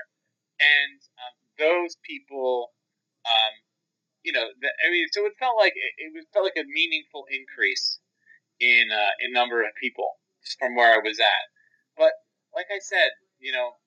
And 0.59 0.97
um, 1.21 1.35
those 1.57 1.97
people, 2.05 2.73
um, 3.25 3.53
you 4.23 4.31
know, 4.31 4.49
the, 4.49 4.69
I 4.81 4.89
mean, 4.89 5.07
so 5.11 5.25
it 5.25 5.37
felt 5.37 5.57
like 5.57 5.73
it, 5.75 5.93
it 5.97 6.09
was 6.13 6.25
felt 6.33 6.45
like 6.45 6.57
a 6.57 6.65
meaningful 6.65 7.25
increase 7.29 7.99
in 8.59 8.89
uh, 8.91 9.13
in 9.19 9.33
number 9.33 9.61
of 9.61 9.73
people 9.79 10.19
from 10.59 10.75
where 10.75 10.93
I 10.93 11.01
was 11.01 11.19
at. 11.19 11.45
But 11.97 12.13
like 12.55 12.69
I 12.69 12.79
said, 12.79 13.11
you 13.39 13.51
know, 13.51 13.77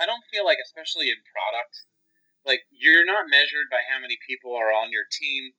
I 0.00 0.06
don't 0.06 0.24
feel 0.30 0.44
like, 0.44 0.58
especially 0.62 1.08
in 1.08 1.18
product, 1.32 1.88
like 2.44 2.62
you're 2.70 3.04
not 3.04 3.28
measured 3.28 3.68
by 3.70 3.82
how 3.88 4.00
many 4.00 4.16
people 4.26 4.54
are 4.54 4.72
on 4.72 4.92
your 4.92 5.04
team. 5.10 5.52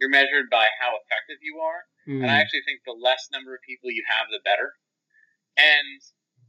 You're 0.00 0.12
measured 0.12 0.52
by 0.52 0.68
how 0.76 0.92
effective 0.96 1.40
you 1.40 1.60
are. 1.60 1.88
Mm. 2.04 2.22
And 2.22 2.28
I 2.30 2.38
hmm. 2.38 2.42
actually 2.44 2.64
think 2.68 2.84
the 2.84 2.94
less 2.94 3.32
number 3.32 3.56
of 3.56 3.64
people 3.64 3.90
you 3.90 4.04
have, 4.06 4.28
the 4.28 4.44
better. 4.44 4.76
And 5.56 6.04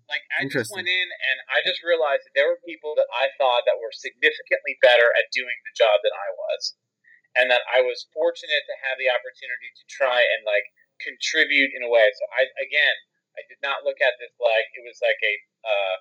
like 0.07 0.23
I 0.35 0.47
just 0.47 0.71
went 0.71 0.87
in 0.87 1.07
and 1.11 1.37
I 1.51 1.59
just 1.63 1.83
realized 1.83 2.23
that 2.27 2.35
there 2.35 2.47
were 2.47 2.59
people 2.63 2.95
that 2.95 3.07
I 3.11 3.31
thought 3.35 3.67
that 3.67 3.79
were 3.79 3.91
significantly 3.91 4.79
better 4.79 5.11
at 5.15 5.35
doing 5.35 5.55
the 5.67 5.75
job 5.75 5.99
than 6.03 6.15
I 6.15 6.29
was. 6.31 6.75
And 7.35 7.51
that 7.51 7.63
I 7.69 7.83
was 7.83 8.09
fortunate 8.15 8.65
to 8.65 8.75
have 8.87 8.97
the 8.97 9.11
opportunity 9.11 9.69
to 9.75 9.83
try 9.91 10.19
and 10.23 10.41
like 10.47 10.67
contribute 11.03 11.75
in 11.75 11.85
a 11.85 11.91
way. 11.91 12.07
So 12.15 12.23
I 12.33 12.49
again, 12.57 12.97
I 13.37 13.45
did 13.45 13.61
not 13.61 13.85
look 13.85 13.99
at 14.01 14.17
this 14.17 14.33
like 14.41 14.67
it 14.73 14.81
was 14.81 14.97
like 15.03 15.19
a 15.21 15.33
uh, 15.61 15.95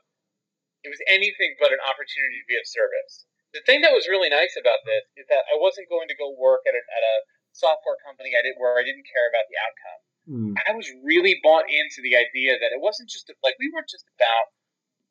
it 0.87 0.91
was 0.91 1.03
anything 1.11 1.59
but 1.59 1.75
an 1.75 1.83
opportunity 1.83 2.41
to 2.41 2.49
be 2.49 2.57
of 2.57 2.65
service. 2.65 3.27
The 3.53 3.65
thing 3.67 3.83
that 3.83 3.95
was 3.95 4.07
really 4.07 4.31
nice 4.31 4.55
about 4.55 4.87
this 4.87 5.05
is 5.19 5.27
that 5.29 5.45
I 5.51 5.59
wasn't 5.59 5.91
going 5.91 6.09
to 6.09 6.17
go 6.19 6.35
work 6.35 6.63
at 6.65 6.77
a, 6.77 6.83
at 6.83 7.05
a 7.05 7.17
software 7.57 7.97
company 8.05 8.37
I 8.37 8.45
did 8.45 8.61
where 8.61 8.77
I 8.77 8.85
didn't 8.85 9.09
care 9.09 9.27
about 9.33 9.47
the 9.49 9.59
outcome. 9.59 10.01
Mm. 10.27 10.53
I 10.67 10.75
was 10.75 10.91
really 11.07 11.39
bought 11.43 11.71
into 11.71 12.03
the 12.03 12.19
idea 12.19 12.59
that 12.59 12.75
it 12.75 12.83
wasn't 12.83 13.09
just 13.09 13.31
like 13.43 13.55
we 13.59 13.71
weren't 13.73 13.89
just 13.89 14.07
about 14.19 14.53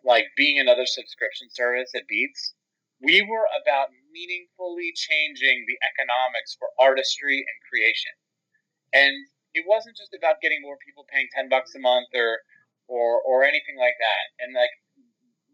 like 0.04 0.30
being 0.38 0.60
another 0.60 0.86
subscription 0.86 1.50
service 1.50 1.92
at 1.96 2.08
Beats. 2.08 2.54
We 3.02 3.24
were 3.24 3.48
about 3.58 3.92
meaningfully 4.12 4.94
changing 4.96 5.66
the 5.68 5.78
economics 5.84 6.56
for 6.56 6.72
artistry 6.80 7.44
and 7.44 7.58
creation. 7.68 8.16
And 8.94 9.12
it 9.56 9.64
wasn't 9.68 9.96
just 9.96 10.16
about 10.16 10.40
getting 10.44 10.62
more 10.62 10.80
people 10.80 11.08
paying 11.12 11.28
10 11.36 11.50
bucks 11.50 11.76
a 11.76 11.82
month 11.82 12.12
or 12.14 12.44
or 12.88 13.20
or 13.24 13.44
anything 13.44 13.80
like 13.80 13.98
that. 13.98 14.26
And 14.44 14.54
like 14.54 14.74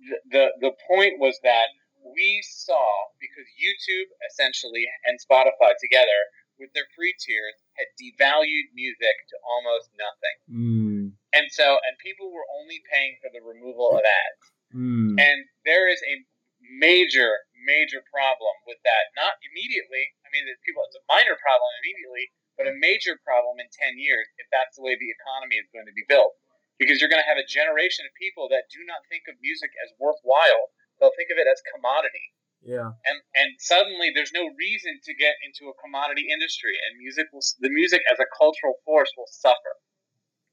the 0.10 0.18
the, 0.34 0.46
the 0.70 0.74
point 0.90 1.22
was 1.22 1.40
that 1.46 1.70
we 2.02 2.42
saw 2.42 2.82
because 3.22 3.46
YouTube 3.62 4.10
essentially 4.26 4.90
and 5.06 5.22
Spotify 5.22 5.78
together 5.78 6.20
with 6.62 6.70
their 6.78 6.86
free 6.94 7.18
tiers 7.18 7.58
had 7.74 7.90
devalued 7.98 8.70
music 8.78 9.18
to 9.34 9.36
almost 9.42 9.90
nothing. 9.98 10.38
Mm. 10.46 11.04
And 11.34 11.50
so, 11.50 11.82
and 11.82 11.98
people 11.98 12.30
were 12.30 12.46
only 12.62 12.86
paying 12.94 13.18
for 13.18 13.34
the 13.34 13.42
removal 13.42 13.98
of 13.98 14.06
ads. 14.06 14.44
Mm. 14.70 15.18
And 15.18 15.50
there 15.66 15.90
is 15.90 16.00
a 16.06 16.22
major, 16.62 17.42
major 17.66 18.06
problem 18.14 18.56
with 18.70 18.78
that. 18.86 19.10
Not 19.18 19.42
immediately. 19.42 20.14
I 20.24 20.30
mean, 20.30 20.46
people, 20.62 20.86
it's 20.86 21.02
a 21.02 21.10
minor 21.10 21.36
problem 21.42 21.72
immediately, 21.82 22.30
but 22.56 22.70
a 22.70 22.78
major 22.78 23.18
problem 23.26 23.58
in 23.58 23.68
10 23.74 23.98
years 23.98 24.30
if 24.38 24.46
that's 24.54 24.78
the 24.78 24.86
way 24.86 24.94
the 24.94 25.12
economy 25.12 25.58
is 25.58 25.68
going 25.74 25.90
to 25.90 25.98
be 25.98 26.06
built. 26.06 26.38
Because 26.78 26.98
you're 26.98 27.12
going 27.12 27.22
to 27.22 27.30
have 27.30 27.42
a 27.42 27.46
generation 27.46 28.06
of 28.10 28.14
people 28.18 28.50
that 28.50 28.70
do 28.74 28.82
not 28.86 29.06
think 29.10 29.30
of 29.30 29.38
music 29.42 29.70
as 29.86 29.94
worthwhile. 30.02 30.74
They'll 30.98 31.14
think 31.18 31.30
of 31.34 31.38
it 31.38 31.50
as 31.50 31.62
commodity. 31.74 32.34
Yeah. 32.62 32.94
And 33.06 33.18
and 33.34 33.50
suddenly 33.58 34.14
there's 34.14 34.34
no 34.34 34.46
reason 34.54 35.02
to 35.04 35.14
get 35.18 35.34
into 35.42 35.70
a 35.70 35.80
commodity 35.82 36.30
industry, 36.30 36.78
and 36.78 37.02
music 37.02 37.34
will 37.34 37.42
the 37.60 37.74
music 37.74 38.02
as 38.06 38.22
a 38.22 38.30
cultural 38.38 38.78
force 38.86 39.10
will 39.18 39.30
suffer. 39.30 39.82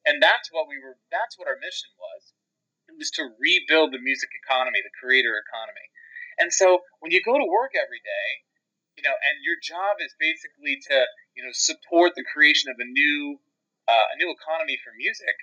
And 0.08 0.22
that's 0.24 0.48
what 0.48 0.64
we 0.64 0.80
were. 0.80 0.96
That's 1.12 1.36
what 1.36 1.48
our 1.48 1.60
mission 1.60 1.92
was. 2.00 2.32
It 2.88 2.96
was 2.96 3.12
to 3.20 3.28
rebuild 3.36 3.92
the 3.92 4.00
music 4.00 4.32
economy, 4.32 4.80
the 4.80 4.94
creator 4.96 5.36
economy. 5.36 5.84
And 6.40 6.48
so 6.48 6.80
when 7.04 7.12
you 7.12 7.20
go 7.20 7.36
to 7.36 7.44
work 7.44 7.76
every 7.76 8.00
day, 8.00 8.28
you 8.96 9.04
know, 9.04 9.12
and 9.12 9.36
your 9.44 9.60
job 9.60 10.00
is 10.00 10.16
basically 10.16 10.80
to 10.88 11.04
you 11.36 11.44
know 11.44 11.52
support 11.52 12.16
the 12.16 12.24
creation 12.24 12.72
of 12.72 12.80
a 12.80 12.88
new 12.88 13.36
uh, 13.84 14.06
a 14.12 14.16
new 14.16 14.32
economy 14.32 14.80
for 14.80 14.96
music. 14.96 15.36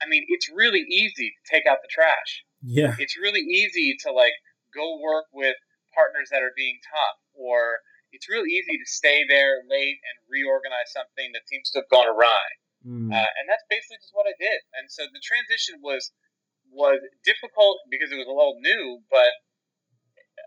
I 0.00 0.08
mean, 0.08 0.24
it's 0.28 0.48
really 0.48 0.88
easy 0.88 1.36
to 1.36 1.40
take 1.44 1.66
out 1.68 1.84
the 1.84 1.90
trash. 1.90 2.48
Yeah. 2.62 2.94
It's 2.98 3.18
really 3.18 3.44
easy 3.44 3.96
to 4.06 4.12
like 4.12 4.34
go 4.72 4.98
work 5.00 5.26
with 5.32 5.56
partners 5.94 6.28
that 6.30 6.42
are 6.42 6.54
being 6.54 6.78
tough, 6.84 7.18
or 7.34 7.84
it's 8.12 8.28
really 8.28 8.50
easy 8.56 8.76
to 8.78 8.88
stay 8.88 9.24
there 9.28 9.60
late 9.68 10.00
and 10.00 10.16
reorganize 10.28 10.88
something 10.92 11.32
that 11.36 11.44
seems 11.48 11.68
to 11.72 11.84
have 11.84 11.90
gone 11.92 12.08
awry. 12.08 12.46
Mm. 12.86 13.12
Uh, 13.12 13.30
and 13.36 13.44
that's 13.50 13.66
basically 13.68 14.00
just 14.00 14.14
what 14.14 14.30
I 14.30 14.36
did. 14.38 14.60
And 14.78 14.88
so 14.88 15.04
the 15.10 15.20
transition 15.20 15.82
was 15.82 16.12
was 16.70 17.00
difficult 17.24 17.80
because 17.88 18.12
it 18.12 18.20
was 18.20 18.28
a 18.28 18.36
little 18.36 18.60
new, 18.60 19.00
but 19.08 19.32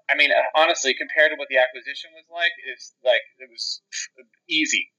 I 0.10 0.16
mean, 0.16 0.32
uh, 0.32 0.60
honestly, 0.60 0.94
compared 0.94 1.32
to 1.32 1.38
what 1.38 1.50
the 1.50 1.58
acquisition 1.58 2.12
was 2.14 2.26
like, 2.32 2.52
it's 2.70 2.94
like 3.04 3.22
it 3.40 3.50
was 3.50 3.82
easy. 4.50 4.92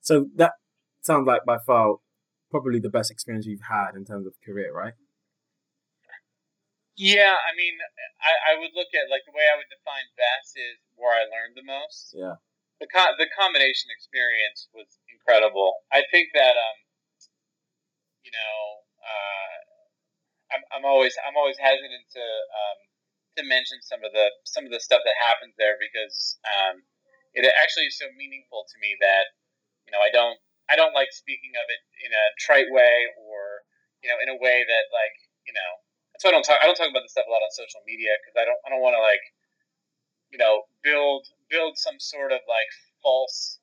So 0.00 0.26
that 0.36 0.52
sounds 1.02 1.26
like 1.26 1.44
by 1.44 1.58
far 1.58 1.96
probably 2.50 2.80
the 2.80 2.88
best 2.88 3.10
experience 3.10 3.46
you've 3.46 3.68
had 3.68 3.94
in 3.94 4.04
terms 4.04 4.26
of 4.26 4.34
career, 4.44 4.72
right? 4.72 4.94
Yeah, 6.98 7.30
I 7.30 7.54
mean, 7.54 7.78
I, 8.18 8.52
I 8.52 8.52
would 8.58 8.74
look 8.74 8.90
at 8.90 9.06
like 9.06 9.22
the 9.22 9.30
way 9.30 9.46
I 9.46 9.54
would 9.54 9.70
define 9.70 10.10
best 10.18 10.58
is 10.58 10.82
where 10.98 11.14
I 11.14 11.30
learned 11.30 11.54
the 11.54 11.62
most. 11.62 12.10
Yeah. 12.10 12.42
The 12.82 12.90
co- 12.90 13.14
the 13.14 13.30
combination 13.38 13.94
experience 13.94 14.66
was 14.74 14.90
incredible. 15.06 15.78
I 15.94 16.02
think 16.10 16.34
that 16.34 16.58
um, 16.58 16.78
you 18.26 18.34
know, 18.34 18.58
uh, 18.98 19.56
I'm, 20.58 20.62
I'm 20.74 20.84
always 20.84 21.14
I'm 21.22 21.38
always 21.38 21.58
hesitant 21.58 22.06
to 22.18 22.24
um, 22.26 22.78
to 23.38 23.42
mention 23.46 23.78
some 23.78 24.02
of 24.02 24.10
the 24.10 24.34
some 24.42 24.66
of 24.66 24.74
the 24.74 24.82
stuff 24.82 25.06
that 25.06 25.16
happens 25.22 25.54
there 25.54 25.78
because 25.78 26.38
um, 26.58 26.82
it 27.34 27.46
actually 27.62 27.86
is 27.86 27.98
so 27.98 28.10
meaningful 28.18 28.66
to 28.66 28.76
me 28.82 28.98
that 28.98 29.38
you 29.86 29.94
know 29.94 30.02
I 30.02 30.10
don't 30.10 30.38
I 30.66 30.74
don't 30.74 30.98
like 30.98 31.14
speaking 31.14 31.54
of 31.54 31.66
it 31.70 31.82
in 32.02 32.10
a 32.10 32.24
trite 32.42 32.70
way 32.74 33.06
or 33.22 33.62
you 34.02 34.10
know 34.10 34.18
in 34.18 34.28
a 34.34 34.38
way 34.42 34.66
that 34.66 34.84
like 34.90 35.14
you 35.46 35.54
know 35.54 35.72
that's 36.18 36.26
why 36.26 36.34
I 36.34 36.34
don't 36.34 36.42
talk. 36.42 36.58
I 36.58 36.66
don't 36.66 36.74
talk 36.74 36.90
about 36.90 37.06
this 37.06 37.14
stuff 37.14 37.30
a 37.30 37.32
lot 37.32 37.46
on 37.46 37.54
social 37.54 37.78
media 37.86 38.10
because 38.18 38.34
I 38.34 38.42
don't. 38.42 38.58
I 38.66 38.74
don't 38.74 38.82
want 38.82 38.98
to 38.98 39.04
like, 39.06 39.22
you 40.34 40.38
know, 40.42 40.66
build 40.82 41.30
build 41.46 41.78
some 41.78 42.02
sort 42.02 42.34
of 42.34 42.42
like 42.50 42.70
false 43.06 43.62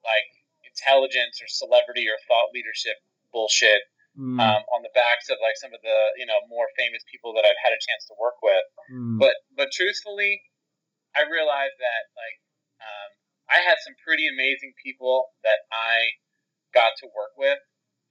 like 0.00 0.32
intelligence 0.64 1.44
or 1.44 1.48
celebrity 1.52 2.08
or 2.08 2.16
thought 2.24 2.56
leadership 2.56 2.96
bullshit 3.36 3.84
mm. 4.16 4.40
um, 4.40 4.64
on 4.72 4.80
the 4.80 4.88
backs 4.96 5.28
of 5.28 5.36
like 5.44 5.60
some 5.60 5.76
of 5.76 5.80
the 5.84 5.98
you 6.16 6.24
know 6.24 6.40
more 6.48 6.72
famous 6.72 7.04
people 7.04 7.36
that 7.36 7.44
I've 7.44 7.60
had 7.60 7.76
a 7.76 7.84
chance 7.84 8.08
to 8.08 8.16
work 8.16 8.40
with. 8.40 8.64
Mm. 8.88 9.20
But 9.20 9.36
but 9.52 9.68
truthfully, 9.68 10.40
I 11.12 11.28
realized 11.28 11.76
that 11.76 12.02
like 12.16 12.38
um, 12.80 13.10
I 13.52 13.58
had 13.60 13.76
some 13.84 13.92
pretty 14.00 14.24
amazing 14.24 14.72
people 14.80 15.36
that 15.44 15.68
I 15.68 16.16
got 16.72 16.96
to 17.04 17.12
work 17.12 17.36
with, 17.36 17.60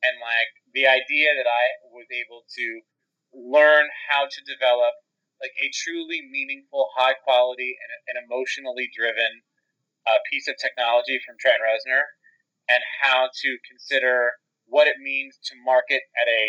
and 0.06 0.22
like 0.22 0.54
the 0.78 0.86
idea 0.86 1.34
that 1.34 1.50
I 1.50 1.90
was 1.90 2.06
able 2.14 2.46
to 2.46 2.66
learn 3.34 3.88
how 4.10 4.26
to 4.26 4.40
develop 4.46 4.94
like 5.42 5.56
a 5.56 5.72
truly 5.72 6.20
meaningful, 6.28 6.92
high 6.96 7.16
quality, 7.16 7.76
and, 7.80 7.92
and 8.12 8.26
emotionally 8.28 8.92
driven 8.92 9.44
uh, 10.08 10.20
piece 10.28 10.48
of 10.48 10.56
technology 10.60 11.20
from 11.24 11.40
Trent 11.40 11.64
Reznor, 11.64 12.04
and 12.68 12.84
how 13.02 13.32
to 13.32 13.50
consider 13.64 14.36
what 14.68 14.88
it 14.88 15.00
means 15.00 15.40
to 15.50 15.56
market 15.64 16.04
at 16.20 16.28
a 16.28 16.44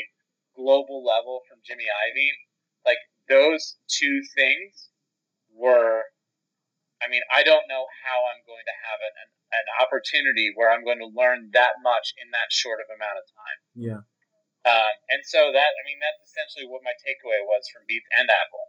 global 0.59 1.07
level 1.07 1.41
from 1.49 1.63
Jimmy 1.65 1.87
Iovine. 1.87 2.41
Like 2.85 3.01
those 3.29 3.79
two 3.89 4.23
things 4.35 4.91
were. 5.55 6.11
I 7.01 7.09
mean, 7.09 7.25
I 7.33 7.41
don't 7.41 7.65
know 7.65 7.89
how 8.05 8.29
I'm 8.29 8.45
going 8.45 8.67
to 8.69 8.77
have 8.85 9.01
an, 9.01 9.15
an, 9.25 9.31
an 9.57 9.67
opportunity 9.81 10.53
where 10.53 10.69
I'm 10.69 10.85
going 10.85 11.01
to 11.01 11.09
learn 11.09 11.49
that 11.57 11.81
much 11.81 12.13
in 12.21 12.29
that 12.37 12.53
short 12.53 12.77
of 12.77 12.93
amount 12.93 13.17
of 13.17 13.25
time. 13.33 13.59
Yeah. 13.73 14.01
Um, 14.69 14.95
and 15.09 15.25
so 15.25 15.53
that, 15.57 15.71
I 15.73 15.83
mean, 15.89 15.97
that's 16.05 16.21
essentially 16.29 16.69
what 16.69 16.85
my 16.85 16.93
takeaway 17.01 17.41
was 17.49 17.65
from 17.73 17.89
Beats 17.89 18.09
and 18.13 18.29
Apple. 18.29 18.67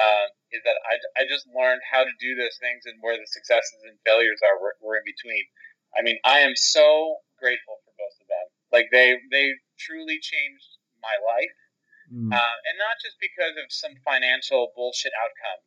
Um, 0.00 0.28
is 0.50 0.64
that 0.64 0.80
I, 0.88 0.96
I 1.20 1.22
just 1.28 1.44
learned 1.52 1.84
how 1.84 2.02
to 2.02 2.14
do 2.16 2.32
those 2.34 2.56
things 2.58 2.88
and 2.88 2.96
where 3.04 3.14
the 3.14 3.28
successes 3.28 3.84
and 3.84 3.94
failures 4.08 4.40
are 4.40 4.56
were, 4.56 4.74
were 4.80 4.96
in 4.96 5.04
between. 5.04 5.44
I 5.92 6.00
mean, 6.00 6.16
I 6.24 6.40
am 6.40 6.56
so 6.56 7.20
grateful 7.36 7.76
for 7.84 7.92
both 8.00 8.16
of 8.16 8.26
them. 8.26 8.46
Like 8.72 8.88
they 8.88 9.20
they 9.28 9.52
truly 9.76 10.16
changed 10.16 10.80
my 11.04 11.12
life, 11.20 11.58
mm. 12.08 12.32
uh, 12.32 12.56
and 12.64 12.76
not 12.80 12.96
just 13.04 13.20
because 13.20 13.52
of 13.60 13.68
some 13.68 13.92
financial 14.00 14.72
bullshit 14.72 15.12
outcome. 15.20 15.60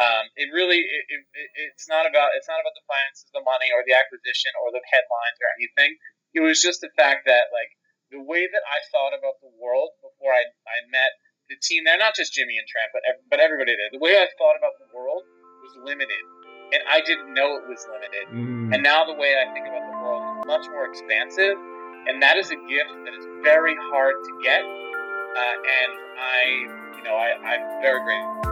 Um, 0.00 0.24
it 0.40 0.48
really 0.48 0.80
it, 0.80 1.04
it, 1.12 1.50
it's 1.68 1.84
not 1.92 2.08
about 2.08 2.32
it's 2.32 2.48
not 2.48 2.64
about 2.64 2.72
the 2.72 2.88
finances, 2.88 3.28
the 3.36 3.44
money, 3.44 3.68
or 3.76 3.84
the 3.84 3.92
acquisition, 3.92 4.56
or 4.64 4.72
the 4.72 4.80
headlines, 4.88 5.38
or 5.44 5.48
anything. 5.60 5.92
It 6.32 6.40
was 6.40 6.64
just 6.64 6.80
the 6.80 6.88
fact 6.96 7.28
that 7.28 7.52
like 7.52 7.68
the 8.12 8.20
way 8.20 8.44
that 8.44 8.64
I 8.68 8.78
thought 8.92 9.16
about 9.16 9.40
the 9.40 9.50
world 9.56 9.96
before 10.04 10.36
I, 10.36 10.44
I 10.68 10.78
met 10.92 11.16
the 11.48 11.56
team 11.58 11.88
there, 11.88 11.96
not 11.96 12.14
just 12.14 12.36
Jimmy 12.36 12.60
and 12.60 12.68
Trent, 12.68 12.92
but 12.92 13.02
but 13.32 13.40
everybody 13.40 13.74
there. 13.74 13.90
The 13.90 14.04
way 14.04 14.20
I 14.20 14.28
thought 14.36 14.54
about 14.54 14.76
the 14.78 14.92
world 14.92 15.24
was 15.64 15.72
limited, 15.82 16.22
and 16.76 16.84
I 16.86 17.00
didn't 17.00 17.32
know 17.32 17.56
it 17.56 17.66
was 17.66 17.80
limited. 17.88 18.28
Mm. 18.30 18.76
And 18.76 18.80
now 18.84 19.08
the 19.08 19.16
way 19.16 19.40
I 19.40 19.48
think 19.56 19.66
about 19.66 19.82
the 19.82 19.96
world 20.04 20.22
is 20.22 20.46
much 20.46 20.68
more 20.70 20.86
expansive, 20.86 21.56
and 22.06 22.20
that 22.22 22.36
is 22.36 22.52
a 22.52 22.60
gift 22.68 22.92
that 23.08 23.14
is 23.16 23.26
very 23.42 23.74
hard 23.90 24.14
to 24.20 24.32
get. 24.44 24.62
Uh, 24.62 25.56
and 25.64 25.92
I, 26.20 26.40
you 27.00 27.02
know, 27.08 27.16
I, 27.16 27.32
I'm 27.40 27.64
very 27.80 28.04
grateful 28.04 28.51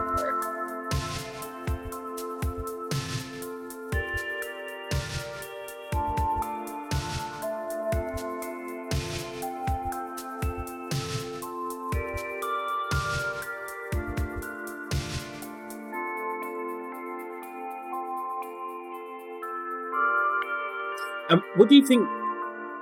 what 21.55 21.69
do 21.69 21.75
you 21.75 21.85
think, 21.85 22.07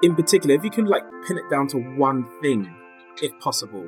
in 0.04 0.16
particular, 0.16 0.56
if 0.56 0.64
you 0.64 0.70
can 0.70 0.86
like 0.86 1.04
pin 1.28 1.38
it 1.38 1.50
down 1.50 1.68
to 1.68 1.78
one 1.78 2.28
thing, 2.42 2.70
if 3.22 3.38
possible, 3.40 3.88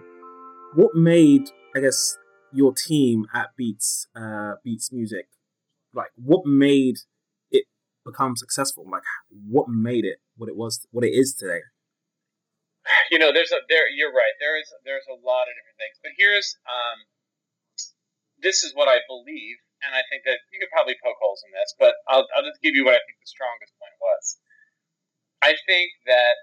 what 0.74 0.96
made 0.96 1.50
I 1.76 1.80
guess 1.80 2.18
your 2.52 2.74
team 2.74 3.26
at 3.34 3.56
Beats 3.56 4.08
uh, 4.16 4.54
Beats 4.64 4.92
Music, 4.92 5.28
like 5.94 6.10
what 6.16 6.46
made 6.46 6.98
it 7.52 7.66
become 8.06 8.36
successful? 8.36 8.86
Like 8.90 9.04
what 9.30 9.70
made 9.70 10.06
it 10.06 10.18
what 10.36 10.50
it 10.50 10.58
was 10.58 10.88
what 10.92 11.06
it 11.06 11.14
is 11.14 11.34
today? 11.34 11.62
You 13.12 13.20
know, 13.20 13.32
there's 13.32 13.52
a 13.52 13.62
there. 13.70 13.86
You're 13.94 14.12
right. 14.12 14.34
There 14.40 14.58
is 14.60 14.74
there's 14.84 15.06
a 15.06 15.14
lot 15.14 15.46
of 15.46 15.54
different 15.54 15.78
things, 15.78 16.02
but 16.02 16.12
here's 16.18 16.58
um, 16.66 17.06
this 18.42 18.64
is 18.64 18.74
what 18.74 18.90
I 18.90 19.06
believe, 19.06 19.62
and 19.86 19.94
I 19.94 20.02
think 20.10 20.26
that 20.26 20.42
you 20.50 20.58
could 20.58 20.74
probably 20.74 20.98
poke 20.98 21.22
holes 21.22 21.46
in 21.46 21.54
this, 21.54 21.78
but 21.78 21.94
I'll 22.10 22.26
I'll 22.34 22.48
just 22.48 22.60
give 22.66 22.74
you 22.74 22.84
what 22.84 22.98
I 22.98 23.02
think 23.06 23.22
the 23.22 23.30
strongest 23.30 23.78
point 23.78 23.94
was. 24.02 24.42
I 25.42 25.58
think 25.66 25.90
that 26.06 26.36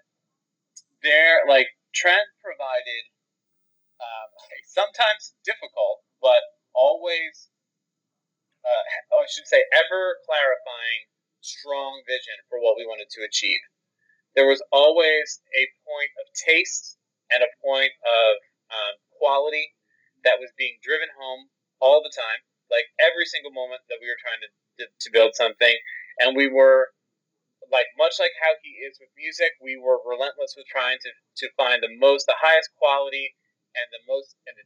there, 1.02 1.46
like 1.46 1.68
Trent 1.94 2.28
provided 2.42 3.02
um, 4.02 4.28
sometimes 4.66 5.34
difficult, 5.46 6.02
but 6.20 6.42
always, 6.74 7.50
uh, 8.66 8.84
oh, 9.14 9.22
I 9.22 9.28
should 9.30 9.46
say, 9.46 9.62
ever 9.72 10.18
clarifying, 10.26 11.00
strong 11.40 12.02
vision 12.06 12.34
for 12.50 12.58
what 12.58 12.74
we 12.76 12.84
wanted 12.84 13.08
to 13.14 13.22
achieve. 13.22 13.62
There 14.34 14.46
was 14.46 14.62
always 14.70 15.40
a 15.54 15.64
point 15.86 16.12
of 16.18 16.26
taste 16.34 16.98
and 17.30 17.42
a 17.42 17.50
point 17.62 17.94
of 18.02 18.30
um, 18.70 18.94
quality 19.18 19.74
that 20.26 20.38
was 20.42 20.50
being 20.58 20.78
driven 20.82 21.08
home 21.14 21.48
all 21.80 22.02
the 22.02 22.12
time, 22.12 22.40
like 22.70 22.90
every 22.98 23.24
single 23.24 23.54
moment 23.54 23.82
that 23.88 23.98
we 24.02 24.10
were 24.10 24.18
trying 24.18 24.42
to, 24.42 24.86
to 24.90 25.08
build 25.14 25.34
something. 25.34 25.74
And 26.18 26.34
we 26.36 26.50
were 26.50 26.90
like 27.68 27.88
much 27.96 28.16
like 28.18 28.34
how 28.40 28.56
he 28.64 28.80
is 28.84 28.96
with 29.00 29.12
music, 29.16 29.56
we 29.60 29.76
were 29.76 30.00
relentless 30.04 30.56
with 30.56 30.66
trying 30.68 30.98
to, 31.04 31.10
to 31.44 31.46
find 31.56 31.82
the 31.82 31.92
most, 32.00 32.24
the 32.26 32.38
highest 32.38 32.72
quality 32.80 33.34
and 33.76 33.86
the 33.92 34.02
most, 34.08 34.36
and 34.48 34.56
the, 34.56 34.64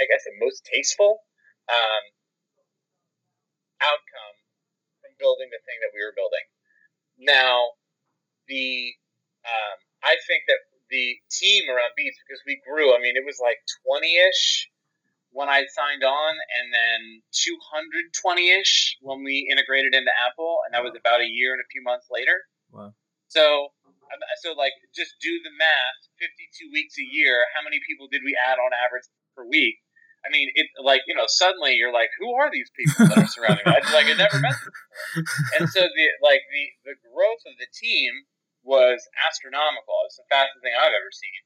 I 0.00 0.08
guess, 0.08 0.24
the 0.24 0.36
most 0.40 0.64
tasteful 0.64 1.24
um, 1.68 2.04
outcome 3.84 4.36
from 5.04 5.12
building 5.20 5.52
the 5.52 5.62
thing 5.64 5.78
that 5.84 5.92
we 5.92 6.00
were 6.00 6.16
building. 6.16 6.46
Now, 7.20 7.78
the 8.48 8.94
um, 9.44 9.78
I 10.02 10.16
think 10.26 10.48
that 10.48 10.60
the 10.90 11.20
team 11.30 11.68
around 11.68 11.92
Beats, 11.96 12.16
because 12.24 12.40
we 12.48 12.60
grew, 12.64 12.96
I 12.96 12.98
mean, 13.00 13.16
it 13.16 13.24
was 13.24 13.40
like 13.40 13.60
20 13.84 14.08
ish 14.08 14.70
when 15.30 15.48
I 15.48 15.64
signed 15.68 16.04
on, 16.04 16.32
and 16.58 16.72
then 16.72 17.22
220 17.32 18.50
ish 18.60 18.96
when 19.00 19.22
we 19.22 19.48
integrated 19.50 19.94
into 19.94 20.10
Apple, 20.14 20.64
and 20.64 20.72
that 20.72 20.82
was 20.82 20.96
about 20.98 21.20
a 21.20 21.28
year 21.28 21.52
and 21.52 21.60
a 21.60 21.68
few 21.70 21.82
months 21.82 22.08
later. 22.10 22.48
Wow. 22.72 22.94
So, 23.28 23.68
so 24.40 24.56
like, 24.56 24.72
just 24.96 25.16
do 25.20 25.32
the 25.44 25.52
math. 25.52 26.08
52 26.18 26.74
weeks 26.74 26.98
a 26.98 27.06
year. 27.06 27.46
How 27.54 27.62
many 27.62 27.78
people 27.86 28.10
did 28.10 28.26
we 28.26 28.34
add 28.34 28.58
on 28.58 28.74
average 28.74 29.06
per 29.36 29.46
week? 29.46 29.78
I 30.26 30.34
mean, 30.34 30.50
it 30.58 30.66
like 30.82 31.06
you 31.06 31.14
know, 31.14 31.30
suddenly 31.30 31.78
you're 31.78 31.94
like, 31.94 32.10
who 32.18 32.34
are 32.34 32.50
these 32.50 32.66
people 32.74 33.06
that 33.06 33.22
are 33.22 33.30
surrounding 33.30 33.62
me? 33.62 33.70
I, 33.70 33.80
like, 33.94 34.10
I 34.10 34.18
never 34.18 34.42
met 34.42 34.58
them 34.58 34.74
before. 34.74 35.22
And 35.58 35.64
so 35.70 35.86
the 35.86 36.06
like 36.18 36.42
the 36.50 36.64
the 36.90 36.96
growth 37.06 37.46
of 37.46 37.54
the 37.62 37.70
team 37.70 38.26
was 38.66 38.98
astronomical. 39.14 39.94
It's 40.10 40.18
the 40.18 40.26
fastest 40.26 40.58
thing 40.66 40.74
I've 40.74 40.90
ever 40.90 41.12
seen. 41.14 41.40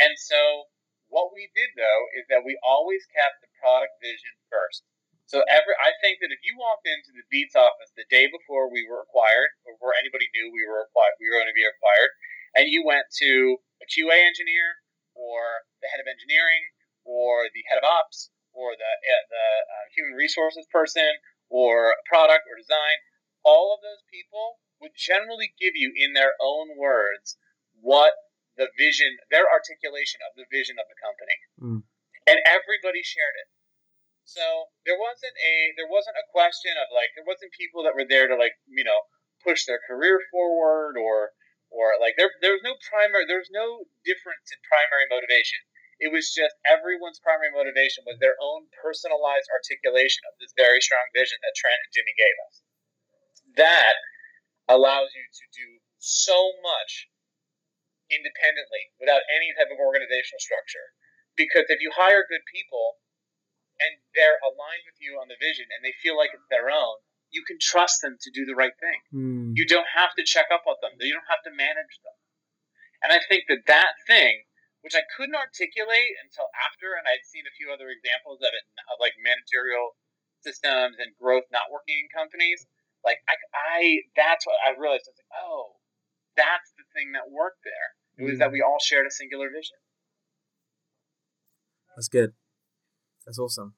And 0.00 0.16
so 0.16 0.72
what 1.16 1.32
we 1.32 1.48
did 1.56 1.72
though 1.80 2.02
is 2.12 2.28
that 2.28 2.44
we 2.44 2.60
always 2.60 3.08
kept 3.08 3.40
the 3.40 3.48
product 3.56 3.96
vision 4.04 4.36
first. 4.52 4.84
So 5.26 5.40
every, 5.48 5.74
I 5.80 5.96
think 6.04 6.20
that 6.20 6.30
if 6.30 6.44
you 6.44 6.54
walked 6.54 6.86
into 6.86 7.10
the 7.10 7.24
Beats 7.32 7.56
office 7.56 7.90
the 7.96 8.06
day 8.12 8.28
before 8.28 8.68
we 8.70 8.84
were 8.84 9.02
acquired, 9.02 9.56
before 9.64 9.96
anybody 9.96 10.28
knew 10.36 10.52
we 10.52 10.68
were 10.68 10.86
acquired, 10.86 11.18
we 11.18 11.26
were 11.26 11.40
going 11.40 11.50
to 11.50 11.56
be 11.56 11.66
acquired, 11.66 12.12
and 12.54 12.70
you 12.70 12.86
went 12.86 13.08
to 13.24 13.58
a 13.82 13.86
QA 13.90 14.22
engineer 14.22 14.84
or 15.16 15.66
the 15.82 15.88
head 15.90 15.98
of 15.98 16.06
engineering 16.06 16.70
or 17.02 17.48
the 17.50 17.64
head 17.66 17.80
of 17.80 17.88
ops 17.88 18.30
or 18.52 18.76
the 18.76 18.92
uh, 18.92 19.24
the 19.32 19.46
uh, 19.66 19.84
human 19.96 20.14
resources 20.14 20.68
person 20.68 21.16
or 21.48 21.96
product 22.06 22.44
or 22.46 22.60
design, 22.60 23.00
all 23.40 23.72
of 23.72 23.80
those 23.80 24.04
people 24.12 24.60
would 24.78 24.92
generally 24.94 25.56
give 25.56 25.72
you 25.74 25.90
in 25.96 26.12
their 26.12 26.36
own 26.38 26.76
words 26.76 27.40
what 27.80 28.12
the 28.56 28.72
vision, 28.76 29.16
their 29.30 29.44
articulation 29.48 30.20
of 30.24 30.36
the 30.36 30.48
vision 30.48 30.80
of 30.80 30.88
the 30.88 30.98
company, 30.98 31.36
mm. 31.60 31.80
and 32.26 32.38
everybody 32.48 33.04
shared 33.04 33.36
it. 33.40 33.48
So 34.26 34.42
there 34.82 34.98
wasn't 34.98 35.38
a 35.38 35.54
there 35.78 35.86
wasn't 35.86 36.18
a 36.18 36.26
question 36.34 36.74
of 36.74 36.90
like 36.90 37.14
there 37.14 37.28
wasn't 37.28 37.54
people 37.54 37.86
that 37.86 37.94
were 37.94 38.08
there 38.08 38.26
to 38.26 38.34
like 38.34 38.58
you 38.66 38.82
know 38.82 39.06
push 39.44 39.64
their 39.64 39.78
career 39.86 40.18
forward 40.34 40.98
or 40.98 41.30
or 41.70 41.94
like 42.02 42.18
there 42.18 42.34
there 42.42 42.58
was 42.58 42.66
no 42.66 42.74
primary 42.90 43.22
there 43.30 43.38
was 43.38 43.54
no 43.54 43.86
difference 44.02 44.50
in 44.50 44.58
primary 44.66 45.06
motivation. 45.06 45.62
It 46.02 46.12
was 46.12 46.34
just 46.34 46.52
everyone's 46.66 47.22
primary 47.22 47.54
motivation 47.54 48.04
was 48.04 48.18
their 48.20 48.36
own 48.36 48.68
personalized 48.82 49.48
articulation 49.48 50.26
of 50.28 50.36
this 50.36 50.52
very 50.52 50.82
strong 50.82 51.06
vision 51.14 51.38
that 51.40 51.56
Trent 51.56 51.80
and 51.80 51.94
Jimmy 51.94 52.12
gave 52.18 52.36
us. 52.50 52.54
That 53.56 53.96
allows 54.68 55.14
you 55.16 55.24
to 55.24 55.46
do 55.56 55.80
so 55.96 56.52
much 56.60 57.08
independently 58.08 58.94
without 59.00 59.24
any 59.30 59.50
type 59.54 59.70
of 59.72 59.82
organizational 59.82 60.42
structure. 60.42 60.94
Because 61.34 61.68
if 61.68 61.84
you 61.84 61.92
hire 61.92 62.24
good 62.24 62.44
people 62.48 63.02
and 63.76 64.00
they're 64.16 64.40
aligned 64.40 64.88
with 64.88 64.96
you 64.98 65.20
on 65.20 65.28
the 65.28 65.36
vision 65.36 65.68
and 65.68 65.84
they 65.84 65.92
feel 66.00 66.16
like 66.16 66.32
it's 66.32 66.48
their 66.48 66.72
own, 66.72 67.02
you 67.28 67.44
can 67.44 67.60
trust 67.60 68.00
them 68.00 68.16
to 68.22 68.30
do 68.32 68.46
the 68.46 68.56
right 68.56 68.74
thing. 68.80 69.00
Mm. 69.12 69.52
You 69.58 69.66
don't 69.68 69.90
have 69.92 70.16
to 70.16 70.24
check 70.24 70.48
up 70.48 70.64
on 70.64 70.78
them. 70.80 70.96
You 71.02 71.12
don't 71.12 71.28
have 71.28 71.44
to 71.44 71.52
manage 71.52 72.00
them. 72.00 72.16
And 73.04 73.12
I 73.12 73.20
think 73.20 73.50
that 73.52 73.68
that 73.68 74.00
thing, 74.08 74.48
which 74.80 74.96
I 74.96 75.04
couldn't 75.12 75.36
articulate 75.36 76.16
until 76.24 76.48
after, 76.56 76.96
and 76.96 77.04
I'd 77.04 77.26
seen 77.28 77.44
a 77.44 77.56
few 77.58 77.68
other 77.68 77.92
examples 77.92 78.40
of 78.40 78.54
it, 78.54 78.64
of 78.88 78.96
like 79.02 79.18
managerial 79.20 79.98
systems 80.40 80.96
and 81.02 81.12
growth 81.18 81.44
not 81.50 81.68
working 81.74 82.06
in 82.06 82.08
companies. 82.14 82.64
Like 83.04 83.20
I, 83.28 83.34
I 83.54 83.78
that's 84.14 84.46
what 84.46 84.56
I 84.62 84.74
realized. 84.78 85.06
I 85.06 85.12
was 85.12 85.20
like, 85.20 85.36
oh, 85.42 85.64
that's 86.38 86.70
thing 86.96 87.12
that 87.12 87.30
worked 87.30 87.60
there. 87.62 87.88
It 88.18 88.30
was 88.30 88.38
that 88.38 88.50
we 88.50 88.64
all 88.64 88.78
shared 88.82 89.06
a 89.06 89.12
singular 89.12 89.48
vision. 89.48 89.76
That's 91.94 92.08
good. 92.08 92.32
That's 93.26 93.38
awesome. 93.38 93.74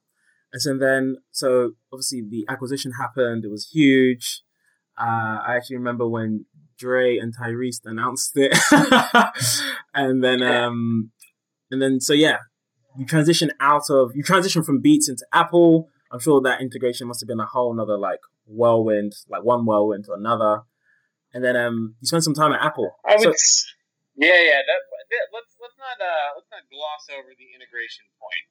And 0.52 0.62
so 0.62 0.78
then, 0.78 1.16
so 1.30 1.72
obviously 1.92 2.22
the 2.22 2.46
acquisition 2.48 2.92
happened. 2.92 3.44
It 3.44 3.50
was 3.50 3.68
huge. 3.72 4.42
Uh, 4.98 5.42
I 5.46 5.56
actually 5.56 5.76
remember 5.76 6.08
when 6.08 6.46
Dre 6.78 7.18
and 7.18 7.36
Tyrese 7.36 7.80
announced 7.84 8.32
it, 8.36 8.56
and 9.94 10.24
then, 10.24 10.42
um, 10.42 11.10
and 11.70 11.82
then, 11.82 12.00
so 12.00 12.12
yeah, 12.12 12.38
you 12.96 13.04
transition 13.06 13.52
out 13.60 13.90
of 13.90 14.12
you 14.16 14.22
transition 14.22 14.62
from 14.62 14.80
Beats 14.80 15.08
into 15.08 15.24
Apple. 15.32 15.88
I'm 16.10 16.20
sure 16.20 16.40
that 16.40 16.60
integration 16.60 17.06
must 17.06 17.20
have 17.20 17.28
been 17.28 17.40
a 17.40 17.46
whole 17.46 17.72
another 17.72 17.96
like 17.96 18.20
whirlwind, 18.46 19.12
like 19.28 19.44
one 19.44 19.66
whirlwind 19.66 20.06
to 20.06 20.14
another. 20.14 20.62
And 21.34 21.44
then 21.44 21.56
um, 21.56 21.94
you 22.00 22.06
spent 22.08 22.24
some 22.24 22.34
time 22.34 22.52
at 22.52 22.64
Apple. 22.64 22.96
I 23.04 23.16
would, 23.20 23.36
so, 23.36 23.68
yeah, 24.16 24.40
yeah. 24.40 24.60
That, 24.64 24.80
that, 25.12 25.24
let's 25.32 25.52
let's 25.60 25.76
not 25.76 26.00
uh, 26.00 26.34
let's 26.40 26.48
not 26.48 26.64
gloss 26.72 27.06
over 27.12 27.30
the 27.36 27.48
integration 27.54 28.04
point. 28.16 28.46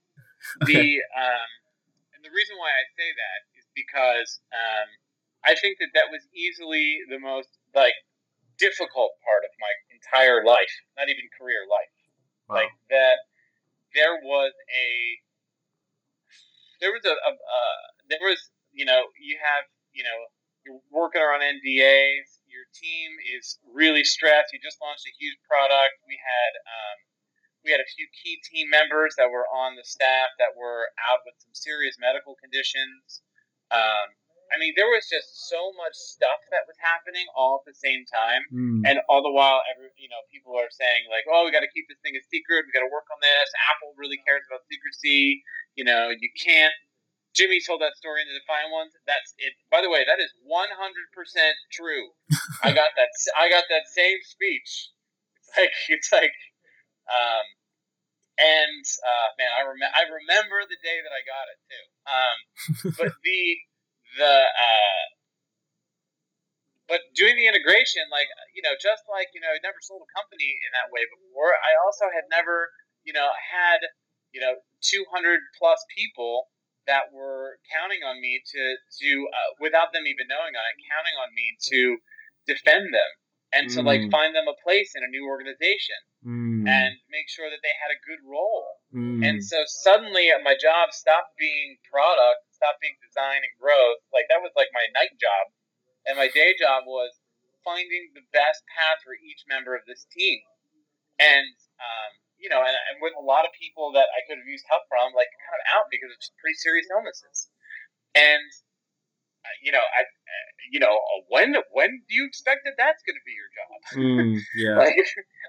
Okay. 0.63 0.73
The 0.77 1.01
um, 1.17 1.49
and 2.13 2.21
the 2.21 2.29
reason 2.29 2.55
why 2.61 2.69
I 2.69 2.85
say 2.93 3.09
that 3.09 3.39
is 3.57 3.65
because 3.73 4.39
um, 4.53 4.87
I 5.43 5.57
think 5.57 5.81
that 5.81 5.91
that 5.97 6.13
was 6.13 6.21
easily 6.31 7.01
the 7.09 7.17
most 7.17 7.49
like 7.73 7.97
difficult 8.57 9.17
part 9.25 9.45
of 9.45 9.53
my 9.57 9.73
entire 9.93 10.45
life, 10.45 10.73
not 10.97 11.09
even 11.09 11.25
career 11.33 11.65
life. 11.69 11.93
Wow. 12.49 12.63
Like 12.63 12.73
that, 12.93 13.17
there 13.93 14.21
was 14.21 14.53
a 14.69 14.89
there 16.81 16.93
was 16.93 17.05
a, 17.05 17.13
a 17.17 17.31
uh, 17.33 17.81
there 18.09 18.21
was 18.21 18.49
you 18.73 18.85
know 18.85 19.09
you 19.17 19.37
have 19.41 19.65
you 19.93 20.05
know 20.05 20.19
you're 20.65 20.81
working 20.93 21.21
on 21.21 21.41
NDAs 21.41 22.36
your 22.57 22.65
team 22.73 23.13
is 23.37 23.61
really 23.69 24.01
stressed. 24.01 24.49
You 24.49 24.57
just 24.57 24.81
launched 24.81 25.05
a 25.05 25.13
huge 25.13 25.37
product. 25.45 26.01
We 26.09 26.17
had 26.17 26.51
um, 26.65 26.97
we 27.61 27.69
had 27.69 27.77
a 27.77 27.93
few 27.93 28.09
key 28.17 28.41
team 28.41 28.73
members 28.73 29.13
that 29.21 29.29
were 29.29 29.45
on 29.53 29.77
the 29.77 29.85
staff 29.85 30.33
that 30.41 30.57
were 30.57 30.89
out 31.05 31.21
with 31.21 31.37
some 31.37 31.53
serious 31.53 32.01
medical 32.01 32.33
conditions. 32.41 33.21
Um, 33.69 34.09
I 34.47 34.55
mean, 34.55 34.71
there 34.79 34.87
was 34.87 35.03
just 35.11 35.51
so 35.51 35.75
much 35.75 35.91
stuff 35.91 36.39
that 36.55 36.63
was 36.65 36.79
happening 36.79 37.27
all 37.35 37.59
at 37.59 37.67
the 37.67 37.75
same 37.75 38.07
time, 38.07 38.47
mm. 38.47 38.79
and 38.87 39.03
all 39.11 39.19
the 39.19 39.31
while, 39.31 39.59
every 39.67 39.91
you 39.99 40.07
know, 40.07 40.23
people 40.31 40.55
are 40.55 40.71
saying 40.71 41.05
like, 41.11 41.27
"Oh, 41.29 41.45
we 41.45 41.53
got 41.53 41.67
to 41.67 41.71
keep 41.75 41.85
this 41.91 41.99
thing 42.01 42.15
a 42.15 42.23
secret. 42.31 42.65
We 42.65 42.73
got 42.73 42.87
to 42.87 42.91
work 42.91 43.05
on 43.11 43.19
this." 43.19 43.47
Apple 43.69 43.93
really 43.99 44.17
cares 44.23 44.47
about 44.47 44.63
secrecy. 44.71 45.43
You 45.75 45.83
know, 45.83 46.09
you 46.09 46.31
can't 46.39 46.73
Jimmy 47.37 47.61
told 47.61 47.85
that 47.85 47.93
story 47.93 48.25
in 48.25 48.27
the 48.33 48.41
Defiant 48.41 48.73
Ones. 48.73 48.97
That's 49.05 49.37
it. 49.37 49.53
By 49.69 49.85
the 49.85 49.93
way, 49.93 50.01
that 50.01 50.17
is 50.17 50.33
one 50.41 50.73
hundred 50.73 51.13
percent 51.13 51.53
true. 51.69 52.09
I 52.65 52.73
got 52.73 52.97
that. 52.97 53.13
I 53.37 53.45
got 53.53 53.69
that 53.69 53.85
same 53.93 54.17
speech. 54.25 54.89
It's 55.37 55.53
like 55.53 55.73
it's 55.93 56.09
like, 56.09 56.35
um, 57.13 57.45
and 58.41 58.83
uh, 59.05 59.29
man, 59.37 59.53
I 59.53 59.61
remember. 59.69 59.93
I 59.93 60.03
remember 60.09 60.57
the 60.65 60.81
day 60.81 60.97
that 60.97 61.13
I 61.13 61.21
got 61.29 61.45
it 61.53 61.59
too. 61.69 61.85
Um, 62.09 62.37
but 62.97 63.13
the 63.21 63.41
the 64.17 64.33
uh, 64.41 65.03
but 66.89 67.05
doing 67.13 67.37
the 67.37 67.45
integration, 67.45 68.09
like 68.09 68.27
you 68.57 68.65
know, 68.65 68.73
just 68.81 69.05
like 69.05 69.29
you 69.37 69.45
know, 69.45 69.53
I'd 69.53 69.61
never 69.61 69.77
sold 69.85 70.01
a 70.01 70.09
company 70.17 70.57
in 70.57 70.71
that 70.73 70.89
way 70.89 71.05
before. 71.05 71.53
I 71.53 71.77
also 71.85 72.09
had 72.09 72.25
never, 72.33 72.73
you 73.05 73.13
know, 73.13 73.29
had 73.29 73.85
you 74.35 74.41
know, 74.43 74.59
200 74.81 75.39
plus 75.57 75.79
people 75.95 76.51
that 76.87 77.11
were 77.13 77.59
counting 77.69 78.01
on 78.07 78.19
me 78.19 78.41
to 78.41 78.63
to 79.03 79.09
uh, 79.29 79.49
without 79.59 79.91
them 79.91 80.07
even 80.07 80.27
knowing 80.27 80.55
on 80.55 80.63
it, 80.71 80.75
counting 80.87 81.17
on 81.19 81.29
me 81.35 81.55
to 81.71 81.99
defend 82.47 82.95
them 82.95 83.11
and 83.53 83.71
to 83.71 83.79
like 83.79 84.03
mm. 84.03 84.11
find 84.11 84.35
them 84.35 84.47
a 84.47 84.57
place 84.59 84.91
in 84.95 85.03
a 85.03 85.11
new 85.11 85.27
organization 85.27 85.99
mm. 86.19 86.67
and 86.67 86.91
make 87.07 87.27
sure 87.31 87.47
that 87.47 87.63
they 87.63 87.71
had 87.79 87.91
a 87.95 88.03
good 88.03 88.19
role. 88.27 88.67
Mm. 88.91 89.23
And 89.23 89.37
so 89.39 89.63
suddenly 89.83 90.27
my 90.43 90.55
job 90.59 90.91
stopped 90.91 91.35
being 91.39 91.79
product, 91.87 92.43
stopped 92.51 92.83
being 92.83 92.99
design 92.99 93.39
and 93.39 93.53
growth. 93.55 94.03
Like 94.11 94.27
that 94.27 94.43
was 94.43 94.51
like 94.59 94.67
my 94.75 94.83
night 94.99 95.15
job 95.15 95.43
and 96.07 96.19
my 96.19 96.27
day 96.31 96.59
job 96.59 96.83
was 96.87 97.15
finding 97.63 98.11
the 98.15 98.23
best 98.35 98.63
path 98.71 98.99
for 99.03 99.15
each 99.15 99.47
member 99.47 99.75
of 99.75 99.83
this 99.87 100.07
team. 100.11 100.39
And, 101.19 101.55
um, 101.79 102.11
you 102.37 102.49
know, 102.49 102.61
and, 102.61 102.73
and 102.73 102.95
with 103.01 103.17
a 103.17 103.23
lot 103.23 103.43
of 103.43 103.51
people 103.57 103.91
that 103.97 104.07
I 104.13 104.21
could 104.25 104.39
have 104.39 104.49
used 104.49 104.65
help 104.69 104.85
from, 104.87 105.13
like 105.17 105.29
kind 105.45 105.57
of 105.57 105.65
out 105.73 105.87
because 105.89 106.13
of 106.13 106.17
pretty 106.39 106.57
serious 106.57 106.87
illnesses. 106.89 107.49
And, 108.13 108.47
uh, 109.45 109.55
you 109.61 109.73
know, 109.73 109.81
I, 109.81 110.01
uh, 110.05 110.47
you 110.71 110.79
know, 110.79 110.97
when 111.29 111.57
when 111.73 112.01
do 112.07 112.13
you 112.13 112.25
expect 112.25 112.65
that 112.65 112.77
that's 112.77 113.01
going 113.05 113.17
to 113.17 113.25
be 113.27 113.35
your 113.35 113.51
job? 113.53 113.79
Mm, 113.97 114.37
yeah. 114.59 114.77
like, 114.77 114.99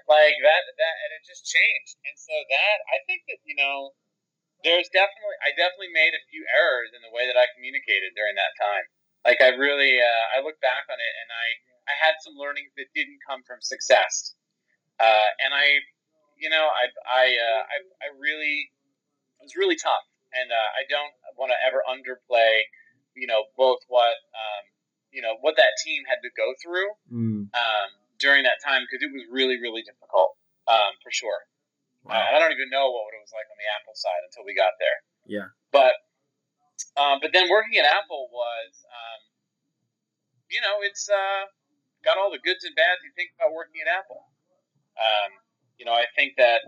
like 0.09 0.37
that 0.41 0.61
that, 0.65 0.95
and 1.05 1.09
it 1.17 1.23
just 1.27 1.45
changed. 1.45 1.95
And 2.07 2.15
so 2.17 2.33
that 2.33 2.77
I 2.89 2.97
think 3.05 3.27
that 3.29 3.41
you 3.45 3.53
know, 3.53 3.93
there's 4.65 4.89
definitely 4.89 5.37
I 5.45 5.53
definitely 5.53 5.93
made 5.93 6.17
a 6.17 6.23
few 6.31 6.45
errors 6.55 6.95
in 6.95 7.01
the 7.05 7.13
way 7.13 7.29
that 7.29 7.37
I 7.37 7.51
communicated 7.53 8.15
during 8.17 8.33
that 8.39 8.57
time 8.57 8.87
like 9.25 9.39
I 9.43 9.55
really 9.55 9.99
uh, 9.99 10.25
I 10.35 10.43
look 10.43 10.59
back 10.63 10.87
on 10.87 10.99
it 10.99 11.13
and 11.23 11.29
I 11.31 11.47
I 11.89 11.93
had 11.97 12.15
some 12.21 12.37
learnings 12.37 12.69
that 12.77 12.87
didn't 12.93 13.17
come 13.25 13.41
from 13.43 13.59
success, 13.65 14.37
uh, 15.01 15.29
and 15.41 15.51
I 15.53 15.81
you 16.39 16.49
know 16.49 16.65
I 16.65 16.89
I 17.05 17.23
uh, 17.35 17.61
I, 17.67 17.77
I 18.03 18.07
really 18.17 18.71
it 19.39 19.43
was 19.43 19.55
really 19.55 19.75
tough, 19.75 20.07
and 20.33 20.49
uh, 20.51 20.69
I 20.79 20.87
don't 20.87 21.13
want 21.35 21.51
to 21.51 21.59
ever 21.59 21.83
underplay 21.85 22.65
you 23.15 23.27
know 23.27 23.51
both 23.59 23.83
what 23.87 24.15
um, 24.33 24.63
you 25.11 25.21
know 25.21 25.37
what 25.43 25.59
that 25.59 25.75
team 25.83 26.07
had 26.07 26.23
to 26.23 26.31
go 26.33 26.55
through 26.63 26.89
mm. 27.11 27.51
um, 27.51 27.89
during 28.17 28.43
that 28.47 28.63
time 28.63 28.87
because 28.87 29.03
it 29.03 29.11
was 29.11 29.27
really 29.29 29.59
really 29.59 29.83
difficult 29.83 30.39
um, 30.67 30.95
for 31.03 31.11
sure. 31.11 31.45
Wow. 32.07 32.15
I 32.15 32.39
don't 32.39 32.55
even 32.55 32.71
know 32.71 32.89
what 32.95 33.11
it 33.11 33.19
was 33.19 33.35
like 33.35 33.45
on 33.51 33.59
the 33.59 33.69
Apple 33.75 33.93
side 33.93 34.23
until 34.23 34.47
we 34.47 34.55
got 34.55 34.79
there. 34.79 34.99
Yeah, 35.27 35.51
but 35.75 35.99
um, 36.95 37.19
but 37.19 37.35
then 37.35 37.51
working 37.51 37.75
at 37.75 37.85
Apple 37.85 38.31
was, 38.31 38.71
um, 38.87 39.19
you 40.47 40.63
know, 40.63 40.79
it's 40.83 41.11
uh, 41.11 41.51
got 42.03 42.15
all 42.15 42.31
the 42.31 42.39
goods 42.39 42.63
and 42.63 42.75
bads 42.75 43.03
you 43.03 43.11
think 43.15 43.35
about 43.35 43.51
working 43.51 43.83
at 43.83 43.91
Apple. 43.91 44.31
Um, 44.95 45.31
you 45.79 45.85
know, 45.87 45.95
I 45.95 46.05
think 46.13 46.35
that 46.37 46.61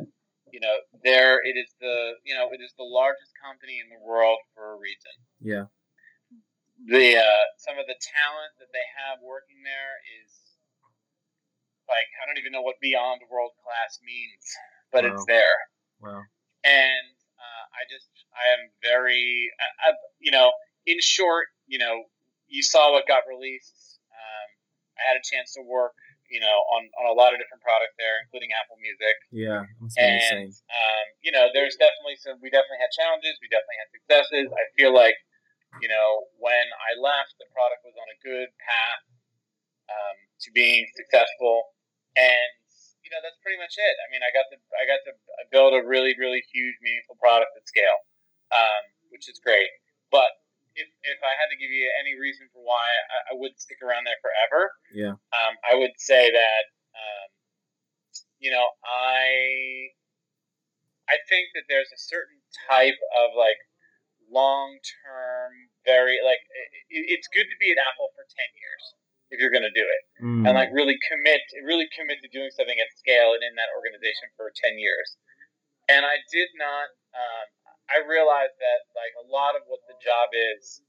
you 0.51 0.59
know 0.59 0.75
there 1.03 1.43
it 1.43 1.59
is 1.59 1.67
the 1.79 2.15
you 2.23 2.33
know 2.33 2.49
it 2.51 2.63
is 2.63 2.71
the 2.79 2.87
largest 2.87 3.35
company 3.37 3.83
in 3.83 3.91
the 3.91 3.99
world 3.99 4.39
for 4.55 4.73
a 4.73 4.77
reason. 4.79 5.15
Yeah. 5.43 5.67
The 6.87 7.19
uh, 7.19 7.45
some 7.59 7.77
of 7.77 7.85
the 7.85 7.99
talent 7.99 8.51
that 8.57 8.71
they 8.73 8.87
have 9.05 9.21
working 9.21 9.61
there 9.61 9.95
is 10.23 10.31
like 11.91 12.07
I 12.23 12.25
don't 12.25 12.39
even 12.39 12.55
know 12.55 12.63
what 12.63 12.79
beyond 12.81 13.21
world 13.29 13.51
class 13.61 13.99
means, 14.01 14.43
but 14.95 15.03
wow. 15.03 15.11
it's 15.11 15.25
there. 15.27 15.59
Wow. 15.99 16.23
And 16.63 17.13
uh, 17.37 17.63
I 17.75 17.81
just 17.91 18.09
I 18.31 18.45
am 18.55 18.71
very 18.81 19.51
I, 19.59 19.91
I, 19.91 19.99
you 20.23 20.31
know 20.31 20.55
in 20.87 20.97
short 21.03 21.51
you 21.67 21.77
know 21.77 22.07
you 22.47 22.63
saw 22.63 22.91
what 22.91 23.07
got 23.07 23.23
released. 23.27 23.99
Um, 24.11 24.47
I 24.99 25.01
had 25.07 25.19
a 25.19 25.23
chance 25.23 25.53
to 25.55 25.61
work 25.63 25.95
you 26.31 26.39
know 26.39 26.57
on, 26.71 26.87
on 27.03 27.05
a 27.11 27.15
lot 27.15 27.35
of 27.35 27.37
different 27.43 27.59
products 27.59 27.93
there, 27.99 28.23
including 28.23 28.55
Apple 28.55 28.79
Music. 28.79 29.15
Yeah, 29.35 29.67
and 29.99 30.49
um, 30.49 31.05
you 31.19 31.35
know 31.35 31.51
there's 31.51 31.75
definitely 31.75 32.15
some 32.23 32.39
we 32.39 32.47
definitely 32.47 32.79
had 32.79 32.95
challenges, 32.95 33.35
we 33.43 33.51
definitely 33.51 33.79
had 33.83 33.91
successes. 33.91 34.47
I 34.55 34.63
feel 34.79 34.95
like 34.95 35.19
you 35.83 35.91
know 35.91 36.25
when 36.39 36.67
I 36.79 36.95
left, 36.97 37.35
the 37.37 37.51
product 37.51 37.83
was 37.83 37.93
on 37.99 38.07
a 38.07 38.17
good 38.23 38.49
path 38.63 39.03
um, 39.91 40.17
to 40.41 40.47
being 40.55 40.87
successful, 40.95 41.75
and 42.15 42.51
you 43.03 43.19
know, 43.19 43.19
that's 43.27 43.35
pretty 43.43 43.59
much 43.59 43.75
it. 43.75 43.95
I 43.99 44.07
mean, 44.07 44.23
I 44.23 44.31
got 44.31 44.47
to 44.55 44.57
I 44.79 44.87
got 44.87 45.03
to 45.03 45.13
build 45.51 45.75
a 45.75 45.83
really 45.83 46.15
really 46.15 46.39
huge 46.47 46.79
meaningful 46.79 47.19
product 47.19 47.51
at 47.59 47.67
scale, 47.67 47.99
um, 48.55 48.83
which 49.11 49.27
is 49.27 49.35
great. 49.43 49.67
But 50.15 50.31
if, 50.75 50.87
if 50.87 51.19
I 51.19 51.33
had 51.35 51.51
to 51.51 51.57
give 51.59 51.71
you 51.71 51.87
any 51.99 52.15
reason 52.15 52.47
for 52.55 52.63
why 52.63 52.83
I, 52.83 53.33
I 53.33 53.39
would 53.39 53.55
stick 53.59 53.79
around 53.83 54.07
there 54.07 54.19
forever, 54.23 54.71
yeah, 54.93 55.15
um, 55.35 55.53
I 55.67 55.75
would 55.75 55.95
say 55.97 56.31
that 56.31 56.63
um, 56.95 57.27
you 58.39 58.51
know 58.51 58.65
I 58.87 59.91
I 61.11 61.19
think 61.27 61.51
that 61.59 61.67
there's 61.67 61.91
a 61.91 61.99
certain 61.99 62.39
type 62.71 62.99
of 63.19 63.35
like 63.35 63.59
long 64.31 64.79
term, 65.03 65.51
very 65.83 66.23
like 66.23 66.39
it, 66.87 67.19
it's 67.19 67.27
good 67.35 67.51
to 67.51 67.57
be 67.59 67.75
at 67.75 67.79
Apple 67.79 68.15
for 68.15 68.23
ten 68.31 68.49
years 68.55 68.83
if 69.31 69.39
you're 69.39 69.51
going 69.51 69.67
to 69.67 69.71
do 69.71 69.87
it, 69.87 70.03
mm. 70.19 70.43
and 70.43 70.59
like 70.59 70.71
really 70.75 70.99
commit, 71.07 71.39
really 71.63 71.87
commit 71.95 72.19
to 72.19 72.27
doing 72.35 72.51
something 72.51 72.75
at 72.75 72.91
scale 72.99 73.31
and 73.31 73.39
in 73.43 73.55
that 73.55 73.71
organization 73.75 74.27
for 74.35 74.51
ten 74.55 74.75
years. 74.79 75.19
And 75.91 76.07
I 76.07 76.23
did 76.31 76.51
not. 76.55 76.91
Um, 77.11 77.47
I 77.91 78.07
realized 78.07 78.55
that 78.57 78.79
like 78.95 79.13
a 79.19 79.27
lot 79.27 79.59
of 79.59 79.67
what 79.67 79.83
the 79.87 79.97
job 79.99 80.31
is 80.31 80.81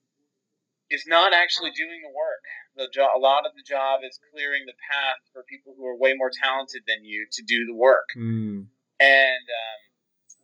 is 0.91 1.05
not 1.09 1.33
actually 1.33 1.73
doing 1.73 2.05
the 2.05 2.13
work. 2.13 2.45
The 2.77 2.89
job, 2.93 3.17
a 3.17 3.21
lot 3.21 3.49
of 3.49 3.57
the 3.57 3.65
job 3.65 4.05
is 4.05 4.21
clearing 4.33 4.69
the 4.69 4.77
path 4.77 5.21
for 5.33 5.43
people 5.49 5.73
who 5.73 5.89
are 5.89 5.97
way 5.97 6.13
more 6.13 6.31
talented 6.31 6.85
than 6.85 7.05
you 7.05 7.25
to 7.33 7.43
do 7.43 7.65
the 7.65 7.75
work. 7.75 8.13
Mm. 8.13 8.69
And 9.01 9.47
um, 9.49 9.81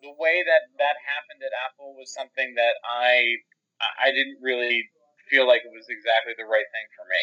the 0.03 0.15
way 0.17 0.43
that 0.43 0.73
that 0.81 0.97
happened 1.05 1.45
at 1.45 1.53
Apple 1.69 1.95
was 1.95 2.13
something 2.13 2.57
that 2.57 2.81
I 2.83 3.45
I 3.79 4.11
didn't 4.11 4.43
really 4.43 4.91
feel 5.31 5.47
like 5.47 5.63
it 5.63 5.71
was 5.71 5.87
exactly 5.87 6.35
the 6.35 6.49
right 6.49 6.67
thing 6.73 6.89
for 6.97 7.07
me. 7.07 7.23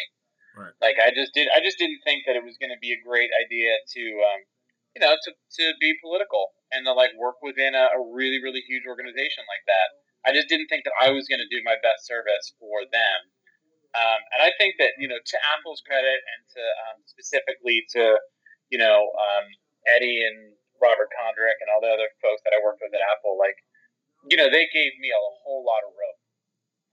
Right. 0.56 0.76
Like 0.80 0.98
I 1.02 1.12
just 1.12 1.36
did, 1.36 1.52
I 1.52 1.60
just 1.60 1.78
didn't 1.78 2.00
think 2.08 2.24
that 2.30 2.40
it 2.40 2.44
was 2.46 2.56
going 2.56 2.72
to 2.72 2.80
be 2.80 2.96
a 2.96 3.00
great 3.04 3.28
idea 3.44 3.76
to, 3.76 4.04
um, 4.24 4.42
you 4.96 5.04
know, 5.04 5.12
to, 5.12 5.30
to 5.36 5.66
be 5.84 5.94
political 6.00 6.56
and 6.72 6.88
to 6.88 6.94
like 6.96 7.12
work 7.20 7.44
within 7.44 7.76
a, 7.76 7.92
a 7.94 8.00
really 8.00 8.40
really 8.42 8.64
huge 8.64 8.88
organization 8.88 9.44
like 9.46 9.66
that. 9.68 9.88
I 10.26 10.34
just 10.34 10.50
didn't 10.50 10.72
think 10.74 10.88
that 10.90 10.98
I 10.98 11.14
was 11.14 11.30
going 11.30 11.44
to 11.44 11.52
do 11.54 11.62
my 11.62 11.78
best 11.86 12.10
service 12.10 12.58
for 12.58 12.82
them. 12.90 13.20
Um, 13.94 14.20
and 14.36 14.42
I 14.42 14.52
think 14.58 14.76
that 14.82 14.98
you 14.98 15.08
know, 15.08 15.22
to 15.22 15.38
Apple's 15.56 15.86
credit 15.86 16.20
and 16.20 16.42
to 16.58 16.64
um, 16.90 16.98
specifically 17.06 17.86
to 17.96 18.20
you 18.74 18.80
know 18.80 19.12
um, 19.16 19.46
Eddie 19.88 20.24
and 20.26 20.56
Robert 20.82 21.14
Kondrk 21.16 21.60
and 21.64 21.70
all 21.72 21.80
the 21.80 21.94
other 21.94 22.10
folks 22.20 22.44
that 22.44 22.52
I 22.52 22.60
worked 22.64 22.84
with 22.84 22.92
at 22.92 23.04
Apple, 23.04 23.40
like 23.40 23.56
you 24.28 24.36
know, 24.36 24.50
they 24.50 24.66
gave 24.74 24.98
me 24.98 25.14
a 25.14 25.24
whole 25.46 25.62
lot 25.62 25.86
of 25.86 25.94
rope 25.94 26.25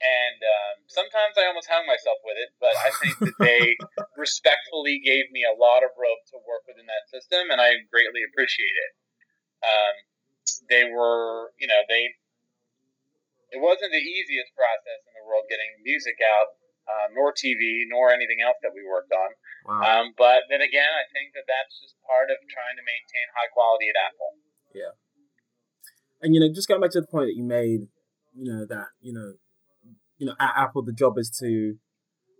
and 0.03 0.39
um, 0.43 0.75
sometimes 0.91 1.39
I 1.39 1.47
almost 1.47 1.71
hung 1.71 1.87
myself 1.87 2.19
with 2.27 2.35
it. 2.35 2.51
But 2.59 2.75
I 2.75 2.91
think 2.99 3.15
that 3.23 3.37
they 3.39 3.79
respectfully 4.19 4.99
gave 4.99 5.31
me 5.31 5.47
a 5.47 5.55
lot 5.55 5.87
of 5.87 5.95
rope 5.95 6.27
to 6.35 6.43
work 6.43 6.67
within 6.67 6.91
that 6.91 7.07
system, 7.07 7.55
and 7.55 7.63
I 7.63 7.87
greatly 7.87 8.27
appreciate 8.27 8.75
it. 8.75 8.93
Um, 9.63 9.95
they 10.67 10.85
were, 10.91 11.55
you 11.63 11.71
know, 11.71 11.87
they. 11.87 12.19
It 13.53 13.61
wasn't 13.61 13.93
the 13.93 14.01
easiest 14.01 14.49
process 14.57 15.01
in 15.07 15.13
the 15.13 15.29
world 15.29 15.45
getting 15.53 15.85
music 15.85 16.17
out, 16.25 16.57
uh, 16.89 17.13
nor 17.13 17.37
TV, 17.37 17.85
nor 17.85 18.09
anything 18.09 18.41
else 18.41 18.57
that 18.65 18.73
we 18.73 18.81
worked 18.81 19.13
on. 19.13 19.31
Wow. 19.69 19.85
Um, 19.85 20.17
but 20.17 20.49
then 20.49 20.65
again, 20.65 20.89
I 20.89 21.05
think 21.13 21.37
that 21.37 21.45
that's 21.45 21.77
just 21.85 21.95
part 22.09 22.33
of 22.33 22.41
trying 22.49 22.81
to 22.81 22.85
maintain 22.85 23.29
high 23.37 23.53
quality 23.53 23.93
at 23.93 23.97
Apple. 24.01 24.41
Yeah. 24.73 24.97
And 26.25 26.33
you 26.33 26.41
know, 26.41 26.49
just 26.49 26.67
going 26.67 26.81
back 26.81 26.97
to 26.97 27.05
the 27.05 27.13
point 27.13 27.29
that 27.29 27.37
you 27.37 27.45
made, 27.45 27.93
you 28.33 28.49
know, 28.49 28.65
that 28.65 28.97
you 29.05 29.13
know 29.13 29.37
you 30.23 30.31
know, 30.31 30.39
at 30.39 30.55
Apple, 30.55 30.87
the 30.87 30.95
job 30.95 31.19
is 31.19 31.35
to 31.43 31.75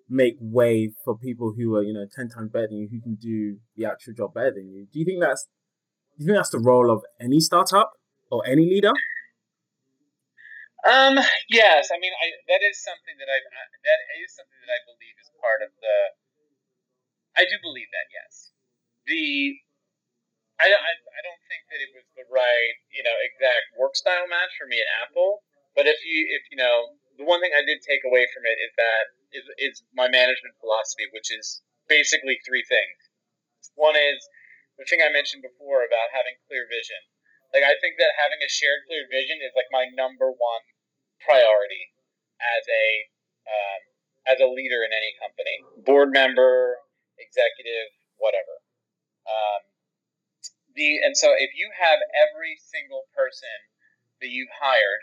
make 0.07 0.39
way 0.39 0.95
for 1.03 1.19
people 1.19 1.51
who 1.59 1.75
are, 1.75 1.83
you 1.83 1.91
know, 1.91 2.07
10 2.07 2.31
times 2.31 2.55
better 2.55 2.71
than 2.71 2.79
you, 2.79 2.87
who 2.87 3.03
can 3.03 3.19
do 3.19 3.59
the 3.75 3.91
actual 3.91 4.15
job 4.15 4.39
better 4.39 4.55
than 4.55 4.71
you. 4.71 4.87
Do 4.87 5.03
you 5.03 5.05
think 5.05 5.19
that's, 5.19 5.51
do 6.15 6.23
you 6.23 6.27
think 6.31 6.39
that's 6.39 6.55
the 6.55 6.63
role 6.63 6.95
of 6.95 7.03
any 7.19 7.43
startup 7.43 7.99
or 8.31 8.47
any 8.47 8.71
leader? 8.71 8.95
Um, 10.87 11.19
yes. 11.51 11.91
I 11.91 11.99
mean, 11.99 12.15
I, 12.23 12.31
that 12.55 12.63
is 12.63 12.79
something 12.79 13.19
that 13.19 13.27
I, 13.27 13.39
that 13.43 14.01
is 14.23 14.31
something 14.31 14.63
that 14.63 14.71
I 14.71 14.81
believe 14.87 15.19
is 15.19 15.35
part 15.43 15.67
of 15.67 15.75
the, 15.75 15.97
I 17.35 17.43
do 17.51 17.59
believe 17.67 17.91
that, 17.91 18.07
yes. 18.15 18.55
The, 19.11 19.59
I, 20.63 20.71
I, 20.71 20.93
I 21.03 21.21
don't 21.27 21.43
think 21.51 21.67
that 21.67 21.83
it 21.83 21.91
was 21.99 22.07
the 22.15 22.31
right, 22.31 22.79
you 22.95 23.03
know, 23.03 23.17
exact 23.27 23.75
work 23.75 23.99
style 23.99 24.31
match 24.31 24.55
for 24.55 24.71
me 24.71 24.79
at 24.79 24.87
Apple. 25.03 25.43
But 25.75 25.91
if 25.91 25.99
you, 26.07 26.31
if, 26.31 26.47
you 26.55 26.63
know, 26.63 27.02
the 27.19 27.25
one 27.29 27.41
thing 27.41 27.53
I 27.53 27.65
did 27.65 27.85
take 27.85 28.05
away 28.05 28.25
from 28.33 28.45
it 28.49 28.59
is 28.61 28.73
that 28.77 29.05
is, 29.33 29.45
is 29.59 29.75
my 29.93 30.09
management 30.09 30.57
philosophy, 30.61 31.09
which 31.13 31.33
is 31.33 31.61
basically 31.89 32.41
three 32.45 32.65
things. 32.65 32.99
One 33.77 33.97
is 33.97 34.21
the 34.77 34.85
thing 34.89 35.01
I 35.05 35.13
mentioned 35.13 35.45
before 35.45 35.85
about 35.85 36.13
having 36.13 36.37
clear 36.49 36.65
vision. 36.69 37.01
Like 37.53 37.65
I 37.65 37.77
think 37.81 38.01
that 38.01 38.17
having 38.17 38.41
a 38.41 38.49
shared 38.49 38.89
clear 38.89 39.05
vision 39.09 39.45
is 39.45 39.53
like 39.53 39.69
my 39.69 39.89
number 39.93 40.33
one 40.33 40.65
priority 41.21 41.93
as 42.41 42.65
a 42.65 42.87
um, 43.45 43.81
as 44.25 44.39
a 44.41 44.49
leader 44.49 44.81
in 44.87 44.95
any 44.95 45.13
company, 45.21 45.57
board 45.85 46.15
member, 46.15 46.81
executive, 47.21 47.93
whatever. 48.17 48.55
Um, 49.29 49.61
the 50.73 51.05
and 51.05 51.13
so 51.13 51.37
if 51.37 51.53
you 51.53 51.69
have 51.77 52.01
every 52.17 52.57
single 52.57 53.05
person 53.13 53.69
that 54.25 54.33
you've 54.33 54.53
hired 54.57 55.03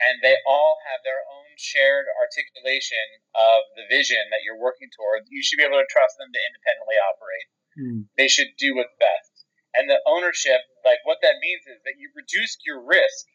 and 0.00 0.20
they 0.24 0.36
all 0.48 0.80
have 0.88 1.04
their 1.04 1.20
own 1.28 1.50
shared 1.60 2.08
articulation 2.16 3.20
of 3.36 3.60
the 3.76 3.84
vision 3.92 4.20
that 4.32 4.40
you're 4.44 4.60
working 4.60 4.88
towards, 4.96 5.28
you 5.28 5.44
should 5.44 5.60
be 5.60 5.66
able 5.66 5.80
to 5.80 5.92
trust 5.92 6.16
them 6.16 6.32
to 6.32 6.40
independently 6.40 6.98
operate. 7.04 7.48
Mm. 7.76 8.00
They 8.16 8.28
should 8.28 8.56
do 8.56 8.76
what's 8.76 8.96
best. 8.96 9.44
And 9.76 9.86
the 9.86 10.02
ownership, 10.08 10.64
like 10.82 10.98
what 11.04 11.22
that 11.22 11.38
means 11.38 11.62
is 11.68 11.78
that 11.86 12.00
you 12.00 12.10
reduce 12.16 12.58
your 12.66 12.82
risk 12.82 13.28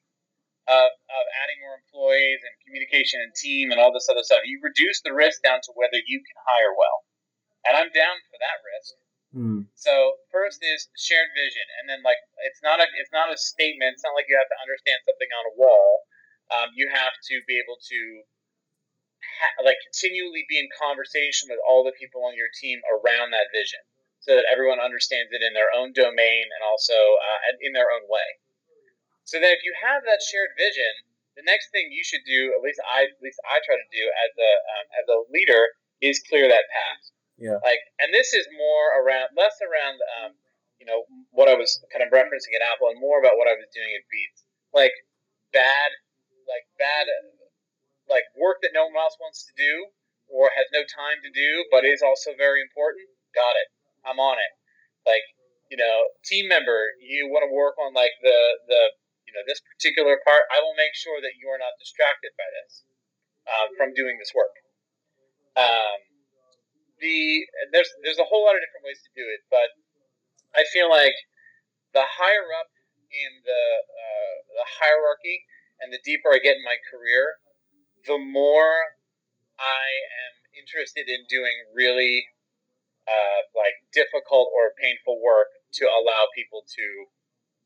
of, 0.67 0.89
of 0.89 1.23
adding 1.45 1.61
more 1.61 1.77
employees 1.79 2.41
and 2.41 2.53
communication 2.65 3.21
and 3.21 3.31
team 3.37 3.69
and 3.69 3.79
all 3.79 3.93
this 3.93 4.09
other 4.09 4.25
stuff. 4.25 4.43
You 4.43 4.59
reduce 4.59 4.99
the 5.05 5.13
risk 5.13 5.45
down 5.45 5.61
to 5.63 5.71
whether 5.77 6.01
you 6.01 6.19
can 6.19 6.37
hire 6.43 6.73
well. 6.73 7.05
And 7.65 7.73
I'm 7.77 7.93
down 7.93 8.17
for 8.29 8.37
that 8.41 8.57
risk. 8.61 8.93
Mm. 9.35 9.61
So 9.75 9.91
first 10.31 10.63
is 10.63 10.87
shared 10.95 11.27
vision, 11.35 11.67
and 11.81 11.91
then 11.91 11.99
like 12.07 12.21
it's 12.47 12.63
not 12.63 12.79
a 12.79 12.87
it's 12.95 13.11
not 13.11 13.27
a 13.27 13.35
statement. 13.35 13.99
It's 13.99 14.05
not 14.07 14.15
like 14.15 14.31
you 14.31 14.39
have 14.39 14.47
to 14.47 14.59
understand 14.63 15.03
something 15.03 15.27
on 15.27 15.43
a 15.51 15.53
wall. 15.59 16.07
Um, 16.53 16.69
you 16.77 16.89
have 16.93 17.15
to 17.31 17.35
be 17.49 17.57
able 17.57 17.81
to 17.81 17.99
ha- 19.41 19.65
like 19.65 19.81
continually 19.81 20.45
be 20.45 20.61
in 20.61 20.69
conversation 20.77 21.49
with 21.49 21.57
all 21.65 21.81
the 21.81 21.95
people 21.97 22.21
on 22.25 22.37
your 22.37 22.51
team 22.53 22.81
around 22.85 23.33
that 23.33 23.49
vision, 23.49 23.81
so 24.21 24.37
that 24.37 24.45
everyone 24.45 24.77
understands 24.77 25.33
it 25.33 25.41
in 25.41 25.57
their 25.57 25.73
own 25.73 25.93
domain 25.93 26.45
and 26.53 26.61
also 26.61 26.95
uh, 26.95 27.57
in 27.61 27.73
their 27.73 27.89
own 27.89 28.05
way. 28.05 28.41
So 29.25 29.41
that 29.41 29.57
if 29.57 29.65
you 29.65 29.73
have 29.81 30.05
that 30.05 30.21
shared 30.21 30.53
vision, 30.53 31.09
the 31.33 31.43
next 31.43 31.73
thing 31.73 31.89
you 31.89 32.05
should 32.05 32.23
do, 32.29 32.53
at 32.53 32.61
least 32.61 32.77
I 32.85 33.09
at 33.09 33.21
least 33.25 33.41
I 33.43 33.57
try 33.65 33.75
to 33.75 33.89
do 33.89 34.05
as 34.05 34.31
a 34.37 34.51
um, 34.69 34.85
as 35.01 35.05
a 35.09 35.17
leader, 35.33 35.73
is 35.99 36.21
clear 36.29 36.45
that 36.47 36.69
path. 36.69 37.03
Yeah. 37.35 37.59
Like, 37.59 37.83
and 37.99 38.15
this 38.15 38.31
is 38.31 38.47
more 38.55 39.03
around, 39.03 39.35
less 39.35 39.59
around, 39.59 39.99
um, 40.21 40.31
you 40.79 40.87
know, 40.87 41.03
what 41.35 41.51
I 41.51 41.59
was 41.59 41.83
kind 41.91 41.99
of 41.99 42.07
referencing 42.07 42.55
at 42.55 42.63
Apple, 42.63 42.87
and 42.87 42.99
more 42.99 43.19
about 43.19 43.35
what 43.35 43.51
I 43.51 43.59
was 43.59 43.67
doing 43.75 43.91
at 43.91 44.07
Beats. 44.07 44.45
Like 44.71 44.95
bad, 45.51 45.91
like 46.45 46.65
bad, 46.77 47.05
like 48.09 48.25
work 48.37 48.61
that 48.61 48.73
no 48.73 48.87
one 48.87 48.97
else 48.97 49.17
wants 49.19 49.45
to 49.49 49.53
do 49.57 49.89
or 50.29 50.49
has 50.53 50.69
no 50.73 50.81
time 50.85 51.21
to 51.21 51.29
do, 51.29 51.65
but 51.69 51.85
is 51.85 52.01
also 52.01 52.33
very 52.33 52.61
important. 52.61 53.05
Got 53.33 53.57
it. 53.57 53.69
I'm 54.05 54.21
on 54.21 54.37
it. 54.37 54.53
Like, 55.05 55.25
you 55.69 55.77
know, 55.77 56.13
team 56.25 56.49
member, 56.49 56.93
you 57.01 57.29
want 57.29 57.45
to 57.45 57.51
work 57.51 57.77
on 57.81 57.93
like 57.93 58.13
the 58.21 58.39
the 58.69 58.81
you 59.25 59.33
know 59.33 59.41
this 59.45 59.61
particular 59.61 60.21
part. 60.21 60.45
I 60.53 60.61
will 60.61 60.77
make 60.77 60.93
sure 60.93 61.21
that 61.21 61.37
you 61.41 61.49
are 61.49 61.61
not 61.61 61.77
distracted 61.81 62.33
by 62.37 62.45
this 62.61 62.85
um, 63.49 63.73
from 63.77 63.93
doing 63.97 64.17
this 64.21 64.33
work. 64.33 64.53
Um, 65.57 65.99
the 67.01 67.45
there's 67.73 67.89
there's 68.05 68.21
a 68.21 68.29
whole 68.29 68.45
lot 68.45 68.53
of 68.57 68.61
different 68.61 68.85
ways 68.85 69.01
to 69.01 69.11
do 69.17 69.25
it, 69.25 69.41
but 69.49 69.73
I 70.53 70.63
feel 70.69 70.89
like 70.89 71.17
the 71.93 72.05
higher 72.05 72.49
up 72.53 72.69
in 73.09 73.31
the 73.43 73.63
uh, 73.81 74.35
the 74.61 74.65
hierarchy 74.79 75.45
and 75.81 75.91
the 75.91 75.99
deeper 76.03 76.31
I 76.31 76.39
get 76.39 76.57
in 76.57 76.63
my 76.63 76.77
career, 76.89 77.39
the 78.07 78.17
more 78.17 78.95
I 79.59 79.85
am 80.27 80.33
interested 80.55 81.07
in 81.07 81.25
doing 81.27 81.55
really 81.73 82.27
uh, 83.07 83.41
like 83.53 83.77
difficult 83.93 84.49
or 84.55 84.73
painful 84.81 85.21
work 85.21 85.51
to 85.79 85.85
allow 85.85 86.27
people 86.33 86.63
to 86.65 86.85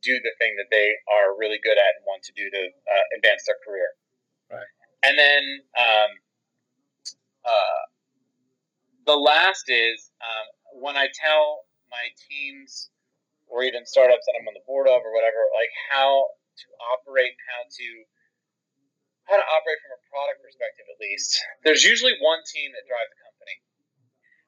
do 0.01 0.15
the 0.23 0.31
thing 0.39 0.55
that 0.55 0.71
they 0.71 0.95
are 1.11 1.35
really 1.35 1.59
good 1.63 1.75
at 1.75 1.91
and 1.99 2.03
want 2.07 2.23
to 2.23 2.33
do 2.35 2.49
to 2.49 2.61
uh, 2.71 3.05
advance 3.19 3.43
their 3.45 3.59
career. 3.65 3.89
Right. 4.51 4.71
And 5.03 5.15
then 5.19 5.43
um, 5.75 6.11
uh, 7.45 7.83
the 9.05 9.15
last 9.15 9.67
is 9.67 10.11
um, 10.23 10.47
when 10.81 10.95
I 10.95 11.07
tell 11.11 11.67
my 11.91 12.11
teams 12.29 12.89
or 13.47 13.63
even 13.63 13.85
startups 13.85 14.23
that 14.25 14.35
I'm 14.39 14.47
on 14.47 14.53
the 14.53 14.65
board 14.67 14.87
of 14.87 15.01
or 15.01 15.11
whatever, 15.11 15.41
like 15.57 15.73
how 15.91 16.25
to 16.65 16.67
operate, 16.95 17.35
how 17.49 17.63
to 17.65 17.87
how 19.27 19.37
to 19.37 19.45
operate 19.45 19.77
from 19.85 19.93
a 19.93 20.01
product 20.09 20.41
perspective 20.41 20.89
at 20.89 20.97
least. 20.97 21.37
There's 21.61 21.85
usually 21.85 22.17
one 22.17 22.41
team 22.49 22.73
that 22.73 22.81
drives 22.89 23.13
the 23.13 23.19
company, 23.21 23.55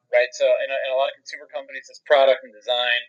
right? 0.10 0.32
So 0.34 0.50
in 0.50 0.74
a, 0.74 0.78
in 0.86 0.90
a 0.90 0.98
lot 0.98 1.14
of 1.14 1.16
consumer 1.22 1.46
companies, 1.54 1.86
it's 1.86 2.02
product 2.02 2.42
and 2.42 2.50
design, 2.50 3.02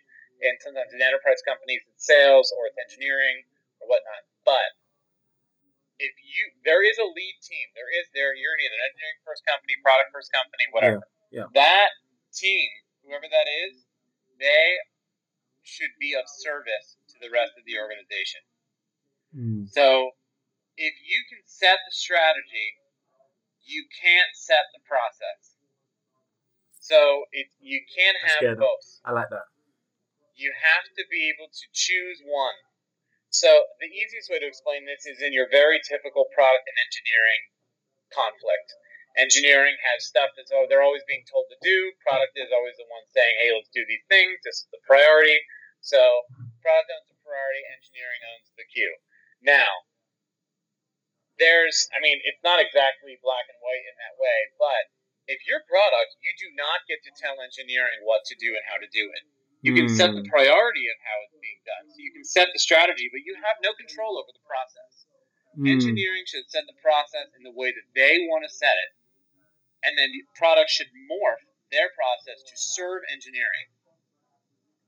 and 0.44 0.52
sometimes 0.60 0.92
in 0.92 1.00
enterprise 1.00 1.40
companies, 1.48 1.80
it's 1.88 2.04
sales 2.04 2.52
or 2.52 2.68
it's 2.68 2.76
engineering 2.76 3.40
or 3.80 3.88
whatnot. 3.88 4.22
But 4.44 4.68
if 5.96 6.12
you 6.20 6.52
there 6.68 6.84
is 6.84 7.00
a 7.00 7.08
lead 7.08 7.36
team, 7.40 7.66
there 7.72 7.88
is 7.88 8.04
there 8.12 8.36
you're 8.36 8.58
either 8.60 8.76
an 8.76 8.84
engineering 8.92 9.20
first 9.24 9.42
company, 9.48 9.74
product 9.80 10.12
first 10.12 10.28
company, 10.28 10.64
whatever. 10.76 11.00
Yeah 11.00 11.12
yeah. 11.32 11.48
That 11.56 11.90
team, 12.36 12.68
whoever 13.00 13.24
that 13.24 13.48
is, 13.64 13.88
they 14.36 14.76
should 15.64 15.90
be 15.96 16.12
of 16.12 16.28
service 16.28 17.00
to 17.08 17.16
the 17.24 17.32
rest 17.32 17.56
of 17.56 17.64
the 17.64 17.80
organization. 17.80 18.44
Mm. 19.32 19.68
So 19.68 20.12
if 20.76 20.94
you 21.04 21.20
can 21.28 21.42
set 21.44 21.76
the 21.88 21.94
strategy, 21.94 22.78
you 23.64 23.84
can't 24.00 24.32
set 24.34 24.68
the 24.74 24.82
process. 24.84 25.56
So 26.82 27.24
it, 27.30 27.46
you 27.62 27.80
can't 27.94 28.18
have 28.26 28.58
both. 28.58 28.86
I 29.06 29.14
like 29.14 29.30
that. 29.30 29.46
You 30.34 30.50
have 30.50 30.86
to 30.98 31.04
be 31.06 31.30
able 31.30 31.46
to 31.46 31.66
choose 31.70 32.18
one. 32.26 32.58
So 33.30 33.48
the 33.80 33.88
easiest 33.88 34.28
way 34.28 34.42
to 34.42 34.48
explain 34.48 34.84
this 34.84 35.06
is 35.08 35.22
in 35.22 35.32
your 35.32 35.48
very 35.48 35.80
typical 35.80 36.28
product 36.34 36.66
and 36.68 36.78
engineering 36.82 37.42
conflict. 38.12 38.68
Engineering 39.16 39.76
has 39.92 40.08
stuff 40.08 40.32
that's 40.36 40.52
oh 40.52 40.64
they're 40.68 40.84
always 40.84 41.04
being 41.08 41.24
told 41.28 41.48
to 41.52 41.58
do. 41.60 41.92
Product 42.00 42.32
is 42.36 42.48
always 42.52 42.76
the 42.76 42.88
one 42.88 43.04
saying, 43.12 43.32
hey, 43.40 43.52
let's 43.52 43.72
do 43.72 43.84
these 43.88 44.04
things. 44.08 44.40
This 44.44 44.64
is 44.64 44.68
the 44.72 44.82
priority. 44.84 45.36
So 45.80 46.00
product 46.60 46.92
owns 46.92 47.08
the 47.08 47.20
priority, 47.24 47.62
engineering 47.72 48.20
owns 48.36 48.48
the 48.56 48.66
queue. 48.68 48.92
Now, 49.42 49.86
there's, 51.38 51.90
I 51.90 51.98
mean, 51.98 52.22
it's 52.22 52.42
not 52.46 52.62
exactly 52.62 53.18
black 53.20 53.46
and 53.50 53.58
white 53.58 53.84
in 53.84 53.96
that 53.98 54.14
way, 54.16 54.38
but 54.58 54.82
if 55.26 55.42
your 55.46 55.62
product, 55.66 56.14
you 56.22 56.32
do 56.38 56.48
not 56.54 56.86
get 56.86 57.02
to 57.06 57.12
tell 57.18 57.38
engineering 57.42 58.02
what 58.06 58.22
to 58.30 58.34
do 58.38 58.54
and 58.54 58.64
how 58.66 58.78
to 58.78 58.90
do 58.90 59.04
it. 59.06 59.24
You 59.62 59.78
can 59.78 59.86
mm. 59.86 59.94
set 59.94 60.10
the 60.10 60.26
hmm. 60.26 60.34
priority 60.34 60.90
of 60.90 60.98
how 61.06 61.22
it's 61.22 61.38
being 61.38 61.62
done. 61.62 61.86
So 61.86 62.02
you 62.02 62.10
can 62.10 62.26
set 62.26 62.50
the 62.50 62.58
strategy, 62.58 63.06
but 63.14 63.22
you 63.22 63.38
have 63.38 63.62
no 63.62 63.70
control 63.78 64.18
over 64.18 64.34
the 64.34 64.42
process. 64.42 65.06
Mm. 65.54 65.70
Engineering 65.78 66.26
should 66.26 66.50
set 66.50 66.66
the 66.66 66.74
process 66.82 67.30
in 67.38 67.46
the 67.46 67.54
way 67.54 67.70
that 67.70 67.86
they 67.94 68.26
want 68.26 68.42
to 68.42 68.50
set 68.50 68.74
it 68.74 68.90
and 69.82 69.98
then 69.98 70.10
the 70.14 70.22
product 70.38 70.70
should 70.70 70.90
morph 71.10 71.42
their 71.74 71.90
process 71.98 72.42
to 72.46 72.54
serve 72.54 73.02
engineering. 73.10 73.66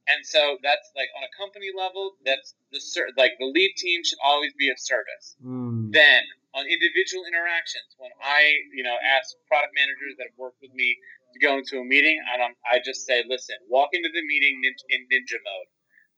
And 0.05 0.21
so 0.25 0.61
that's 0.61 0.93
like 0.93 1.09
on 1.17 1.25
a 1.25 1.33
company 1.33 1.73
level, 1.73 2.17
that's 2.25 2.55
the 2.73 2.81
like 3.17 3.33
the 3.41 3.49
lead 3.49 3.73
team 3.77 4.05
should 4.05 4.21
always 4.21 4.53
be 4.59 4.69
of 4.69 4.79
service. 4.79 5.37
Mm. 5.41 5.93
Then 5.93 6.23
on 6.53 6.69
individual 6.69 7.25
interactions, 7.25 7.89
when 7.97 8.13
I 8.21 8.53
you 8.77 8.85
know 8.85 8.97
ask 9.01 9.33
product 9.49 9.73
managers 9.73 10.21
that 10.21 10.29
have 10.29 10.39
worked 10.39 10.61
with 10.61 10.77
me 10.77 10.97
to 11.33 11.39
go 11.41 11.57
into 11.57 11.81
a 11.81 11.85
meeting, 11.85 12.21
and 12.21 12.45
I'm, 12.45 12.55
I 12.63 12.79
just 12.85 13.09
say, 13.09 13.25
listen, 13.27 13.57
walk 13.67 13.91
into 13.97 14.13
the 14.13 14.23
meeting 14.23 14.61
in 14.63 15.01
ninja 15.09 15.41
mode. 15.41 15.71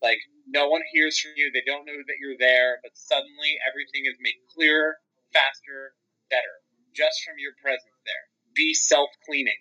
Like 0.02 0.20
no 0.44 0.68
one 0.68 0.82
hears 0.92 1.16
from 1.22 1.32
you, 1.38 1.48
they 1.54 1.64
don't 1.64 1.86
know 1.86 1.96
that 1.96 2.18
you're 2.20 2.36
there, 2.36 2.82
but 2.82 2.92
suddenly 2.98 3.56
everything 3.64 4.04
is 4.04 4.18
made 4.20 4.36
clearer, 4.52 5.00
faster, 5.32 5.96
better, 6.28 6.60
just 6.92 7.24
from 7.24 7.40
your 7.40 7.56
presence 7.62 7.96
there 8.04 8.26
be 8.56 8.72
self 8.72 9.10
cleaning. 9.28 9.60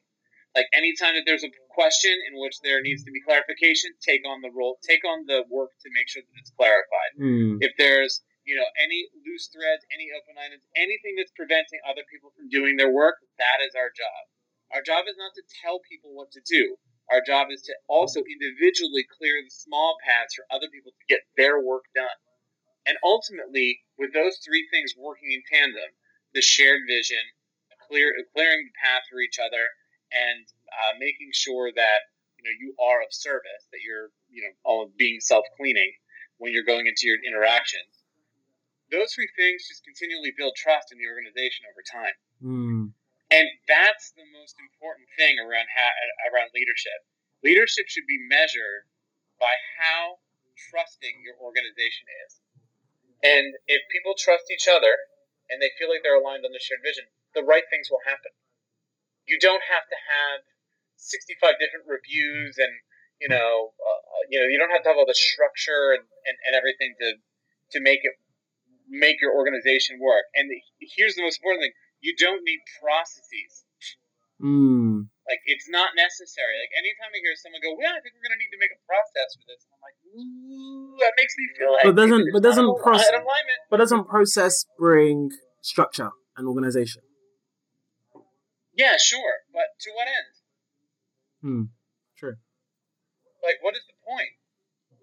Like 0.55 0.71
anytime 0.71 1.19
that 1.19 1.27
there's 1.27 1.43
a 1.43 1.51
question 1.75 2.15
in 2.31 2.39
which 2.39 2.63
there 2.63 2.79
needs 2.81 3.03
to 3.03 3.11
be 3.11 3.19
clarification, 3.21 3.91
take 3.99 4.23
on 4.23 4.39
the 4.39 4.49
role, 4.49 4.79
take 4.81 5.03
on 5.03 5.27
the 5.27 5.43
work 5.51 5.75
to 5.83 5.91
make 5.91 6.07
sure 6.07 6.23
that 6.23 6.39
it's 6.39 6.55
clarified. 6.55 7.11
Mm. 7.19 7.59
If 7.59 7.75
there's 7.77 8.23
you 8.47 8.55
know 8.55 8.65
any 8.79 9.05
loose 9.27 9.51
threads, 9.51 9.83
any 9.91 10.09
open 10.15 10.39
items, 10.39 10.63
anything 10.79 11.19
that's 11.19 11.35
preventing 11.35 11.83
other 11.83 12.07
people 12.07 12.31
from 12.33 12.47
doing 12.47 12.79
their 12.79 12.89
work, 12.89 13.19
that 13.37 13.59
is 13.67 13.75
our 13.75 13.91
job. 13.91 14.21
Our 14.73 14.81
job 14.81 15.05
is 15.05 15.19
not 15.19 15.35
to 15.35 15.43
tell 15.61 15.83
people 15.85 16.15
what 16.15 16.31
to 16.33 16.41
do. 16.47 16.79
Our 17.11 17.21
job 17.21 17.53
is 17.53 17.61
to 17.69 17.73
also 17.85 18.25
individually 18.25 19.05
clear 19.05 19.37
the 19.43 19.53
small 19.53 19.93
paths 20.01 20.33
for 20.33 20.49
other 20.49 20.65
people 20.73 20.89
to 20.89 21.05
get 21.05 21.21
their 21.37 21.61
work 21.61 21.85
done. 21.93 22.17
And 22.89 22.97
ultimately, 23.03 23.81
with 23.97 24.13
those 24.13 24.41
three 24.41 24.65
things 24.73 24.97
working 24.97 25.29
in 25.29 25.45
tandem, 25.45 25.93
the 26.33 26.41
shared 26.41 26.81
vision, 26.89 27.21
clear 27.87 28.13
clearing 28.33 28.65
the 28.65 28.77
path 28.81 29.05
for 29.09 29.21
each 29.21 29.37
other 29.37 29.69
and 30.11 30.45
uh, 30.69 30.93
making 30.99 31.31
sure 31.33 31.71
that 31.73 31.99
you 32.37 32.43
know 32.43 32.55
you 32.59 32.75
are 32.77 33.01
of 33.01 33.11
service, 33.11 33.63
that 33.71 33.81
you're 33.81 34.11
you 34.29 34.43
know 34.43 34.53
all 34.63 34.91
being 34.97 35.19
self 35.19 35.45
cleaning 35.57 35.93
when 36.37 36.51
you're 36.51 36.67
going 36.67 36.87
into 36.87 37.07
your 37.07 37.17
interactions. 37.23 38.05
Those 38.91 39.13
three 39.13 39.29
things 39.33 39.65
just 39.65 39.81
continually 39.81 40.31
build 40.37 40.53
trust 40.53 40.93
in 40.93 41.01
the 41.01 41.09
organization 41.09 41.65
over 41.65 41.81
time, 41.81 42.17
mm. 42.37 42.83
and 43.33 43.47
that's 43.65 44.13
the 44.13 44.27
most 44.37 44.55
important 44.61 45.09
thing 45.17 45.41
around 45.41 45.65
ha- 45.73 45.97
around 46.29 46.53
leadership. 46.53 47.01
Leadership 47.41 47.89
should 47.89 48.05
be 48.05 48.21
measured 48.29 48.85
by 49.41 49.53
how 49.77 50.21
trusting 50.71 51.21
your 51.21 51.35
organization 51.41 52.07
is. 52.25 52.39
And 53.23 53.57
if 53.67 53.81
people 53.91 54.13
trust 54.17 54.49
each 54.51 54.69
other 54.69 54.93
and 55.49 55.61
they 55.61 55.71
feel 55.77 55.89
like 55.89 56.03
they're 56.03 56.19
aligned 56.19 56.45
on 56.45 56.53
the 56.53 56.61
shared 56.61 56.85
vision, 56.85 57.05
the 57.33 57.43
right 57.43 57.65
things 57.69 57.89
will 57.89 58.03
happen. 58.05 58.31
You 59.27 59.37
don't 59.41 59.63
have 59.69 59.85
to 59.89 59.97
have 59.97 60.45
65 60.97 61.57
different 61.59 61.85
reviews 61.85 62.57
and 62.57 62.71
you 63.21 63.29
know 63.29 63.73
uh, 63.77 64.01
you 64.29 64.39
know 64.39 64.47
you 64.47 64.57
don't 64.57 64.71
have 64.71 64.81
to 64.83 64.89
have 64.89 64.97
all 64.97 65.05
the 65.05 65.17
structure 65.17 65.93
and, 65.93 66.05
and, 66.25 66.35
and 66.49 66.53
everything 66.55 66.95
to 66.99 67.19
to 67.73 67.77
make 67.81 68.01
it 68.03 68.15
make 68.89 69.21
your 69.21 69.33
organization 69.33 69.97
work. 69.99 70.29
And 70.35 70.49
here's 70.79 71.15
the 71.15 71.23
most 71.23 71.41
important 71.41 71.65
thing: 71.65 71.75
you 72.01 72.13
don't 72.17 72.41
need 72.45 72.61
processes. 72.81 73.65
Mm. 74.41 75.07
Like 75.25 75.41
it's 75.47 75.71
not 75.71 75.95
necessary. 75.95 76.59
Like 76.59 76.73
anytime 76.75 77.09
I 77.09 77.17
hear 77.23 77.33
someone 77.39 77.63
go, 77.63 77.73
"Well, 77.73 77.93
I 77.95 78.03
think 78.03 78.13
we're 78.13 78.27
going 78.29 78.37
to 78.37 78.41
need 78.41 78.53
to 78.53 78.61
make 78.61 78.73
a 78.75 78.81
process 78.83 79.29
for 79.39 79.45
this," 79.47 79.63
I'm 79.71 79.81
like, 79.81 79.97
"Ooh, 80.11 80.99
that 81.01 81.13
makes 81.17 81.33
me 81.39 81.45
feel 81.55 81.71
like." 81.73 81.85
But 81.87 81.95
doesn't 81.95 82.25
but 82.35 82.43
doesn't 82.43 82.71
process 82.83 83.15
but 83.71 83.77
doesn't 83.77 84.05
process 84.05 84.65
bring 84.77 85.31
structure 85.61 86.11
and 86.37 86.45
organization? 86.47 87.01
Yeah, 88.75 88.99
sure, 88.99 89.47
but 89.55 89.71
to 89.79 89.89
what 89.95 90.07
end? 90.07 90.31
Hmm. 91.41 91.63
True. 92.19 92.35
Like, 93.39 93.63
what 93.63 93.75
is 93.75 93.87
the 93.87 93.95
point? 94.03 94.35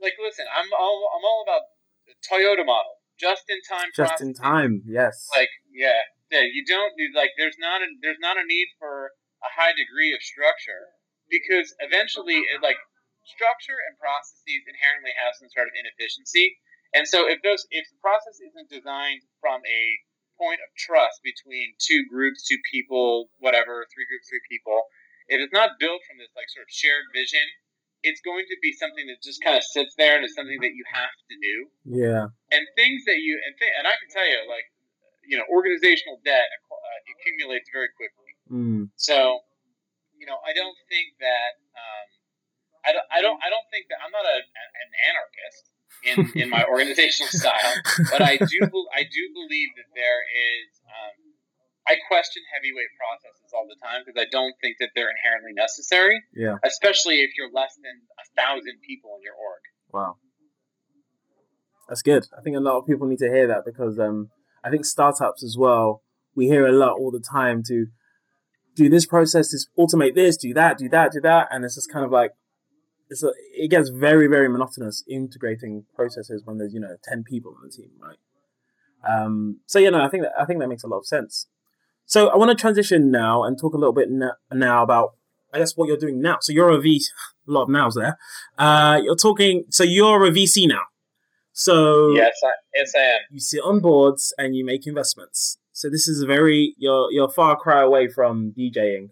Like, 0.00 0.18
listen, 0.20 0.44
I'm 0.50 0.68
all 0.76 1.08
I'm 1.14 1.24
all 1.24 1.40
about 1.46 1.64
the 2.04 2.14
Toyota 2.20 2.66
model, 2.66 3.00
just 3.16 3.48
in 3.48 3.62
time. 3.64 3.88
Just 3.94 4.20
in 4.20 4.34
time, 4.34 4.82
yes. 4.84 5.30
Like, 5.32 5.48
yeah, 5.70 6.04
yeah. 6.28 6.42
You 6.42 6.66
don't 6.66 6.92
need 6.98 7.14
like. 7.14 7.30
There's 7.38 7.56
not 7.56 7.80
a 7.80 7.88
there's 8.02 8.20
not 8.20 8.36
a 8.36 8.44
need 8.44 8.68
for 8.82 9.14
a 9.40 9.50
high 9.54 9.72
degree 9.72 10.12
of 10.12 10.20
structure 10.20 10.98
because 11.30 11.72
eventually, 11.80 12.42
it, 12.44 12.60
like, 12.60 12.76
structure 13.24 13.78
and 13.88 13.94
processes 13.96 14.66
inherently 14.68 15.14
have 15.16 15.32
some 15.38 15.48
sort 15.54 15.70
of 15.70 15.74
inefficiency. 15.78 16.58
And 16.92 17.06
so, 17.06 17.30
if 17.30 17.40
those 17.46 17.64
if 17.70 17.86
the 17.88 18.00
process 18.02 18.42
isn't 18.42 18.68
designed 18.68 19.22
from 19.40 19.62
a 19.64 19.80
point 20.42 20.58
of 20.58 20.74
trust 20.74 21.22
between 21.22 21.78
two 21.78 22.02
groups, 22.10 22.42
two 22.42 22.58
people, 22.66 23.30
whatever, 23.38 23.86
three 23.94 24.06
groups, 24.10 24.26
three 24.26 24.42
people, 24.50 24.82
if 25.30 25.38
it's 25.38 25.54
not 25.54 25.78
built 25.78 26.02
from 26.10 26.18
this 26.18 26.34
like 26.34 26.50
sort 26.50 26.66
of 26.66 26.72
shared 26.74 27.06
vision, 27.14 27.46
it's 28.02 28.18
going 28.26 28.42
to 28.50 28.56
be 28.58 28.74
something 28.74 29.06
that 29.06 29.22
just 29.22 29.38
kind 29.38 29.54
of 29.54 29.62
sits 29.62 29.94
there 29.94 30.18
and 30.18 30.26
is 30.26 30.34
something 30.34 30.58
that 30.58 30.74
you 30.74 30.82
have 30.90 31.14
to 31.30 31.34
do. 31.38 31.56
Yeah. 31.86 32.26
And 32.50 32.66
things 32.74 33.06
that 33.06 33.22
you 33.22 33.38
and 33.38 33.54
th- 33.54 33.74
and 33.78 33.86
I 33.86 33.94
can 34.02 34.10
tell 34.10 34.26
you 34.26 34.42
like 34.50 34.66
you 35.22 35.38
know 35.38 35.46
organizational 35.46 36.18
debt 36.26 36.50
uh, 36.66 36.98
accumulates 37.14 37.70
very 37.70 37.94
quickly. 37.94 38.32
Mm. 38.50 38.90
So 38.98 39.46
you 40.18 40.26
know 40.26 40.42
I 40.42 40.50
don't 40.50 40.76
think 40.90 41.14
that 41.22 41.62
um, 41.78 42.06
I 42.82 42.90
don't 42.90 43.08
I 43.14 43.18
don't 43.22 43.38
I 43.38 43.48
don't 43.48 43.68
think 43.70 43.86
that 43.94 44.02
I'm 44.02 44.10
not 44.10 44.26
a, 44.26 44.36
an 44.42 44.90
anarchist 45.14 45.71
in, 46.02 46.30
in 46.34 46.50
my 46.50 46.64
organizational 46.64 47.28
style, 47.42 47.74
but 48.10 48.22
I 48.22 48.36
do 48.36 48.60
I 48.94 49.02
do 49.02 49.22
believe 49.32 49.70
that 49.76 49.90
there 49.94 50.22
is. 50.30 50.80
Um, 50.86 51.32
I 51.82 51.98
question 52.06 52.42
heavyweight 52.54 52.94
processes 52.94 53.50
all 53.52 53.66
the 53.66 53.74
time 53.82 54.06
because 54.06 54.14
I 54.14 54.30
don't 54.30 54.54
think 54.62 54.76
that 54.78 54.90
they're 54.94 55.10
inherently 55.10 55.50
necessary. 55.52 56.22
Yeah. 56.32 56.62
Especially 56.62 57.22
if 57.26 57.30
you're 57.36 57.50
less 57.50 57.74
than 57.74 58.06
a 58.22 58.26
thousand 58.38 58.78
people 58.86 59.10
in 59.18 59.22
your 59.26 59.34
org. 59.34 59.62
Wow. 59.90 60.16
That's 61.88 62.02
good. 62.02 62.26
I 62.38 62.40
think 62.40 62.56
a 62.56 62.60
lot 62.60 62.78
of 62.78 62.86
people 62.86 63.08
need 63.08 63.18
to 63.18 63.28
hear 63.28 63.48
that 63.48 63.64
because 63.66 63.98
um, 63.98 64.30
I 64.62 64.70
think 64.70 64.84
startups 64.84 65.42
as 65.42 65.56
well, 65.58 66.02
we 66.34 66.46
hear 66.46 66.66
a 66.66 66.72
lot 66.72 66.98
all 66.98 67.10
the 67.10 67.20
time 67.20 67.62
to 67.66 67.86
do 68.74 68.88
this 68.88 69.04
process, 69.04 69.50
to 69.50 69.58
automate 69.78 70.14
this, 70.14 70.36
do 70.36 70.54
that, 70.54 70.78
do 70.78 70.88
that, 70.88 71.12
do 71.12 71.20
that, 71.20 71.48
and 71.50 71.64
it's 71.64 71.74
just 71.74 71.92
kind 71.92 72.04
of 72.04 72.10
like 72.10 72.30
it's 73.12 73.22
a, 73.22 73.32
it 73.54 73.68
gets 73.68 73.90
very 73.90 74.26
very 74.26 74.48
monotonous 74.48 75.04
integrating 75.08 75.84
processes 75.94 76.42
when 76.44 76.58
there's 76.58 76.72
you 76.72 76.80
know 76.80 76.96
ten 77.04 77.22
people 77.22 77.54
on 77.56 77.68
the 77.68 77.70
team, 77.70 77.90
right? 78.00 78.16
Um, 79.08 79.60
so 79.66 79.78
yeah, 79.78 79.90
no, 79.90 80.02
I 80.02 80.08
think 80.08 80.24
that 80.24 80.32
I 80.38 80.44
think 80.46 80.60
that 80.60 80.68
makes 80.68 80.82
a 80.82 80.88
lot 80.88 80.98
of 80.98 81.06
sense. 81.06 81.46
So 82.06 82.28
I 82.28 82.36
want 82.36 82.50
to 82.50 82.54
transition 82.54 83.10
now 83.10 83.44
and 83.44 83.58
talk 83.58 83.74
a 83.74 83.78
little 83.78 83.92
bit 83.92 84.08
now 84.10 84.82
about 84.82 85.14
I 85.52 85.58
guess 85.58 85.76
what 85.76 85.88
you're 85.88 85.98
doing 85.98 86.22
now. 86.22 86.38
So 86.40 86.52
you're 86.52 86.70
a 86.70 86.80
V, 86.80 87.02
a 87.46 87.50
lot 87.50 87.64
of 87.64 87.68
nows 87.68 87.94
there. 87.94 88.16
Uh, 88.56 88.98
you're 89.02 89.16
talking. 89.16 89.64
So 89.68 89.84
you're 89.84 90.24
a 90.24 90.30
VC 90.30 90.66
now. 90.66 90.82
So 91.52 92.14
yes, 92.14 92.34
I, 92.42 92.50
yes, 92.74 92.92
I 92.96 93.02
am. 93.02 93.20
You 93.30 93.40
sit 93.40 93.60
on 93.62 93.80
boards 93.80 94.32
and 94.38 94.56
you 94.56 94.64
make 94.64 94.86
investments. 94.86 95.58
So 95.72 95.90
this 95.90 96.08
is 96.08 96.22
a 96.22 96.26
very 96.26 96.74
you're 96.78 97.12
you're 97.12 97.28
far 97.28 97.56
cry 97.56 97.82
away 97.82 98.08
from 98.08 98.54
DJing 98.58 99.10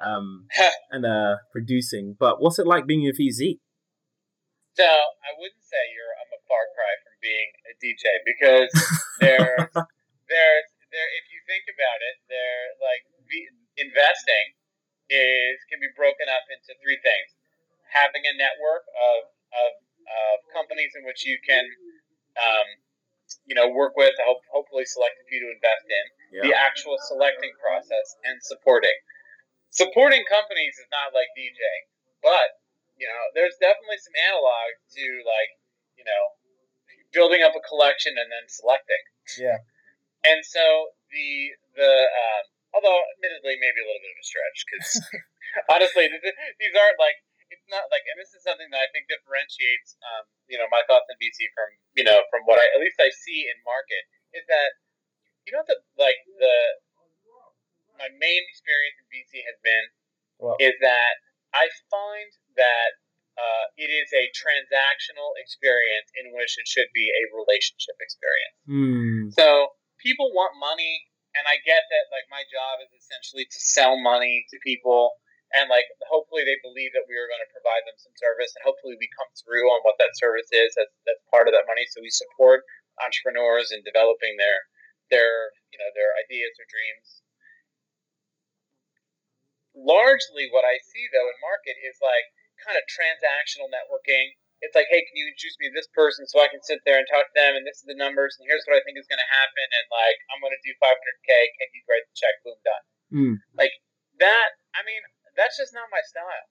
um, 0.00 0.48
and 0.90 1.04
uh, 1.04 1.44
producing. 1.52 2.16
But 2.18 2.40
what's 2.40 2.58
it 2.58 2.66
like 2.66 2.86
being 2.86 3.06
a 3.08 3.12
VC? 3.12 3.60
So 4.74 4.86
I 4.86 5.30
wouldn't 5.36 5.64
say 5.64 5.80
you're 5.92 6.14
I'm 6.18 6.32
a 6.32 6.40
far 6.48 6.64
cry 6.72 6.92
from 7.04 7.16
being 7.20 7.48
a 7.68 7.72
DJ 7.78 8.04
because 8.24 8.70
there's 9.20 9.68
there's 10.30 10.68
there 10.90 11.10
if 11.20 11.24
you 11.30 11.38
think 11.46 11.66
about 11.70 11.98
it, 12.02 12.16
there 12.26 12.62
like 12.82 13.04
investing 13.78 14.46
is 15.10 15.58
can 15.70 15.82
be 15.82 15.90
broken 15.94 16.26
up 16.30 16.46
into 16.50 16.74
three 16.82 16.98
things: 17.02 17.28
having 17.90 18.22
a 18.26 18.34
network 18.38 18.86
of 18.88 19.30
of, 19.50 19.70
of 20.06 20.34
companies 20.54 20.94
in 20.94 21.02
which 21.02 21.26
you 21.26 21.38
can 21.42 21.66
um, 22.38 22.68
you 23.46 23.54
know 23.54 23.70
work 23.70 23.94
with, 23.98 24.14
hope, 24.22 24.42
hopefully 24.50 24.86
select 24.86 25.18
a 25.18 25.24
few 25.26 25.42
to 25.42 25.48
invest 25.50 25.86
in. 25.86 26.06
Yeah. 26.30 26.42
The 26.46 26.54
actual 26.54 26.94
selecting 27.10 27.50
process 27.58 28.16
and 28.22 28.38
supporting 28.42 28.94
supporting 29.70 30.26
companies 30.26 30.76
is 30.78 30.90
not 30.90 31.14
like 31.14 31.30
DJ, 31.38 31.62
but 32.22 32.60
you 33.00 33.08
know, 33.08 33.22
there's 33.32 33.56
definitely 33.56 33.96
some 33.96 34.12
analog 34.28 34.76
to 34.92 35.04
like, 35.24 35.56
you 35.96 36.04
know, 36.04 36.22
building 37.16 37.40
up 37.40 37.56
a 37.56 37.62
collection 37.64 38.12
and 38.20 38.28
then 38.28 38.44
selecting. 38.46 39.02
Yeah. 39.40 39.58
And 40.26 40.44
so 40.44 40.92
the 41.08 41.56
the 41.80 41.90
um, 41.90 42.44
although 42.76 43.00
admittedly 43.16 43.56
maybe 43.56 43.80
a 43.80 43.86
little 43.88 44.04
bit 44.04 44.12
of 44.12 44.20
a 44.20 44.26
stretch 44.26 44.58
because 44.68 44.90
honestly 45.72 46.06
these 46.60 46.74
aren't 46.76 47.00
like 47.00 47.16
it's 47.48 47.66
not 47.72 47.88
like 47.88 48.04
and 48.06 48.20
this 48.20 48.36
is 48.36 48.44
something 48.44 48.68
that 48.70 48.84
I 48.84 48.88
think 48.92 49.08
differentiates 49.08 49.96
um, 50.04 50.28
you 50.46 50.60
know 50.60 50.68
my 50.68 50.84
thoughts 50.86 51.08
on 51.08 51.16
VC 51.16 51.48
from 51.56 51.72
you 51.96 52.04
know 52.04 52.20
from 52.28 52.44
what 52.44 52.60
I 52.60 52.68
at 52.76 52.84
least 52.84 53.00
I 53.00 53.08
see 53.08 53.48
in 53.48 53.56
market 53.64 54.04
is 54.36 54.44
that 54.46 54.76
you 55.48 55.56
know 55.56 55.64
the 55.64 55.80
like 55.96 56.20
the 56.36 56.54
my 58.00 58.08
main 58.16 58.42
experience 58.48 58.96
in 58.96 59.06
VC 59.12 59.44
has 59.44 59.60
been 59.60 59.86
well, 60.40 60.56
is 60.56 60.72
that 60.80 61.20
I 61.52 61.68
find 61.92 62.30
that 62.56 62.90
uh, 63.36 63.64
it 63.76 63.92
is 63.92 64.08
a 64.16 64.24
transactional 64.32 65.36
experience 65.36 66.08
in 66.16 66.32
which 66.32 66.56
it 66.56 66.66
should 66.68 66.88
be 66.96 67.08
a 67.08 67.22
relationship 67.36 67.96
experience. 68.00 68.56
Mm. 68.68 69.20
So 69.36 69.76
people 70.00 70.32
want 70.32 70.56
money, 70.56 71.04
and 71.36 71.44
I 71.44 71.60
get 71.62 71.84
that. 71.88 72.04
Like 72.08 72.26
my 72.32 72.42
job 72.48 72.80
is 72.84 72.92
essentially 72.96 73.44
to 73.44 73.58
sell 73.60 74.00
money 74.00 74.44
to 74.50 74.56
people, 74.64 75.16
and 75.56 75.68
like 75.68 75.88
hopefully 76.08 76.44
they 76.44 76.58
believe 76.64 76.92
that 76.96 77.08
we 77.08 77.16
are 77.16 77.28
going 77.28 77.44
to 77.44 77.52
provide 77.54 77.84
them 77.84 77.96
some 78.00 78.16
service, 78.16 78.52
and 78.56 78.64
hopefully 78.64 78.96
we 78.96 79.08
come 79.16 79.30
through 79.36 79.68
on 79.72 79.84
what 79.84 80.00
that 80.00 80.16
service 80.16 80.48
is 80.50 80.72
as 80.76 80.88
that's 81.04 81.24
part 81.32 81.48
of 81.48 81.52
that 81.52 81.68
money. 81.68 81.84
So 81.92 82.04
we 82.04 82.12
support 82.12 82.64
entrepreneurs 83.00 83.72
in 83.72 83.80
developing 83.84 84.36
their 84.36 84.68
their 85.08 85.52
you 85.72 85.78
know 85.80 85.90
their 85.96 86.12
ideas 86.20 86.54
or 86.60 86.66
dreams 86.68 87.24
largely 89.74 90.50
what 90.50 90.66
I 90.66 90.78
see 90.82 91.06
though 91.10 91.28
in 91.28 91.36
market 91.42 91.78
is 91.82 91.98
like 92.02 92.26
kind 92.60 92.76
of 92.76 92.84
transactional 92.90 93.70
networking. 93.72 94.36
It's 94.60 94.76
like, 94.76 94.92
hey, 94.92 95.00
can 95.08 95.16
you 95.16 95.24
introduce 95.24 95.56
me 95.56 95.72
to 95.72 95.76
this 95.76 95.88
person 95.96 96.28
so 96.28 96.36
I 96.44 96.52
can 96.52 96.60
sit 96.60 96.84
there 96.84 97.00
and 97.00 97.08
talk 97.08 97.24
to 97.24 97.36
them, 97.36 97.56
and 97.56 97.64
this 97.64 97.80
is 97.80 97.88
the 97.88 97.96
numbers, 97.96 98.36
and 98.36 98.44
here's 98.44 98.60
what 98.68 98.76
I 98.76 98.84
think 98.84 99.00
is 99.00 99.08
going 99.08 99.22
to 99.22 99.32
happen, 99.40 99.64
and 99.64 99.86
like 99.88 100.20
I'm 100.28 100.44
going 100.44 100.52
to 100.52 100.60
do 100.60 100.76
500k. 100.76 101.30
Can 101.56 101.68
you 101.72 101.82
write 101.88 102.04
the 102.04 102.16
check? 102.16 102.36
Boom, 102.44 102.60
done. 102.60 102.84
Mm. 103.08 103.34
Like 103.56 103.72
that. 104.20 104.60
I 104.76 104.84
mean, 104.84 105.00
that's 105.32 105.56
just 105.56 105.72
not 105.72 105.88
my 105.88 106.04
style. 106.04 106.46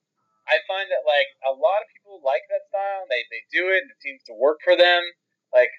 I 0.50 0.58
find 0.66 0.90
that 0.90 1.06
like 1.06 1.30
a 1.46 1.54
lot 1.54 1.86
of 1.86 1.92
people 1.94 2.18
like 2.26 2.42
that 2.50 2.66
style. 2.66 3.06
They 3.06 3.22
they 3.30 3.46
do 3.54 3.70
it, 3.70 3.86
and 3.86 3.90
it 3.94 4.02
seems 4.02 4.26
to 4.26 4.34
work 4.34 4.58
for 4.66 4.74
them. 4.74 5.06
Like 5.54 5.70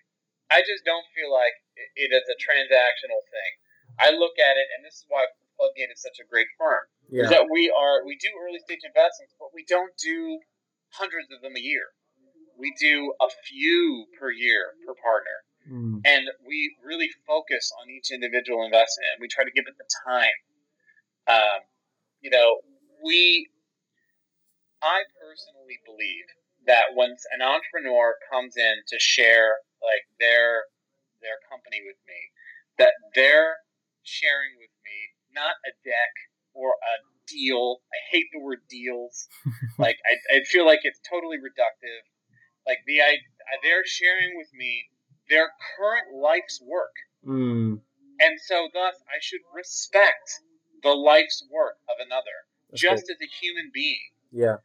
I 0.48 0.64
just 0.64 0.88
don't 0.88 1.08
feel 1.12 1.28
like 1.28 1.60
it 2.00 2.16
is 2.16 2.28
a 2.32 2.40
transactional 2.40 3.24
thing. 3.28 3.52
I 4.00 4.16
look 4.16 4.40
at 4.40 4.56
it, 4.56 4.72
and 4.72 4.88
this 4.88 5.04
is 5.04 5.06
why 5.12 5.28
Floodgate 5.62 5.94
is 5.94 6.02
such 6.02 6.18
a 6.18 6.26
great 6.26 6.50
firm 6.58 6.90
yeah. 7.12 7.28
is 7.28 7.30
that 7.30 7.46
we 7.52 7.70
are 7.70 8.08
we 8.08 8.16
do 8.16 8.32
early 8.40 8.60
stage 8.64 8.82
investments, 8.88 9.36
but 9.38 9.52
we 9.54 9.68
don't 9.68 9.92
do 10.00 10.40
hundreds 10.96 11.28
of 11.30 11.44
them 11.44 11.54
a 11.60 11.60
year. 11.60 11.92
We 12.58 12.74
do 12.80 13.14
a 13.20 13.28
few 13.46 14.08
per 14.18 14.32
year 14.32 14.74
per 14.88 14.96
partner, 14.96 15.38
mm. 15.68 16.00
and 16.08 16.24
we 16.48 16.74
really 16.84 17.12
focus 17.28 17.70
on 17.84 17.92
each 17.92 18.12
individual 18.12 18.64
investment. 18.64 19.12
And 19.14 19.20
we 19.20 19.28
try 19.28 19.44
to 19.44 19.52
give 19.52 19.68
it 19.68 19.76
the 19.76 19.90
time. 20.08 20.40
Um, 21.28 21.62
you 22.24 22.32
know, 22.32 22.64
we. 23.04 23.52
I 24.82 25.06
personally 25.22 25.78
believe 25.86 26.26
that 26.66 26.98
once 26.98 27.22
an 27.30 27.46
entrepreneur 27.46 28.18
comes 28.34 28.58
in 28.58 28.82
to 28.90 28.98
share 28.98 29.62
like 29.78 30.10
their 30.18 30.66
their 31.22 31.38
company 31.46 31.86
with 31.86 32.02
me, 32.10 32.18
that 32.82 32.98
they're 33.14 33.62
sharing 34.02 34.58
with 34.58 34.71
not 35.34 35.56
a 35.66 35.72
deck 35.84 36.14
or 36.54 36.70
a 36.70 36.94
deal. 37.28 37.82
I 37.92 38.00
hate 38.12 38.28
the 38.34 38.40
word 38.40 38.60
deals. 38.70 39.28
like 39.78 39.98
I, 40.06 40.38
I 40.38 40.44
feel 40.44 40.66
like 40.66 40.80
it's 40.84 41.00
totally 41.08 41.38
reductive. 41.38 42.04
Like 42.68 42.80
the 42.86 43.02
I, 43.02 43.18
they're 43.64 43.86
sharing 43.86 44.38
with 44.38 44.50
me 44.54 44.86
their 45.30 45.50
current 45.78 46.14
life's 46.14 46.62
work, 46.62 46.94
mm. 47.26 47.80
and 48.20 48.34
so 48.46 48.68
thus 48.74 48.96
I 49.10 49.18
should 49.22 49.42
respect 49.56 50.42
the 50.84 50.94
life's 50.94 51.46
work 51.50 51.78
of 51.90 51.98
another, 52.02 52.46
That's 52.70 52.82
just 52.82 53.04
as 53.10 53.18
a 53.22 53.30
human 53.42 53.72
being. 53.74 54.14
Yeah. 54.32 54.58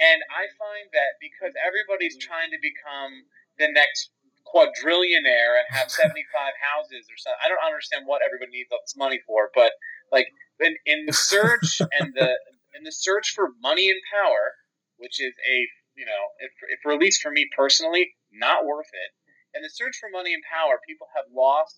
And 0.00 0.20
I 0.28 0.50
find 0.58 0.90
that 0.92 1.20
because 1.20 1.54
everybody's 1.56 2.18
trying 2.18 2.50
to 2.50 2.60
become 2.60 3.28
the 3.58 3.70
next 3.70 4.10
quadrillionaire 4.46 5.58
and 5.58 5.66
have 5.70 5.90
75 5.90 6.52
houses 6.60 7.06
or 7.08 7.16
something, 7.16 7.40
I 7.44 7.48
don't 7.48 7.64
understand 7.64 8.04
what 8.06 8.22
everybody 8.24 8.52
needs 8.52 8.70
all 8.72 8.80
this 8.84 8.96
money 8.96 9.20
for. 9.26 9.50
But 9.54 9.72
like 10.10 10.28
in, 10.60 10.76
in 10.86 11.06
the 11.06 11.12
search 11.12 11.80
and 11.98 12.12
the 12.14 12.36
in 12.76 12.84
the 12.84 12.92
search 12.92 13.32
for 13.34 13.50
money 13.60 13.90
and 13.90 14.00
power, 14.12 14.54
which 14.98 15.20
is 15.20 15.32
a 15.48 15.56
you 15.94 16.06
know, 16.06 16.24
if, 16.40 16.52
if 16.72 16.80
at 16.88 16.98
least 16.98 17.20
for 17.20 17.30
me 17.30 17.48
personally, 17.56 18.14
not 18.32 18.64
worth 18.64 18.88
it. 18.92 19.10
In 19.56 19.62
the 19.62 19.68
search 19.68 19.98
for 20.00 20.08
money 20.08 20.32
and 20.32 20.42
power, 20.48 20.80
people 20.88 21.06
have 21.14 21.26
lost 21.34 21.76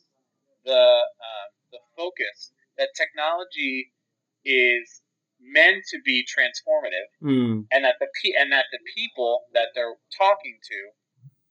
the 0.64 0.72
uh, 0.72 1.46
the 1.72 1.78
focus 1.96 2.52
that 2.78 2.88
technology 2.96 3.90
is 4.44 5.02
meant 5.40 5.84
to 5.90 5.98
be 6.04 6.24
transformative, 6.24 7.10
Mm. 7.22 7.66
and 7.72 7.84
that 7.84 7.96
the 7.98 8.06
pe- 8.22 8.38
and 8.38 8.52
that 8.52 8.66
the 8.72 8.78
people 8.94 9.44
that 9.52 9.68
they're 9.74 9.96
talking 10.16 10.58
to 10.62 10.78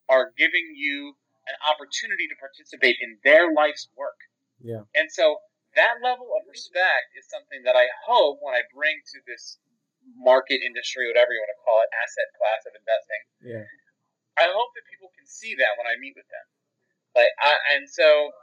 are 0.08 0.32
giving 0.36 0.74
you 0.76 1.16
an 1.48 1.56
opportunity 1.68 2.28
to 2.28 2.36
participate 2.40 2.96
in 3.00 3.20
their 3.24 3.52
life's 3.52 3.88
work. 3.96 4.16
Yeah. 4.60 4.88
And 4.96 5.12
so 5.12 5.40
that 5.76 6.00
level 6.00 6.32
of 6.32 6.46
respect 6.48 7.12
is 7.18 7.28
something 7.28 7.66
that 7.68 7.76
I 7.76 7.90
hope 8.06 8.40
when 8.40 8.54
I 8.56 8.64
bring 8.72 8.96
to 9.12 9.18
this 9.26 9.60
market 10.16 10.60
industry, 10.64 11.08
whatever 11.08 11.32
you 11.32 11.40
want 11.40 11.52
to 11.52 11.62
call 11.64 11.78
it, 11.84 11.90
asset 11.92 12.28
class 12.36 12.62
of 12.68 12.72
investing, 12.76 13.22
Yeah. 13.44 13.64
I 14.34 14.50
hope 14.50 14.74
that 14.74 14.84
people 14.90 15.14
can 15.14 15.26
see 15.30 15.54
that 15.54 15.78
when 15.78 15.86
I 15.86 15.94
meet 16.00 16.18
with 16.18 16.26
them. 16.26 16.46
Like, 17.14 17.30
I, 17.38 17.54
and 17.78 17.86
so, 17.86 18.34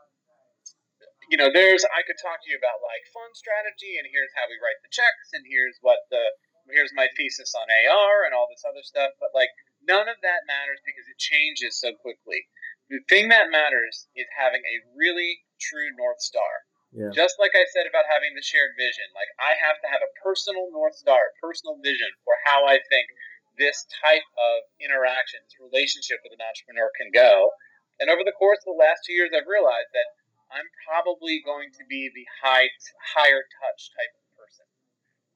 you 1.27 1.35
know, 1.35 1.51
there's 1.51 1.83
I 1.83 2.01
could 2.07 2.15
talk 2.15 2.39
to 2.39 2.47
you 2.47 2.55
about 2.55 2.79
like 2.79 3.03
fund 3.11 3.35
strategy, 3.35 3.99
and 3.99 4.07
here's 4.07 4.31
how 4.31 4.47
we 4.47 4.55
write 4.63 4.79
the 4.79 4.91
checks, 4.91 5.35
and 5.35 5.43
here's 5.43 5.75
what 5.83 5.99
the 6.07 6.23
here's 6.71 6.95
my 6.95 7.11
thesis 7.19 7.51
on 7.59 7.67
AR 7.67 8.23
and 8.23 8.31
all 8.31 8.47
this 8.47 8.63
other 8.63 8.83
stuff. 8.83 9.11
But 9.19 9.35
like, 9.35 9.51
none 9.87 10.07
of 10.07 10.19
that 10.21 10.47
matters 10.47 10.81
because 10.85 11.05
it 11.09 11.17
changes 11.17 11.79
so 11.79 11.93
quickly. 11.99 12.45
The 12.89 13.01
thing 13.07 13.29
that 13.31 13.49
matters 13.49 14.07
is 14.15 14.27
having 14.35 14.61
a 14.61 14.83
really 14.93 15.41
true 15.59 15.89
north 15.95 16.19
star. 16.19 16.67
Yeah. 16.91 17.07
Just 17.15 17.39
like 17.39 17.55
I 17.55 17.63
said 17.71 17.87
about 17.87 18.03
having 18.11 18.35
the 18.35 18.43
shared 18.43 18.75
vision, 18.75 19.07
like 19.15 19.31
I 19.39 19.55
have 19.55 19.79
to 19.79 19.87
have 19.87 20.03
a 20.03 20.11
personal 20.19 20.67
north 20.75 20.99
star, 20.99 21.31
personal 21.39 21.79
vision 21.79 22.11
for 22.27 22.35
how 22.43 22.67
I 22.67 22.83
think 22.91 23.07
this 23.55 23.87
type 24.03 24.27
of 24.35 24.67
interaction, 24.83 25.39
this 25.47 25.55
relationship 25.55 26.19
with 26.19 26.35
an 26.35 26.43
entrepreneur 26.43 26.91
can 26.99 27.15
go. 27.15 27.55
And 28.03 28.11
over 28.11 28.27
the 28.27 28.35
course 28.35 28.59
of 28.67 28.75
the 28.75 28.81
last 28.81 29.07
two 29.07 29.15
years, 29.15 29.31
I've 29.31 29.47
realized 29.47 29.91
that 29.95 30.09
I'm 30.51 30.67
probably 30.83 31.39
going 31.39 31.71
to 31.79 31.83
be 31.87 32.11
the 32.11 32.27
high, 32.43 32.67
higher 33.15 33.43
touch 33.63 33.81
type 33.95 34.11
of 34.19 34.25
person. 34.35 34.67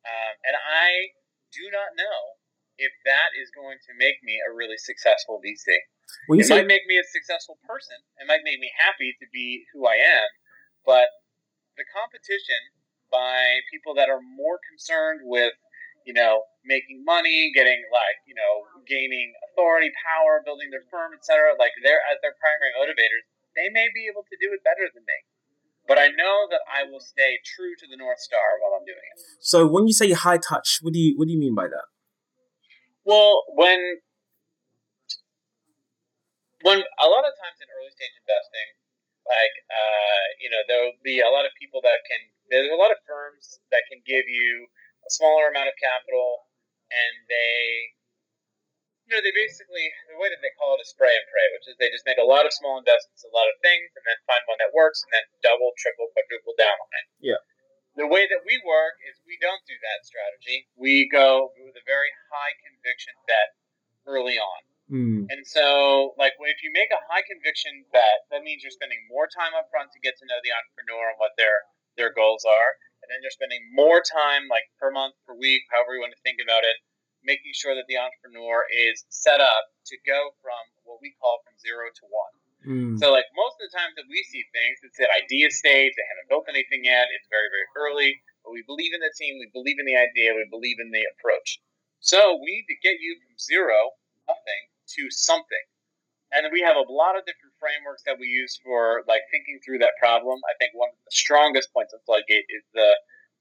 Um, 0.04 0.34
and 0.44 0.56
I 0.60 1.16
do 1.56 1.72
not 1.72 1.96
know 1.96 2.36
if 2.78 2.92
that 3.06 3.32
is 3.40 3.52
going 3.56 3.80
to 3.88 3.92
make 3.96 4.20
me 4.24 4.40
a 4.44 4.52
really 4.52 4.78
successful 4.78 5.40
VC. 5.40 5.76
You 6.30 6.44
It 6.44 6.48
say 6.48 6.62
might 6.62 6.68
make 6.68 6.86
me 6.88 7.00
a 7.00 7.08
successful 7.08 7.58
person. 7.64 7.98
It 8.20 8.28
might 8.28 8.44
make 8.44 8.60
me 8.60 8.72
happy 8.78 9.16
to 9.20 9.26
be 9.32 9.66
who 9.74 9.88
I 9.88 9.98
am. 10.00 10.28
But 10.86 11.10
the 11.76 11.88
competition 11.92 12.60
by 13.12 13.64
people 13.72 13.96
that 13.96 14.10
are 14.10 14.22
more 14.22 14.60
concerned 14.70 15.24
with, 15.24 15.54
you 16.06 16.14
know, 16.14 16.44
making 16.64 17.04
money, 17.06 17.52
getting 17.56 17.80
like, 17.90 18.20
you 18.28 18.36
know, 18.36 18.68
gaining 18.86 19.34
authority, 19.50 19.90
power, 20.04 20.42
building 20.44 20.70
their 20.70 20.86
firm, 20.92 21.16
etc., 21.16 21.56
like 21.58 21.74
they're 21.82 22.02
as 22.12 22.20
their 22.22 22.36
primary 22.38 22.74
motivators, 22.76 23.24
they 23.56 23.72
may 23.72 23.88
be 23.94 24.06
able 24.12 24.28
to 24.28 24.36
do 24.38 24.52
it 24.54 24.62
better 24.62 24.90
than 24.92 25.04
me. 25.08 25.20
But 25.88 26.02
I 26.02 26.10
know 26.10 26.50
that 26.50 26.66
I 26.66 26.90
will 26.90 27.00
stay 27.00 27.38
true 27.46 27.78
to 27.78 27.86
the 27.86 27.96
North 27.96 28.20
Star 28.20 28.58
while 28.60 28.74
I'm 28.74 28.86
doing 28.86 29.06
it. 29.16 29.22
so 29.40 29.68
when 29.70 29.86
you 29.88 29.94
say 29.94 30.12
high 30.12 30.42
touch, 30.42 30.80
what 30.82 30.94
do 30.94 31.00
you 31.00 31.14
what 31.18 31.28
do 31.28 31.34
you 31.34 31.40
mean 31.40 31.54
by 31.54 31.70
that? 31.70 31.86
Well, 33.06 33.46
when 33.54 34.02
when 36.66 36.82
a 36.82 37.08
lot 37.08 37.22
of 37.22 37.34
times 37.38 37.62
in 37.62 37.70
early 37.70 37.94
stage 37.94 38.18
investing, 38.18 38.70
like 39.30 39.56
uh, 39.70 40.24
you 40.42 40.50
know, 40.50 40.62
there'll 40.66 40.98
be 41.06 41.22
a 41.22 41.30
lot 41.30 41.46
of 41.46 41.54
people 41.62 41.80
that 41.86 42.02
can. 42.10 42.22
There's 42.50 42.74
a 42.74 42.78
lot 42.78 42.90
of 42.90 42.98
firms 43.06 43.62
that 43.74 43.86
can 43.90 44.02
give 44.06 44.26
you 44.26 44.70
a 45.06 45.10
smaller 45.14 45.50
amount 45.50 45.70
of 45.70 45.78
capital, 45.82 46.46
and 46.90 47.14
they, 47.26 47.94
you 49.06 49.14
know, 49.14 49.22
they 49.22 49.34
basically 49.34 49.90
the 50.10 50.18
way 50.18 50.30
that 50.30 50.42
they 50.42 50.54
call 50.58 50.78
it 50.78 50.82
is 50.82 50.90
spray 50.90 51.14
and 51.14 51.26
pray, 51.30 51.46
which 51.58 51.70
is 51.70 51.78
they 51.78 51.94
just 51.94 52.06
make 52.10 52.22
a 52.22 52.26
lot 52.26 52.46
of 52.46 52.54
small 52.54 52.82
investments, 52.82 53.22
in 53.22 53.30
a 53.30 53.38
lot 53.38 53.50
of 53.50 53.58
things, 53.62 53.90
and 53.98 54.06
then 54.06 54.18
find 54.26 54.42
one 54.50 54.58
that 54.62 54.74
works, 54.74 55.06
and 55.06 55.14
then 55.14 55.26
double, 55.46 55.74
triple, 55.78 56.10
quadruple 56.14 56.58
down 56.58 56.74
on 56.74 56.90
it. 57.02 57.06
Yeah. 57.34 57.42
The 57.96 58.08
way 58.08 58.28
that 58.28 58.44
we 58.44 58.60
work 58.68 59.00
is 59.08 59.16
we 59.24 59.40
don't 59.40 59.64
do 59.64 59.76
that 59.80 60.04
strategy. 60.04 60.68
We 60.76 61.08
go 61.08 61.56
with 61.56 61.80
a 61.80 61.86
very 61.88 62.12
high 62.28 62.54
conviction 62.60 63.16
bet 63.24 63.56
early 64.04 64.36
on. 64.36 64.62
Mm. 64.92 65.26
And 65.32 65.42
so, 65.48 66.14
like, 66.20 66.38
if 66.38 66.62
you 66.62 66.70
make 66.70 66.94
a 66.94 67.02
high 67.10 67.26
conviction 67.26 67.88
bet, 67.90 68.30
that 68.30 68.46
means 68.46 68.62
you're 68.62 68.76
spending 68.76 69.02
more 69.10 69.26
time 69.26 69.58
up 69.58 69.72
front 69.74 69.90
to 69.96 70.00
get 70.04 70.14
to 70.22 70.26
know 70.30 70.38
the 70.46 70.54
entrepreneur 70.54 71.10
and 71.10 71.18
what 71.18 71.34
their 71.40 71.66
their 71.98 72.12
goals 72.12 72.44
are, 72.44 72.72
and 73.02 73.08
then 73.08 73.24
you're 73.24 73.34
spending 73.34 73.64
more 73.72 74.04
time, 74.04 74.52
like 74.52 74.68
per 74.76 74.92
month, 74.92 75.16
per 75.24 75.34
week, 75.34 75.64
however 75.72 75.96
you 75.96 76.04
want 76.04 76.12
to 76.12 76.26
think 76.28 76.44
about 76.44 76.68
it, 76.68 76.76
making 77.24 77.56
sure 77.56 77.74
that 77.74 77.88
the 77.88 77.96
entrepreneur 77.98 78.68
is 78.68 79.08
set 79.08 79.40
up 79.40 79.72
to 79.88 79.96
go 80.06 80.36
from 80.44 80.60
what 80.84 81.00
we 81.02 81.16
call 81.18 81.40
from 81.48 81.56
zero 81.58 81.88
to 81.88 82.06
one. 82.12 82.36
Mm. 82.66 82.98
So, 82.98 83.14
like 83.14 83.30
most 83.38 83.56
of 83.62 83.70
the 83.70 83.74
times 83.78 83.94
that 83.96 84.10
we 84.10 84.20
see 84.28 84.42
things, 84.52 84.82
it's 84.82 84.98
at 85.00 85.10
idea 85.14 85.50
stage. 85.54 85.94
They 85.94 86.08
haven't 86.10 86.30
built 86.30 86.50
anything 86.50 86.84
yet. 86.84 87.08
It's 87.14 87.30
very, 87.30 87.48
very 87.48 87.68
early. 87.78 88.12
But 88.44 88.54
we 88.54 88.66
believe 88.66 88.94
in 88.94 89.02
the 89.02 89.14
team. 89.18 89.38
We 89.38 89.50
believe 89.54 89.78
in 89.78 89.86
the 89.86 89.98
idea. 89.98 90.34
We 90.34 90.46
believe 90.50 90.78
in 90.82 90.90
the 90.90 91.06
approach. 91.18 91.62
So 92.02 92.38
we 92.38 92.62
need 92.62 92.70
to 92.70 92.78
get 92.82 93.02
you 93.02 93.18
from 93.22 93.34
zero, 93.38 93.98
nothing, 94.30 94.64
to 94.98 95.10
something. 95.10 95.66
And 96.34 96.46
we 96.52 96.62
have 96.62 96.76
a 96.76 96.86
lot 96.86 97.16
of 97.16 97.24
different 97.26 97.56
frameworks 97.62 98.04
that 98.06 98.18
we 98.20 98.28
use 98.28 98.60
for 98.60 99.06
like 99.08 99.24
thinking 99.32 99.62
through 99.64 99.80
that 99.80 99.96
problem. 100.02 100.42
I 100.46 100.54
think 100.60 100.76
one 100.76 100.90
of 100.92 101.00
the 101.06 101.14
strongest 101.16 101.72
points 101.72 101.94
of 101.96 102.04
Floodgate 102.06 102.46
is 102.50 102.66
the 102.76 102.92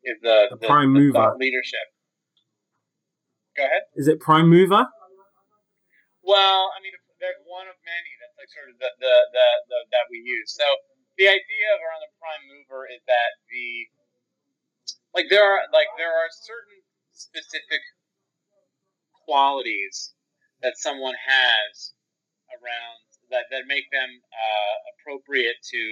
is 0.04 0.16
the, 0.20 0.52
The 0.60 0.68
prime 0.68 0.92
mover. 0.92 1.34
leadership. 1.40 1.84
Go 3.56 3.64
ahead. 3.64 3.88
Is 3.96 4.06
it 4.06 4.20
prime 4.20 4.48
mover? 4.48 4.84
Well, 6.24 6.72
I 6.72 6.80
mean, 6.80 6.92
there's 7.20 7.40
one 7.44 7.68
of 7.68 7.76
many 7.84 8.12
sort 8.52 8.72
of 8.72 8.76
the, 8.80 8.90
the, 9.00 9.14
the, 9.32 9.46
the 9.70 9.78
that 9.94 10.06
we 10.10 10.20
use. 10.20 10.52
So 10.52 10.66
the 11.16 11.30
idea 11.30 11.66
of 11.74 11.78
around 11.80 12.02
the 12.02 12.12
prime 12.18 12.44
mover 12.50 12.86
is 12.90 13.00
that 13.06 13.38
the 13.48 13.68
like 15.14 15.30
there 15.30 15.46
are 15.46 15.70
like 15.70 15.86
there 15.96 16.10
are 16.10 16.28
certain 16.30 16.82
specific 17.14 17.80
qualities 19.24 20.12
that 20.60 20.74
someone 20.76 21.14
has 21.14 21.94
around 22.50 22.98
that, 23.30 23.46
that 23.50 23.70
make 23.70 23.88
them 23.94 24.10
uh, 24.10 24.76
appropriate 24.94 25.56
to 25.70 25.82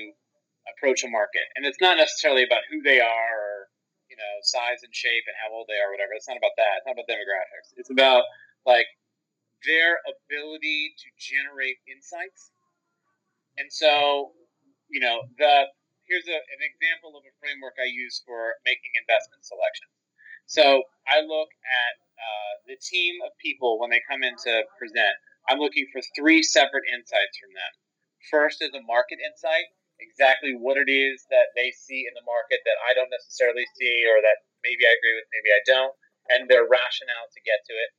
approach 0.74 1.02
a 1.02 1.10
market, 1.10 1.46
and 1.54 1.66
it's 1.66 1.80
not 1.80 1.96
necessarily 1.98 2.42
about 2.42 2.66
who 2.70 2.82
they 2.82 2.98
are 2.98 3.30
or 3.34 3.70
you 4.10 4.18
know 4.18 4.34
size 4.42 4.82
and 4.82 4.94
shape 4.94 5.24
and 5.30 5.38
how 5.38 5.54
old 5.54 5.66
they 5.70 5.78
are, 5.78 5.90
whatever. 5.90 6.14
It's 6.18 6.28
not 6.28 6.38
about 6.38 6.54
that. 6.58 6.82
It's 6.82 6.86
not 6.90 6.98
about 6.98 7.10
demographics. 7.10 7.70
It's 7.78 7.90
about 7.90 8.26
like 8.66 8.86
their 9.66 9.98
ability 10.04 10.94
to 10.98 11.08
generate 11.18 11.78
insights. 11.86 12.50
And 13.58 13.68
so, 13.72 14.32
you 14.88 15.00
know, 15.00 15.22
the 15.38 15.68
here's 16.08 16.26
a, 16.26 16.38
an 16.38 16.62
example 16.62 17.16
of 17.16 17.24
a 17.24 17.32
framework 17.38 17.78
I 17.78 17.88
use 17.88 18.20
for 18.26 18.58
making 18.66 18.92
investment 19.00 19.44
selections. 19.46 19.94
So 20.50 20.84
I 21.08 21.22
look 21.24 21.48
at 21.48 21.94
uh, 22.18 22.52
the 22.68 22.78
team 22.82 23.22
of 23.24 23.32
people 23.38 23.78
when 23.78 23.90
they 23.90 24.02
come 24.04 24.22
in 24.22 24.34
to 24.48 24.52
present. 24.76 25.14
I'm 25.48 25.58
looking 25.58 25.86
for 25.90 26.02
three 26.14 26.42
separate 26.42 26.86
insights 26.90 27.36
from 27.38 27.54
them. 27.54 27.72
First 28.30 28.62
is 28.62 28.74
a 28.74 28.82
market 28.86 29.18
insight, 29.18 29.66
exactly 29.98 30.54
what 30.54 30.78
it 30.78 30.90
is 30.90 31.26
that 31.30 31.50
they 31.58 31.74
see 31.74 32.06
in 32.06 32.14
the 32.14 32.26
market 32.26 32.62
that 32.62 32.78
I 32.86 32.94
don't 32.94 33.10
necessarily 33.10 33.66
see, 33.74 34.06
or 34.06 34.22
that 34.22 34.46
maybe 34.62 34.86
I 34.86 34.94
agree 34.94 35.16
with, 35.18 35.28
maybe 35.34 35.50
I 35.50 35.62
don't, 35.66 35.94
and 36.30 36.46
their 36.46 36.66
rationale 36.70 37.26
to 37.34 37.40
get 37.42 37.66
to 37.66 37.74
it 37.74 37.90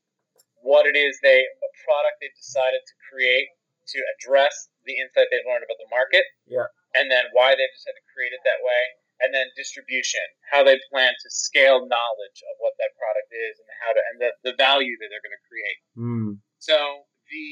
what 0.64 0.88
it 0.88 0.96
is 0.96 1.20
they 1.22 1.44
a 1.44 1.70
product 1.84 2.24
they've 2.24 2.40
decided 2.40 2.80
to 2.80 2.96
create 3.12 3.52
to 3.88 4.00
address 4.16 4.72
the 4.88 4.96
insight 4.96 5.28
they've 5.28 5.48
learned 5.48 5.68
about 5.68 5.80
the 5.80 5.92
market. 5.92 6.24
Yeah. 6.48 6.72
And 6.96 7.12
then 7.12 7.28
why 7.36 7.52
they've 7.52 7.76
decided 7.76 8.00
to 8.00 8.10
create 8.16 8.32
it 8.32 8.44
that 8.48 8.64
way. 8.64 8.82
And 9.22 9.32
then 9.32 9.48
distribution, 9.56 10.24
how 10.52 10.68
they 10.68 10.76
plan 10.92 11.14
to 11.16 11.30
scale 11.32 11.88
knowledge 11.88 12.40
of 12.44 12.56
what 12.60 12.76
that 12.80 12.92
product 13.00 13.30
is 13.32 13.56
and 13.56 13.70
how 13.80 13.92
to 13.96 14.02
and 14.12 14.18
the, 14.20 14.30
the 14.44 14.56
value 14.60 15.00
that 15.00 15.08
they're 15.08 15.24
going 15.24 15.38
to 15.38 15.48
create. 15.48 15.80
Mm. 15.96 16.32
So 16.60 17.08
the 17.32 17.48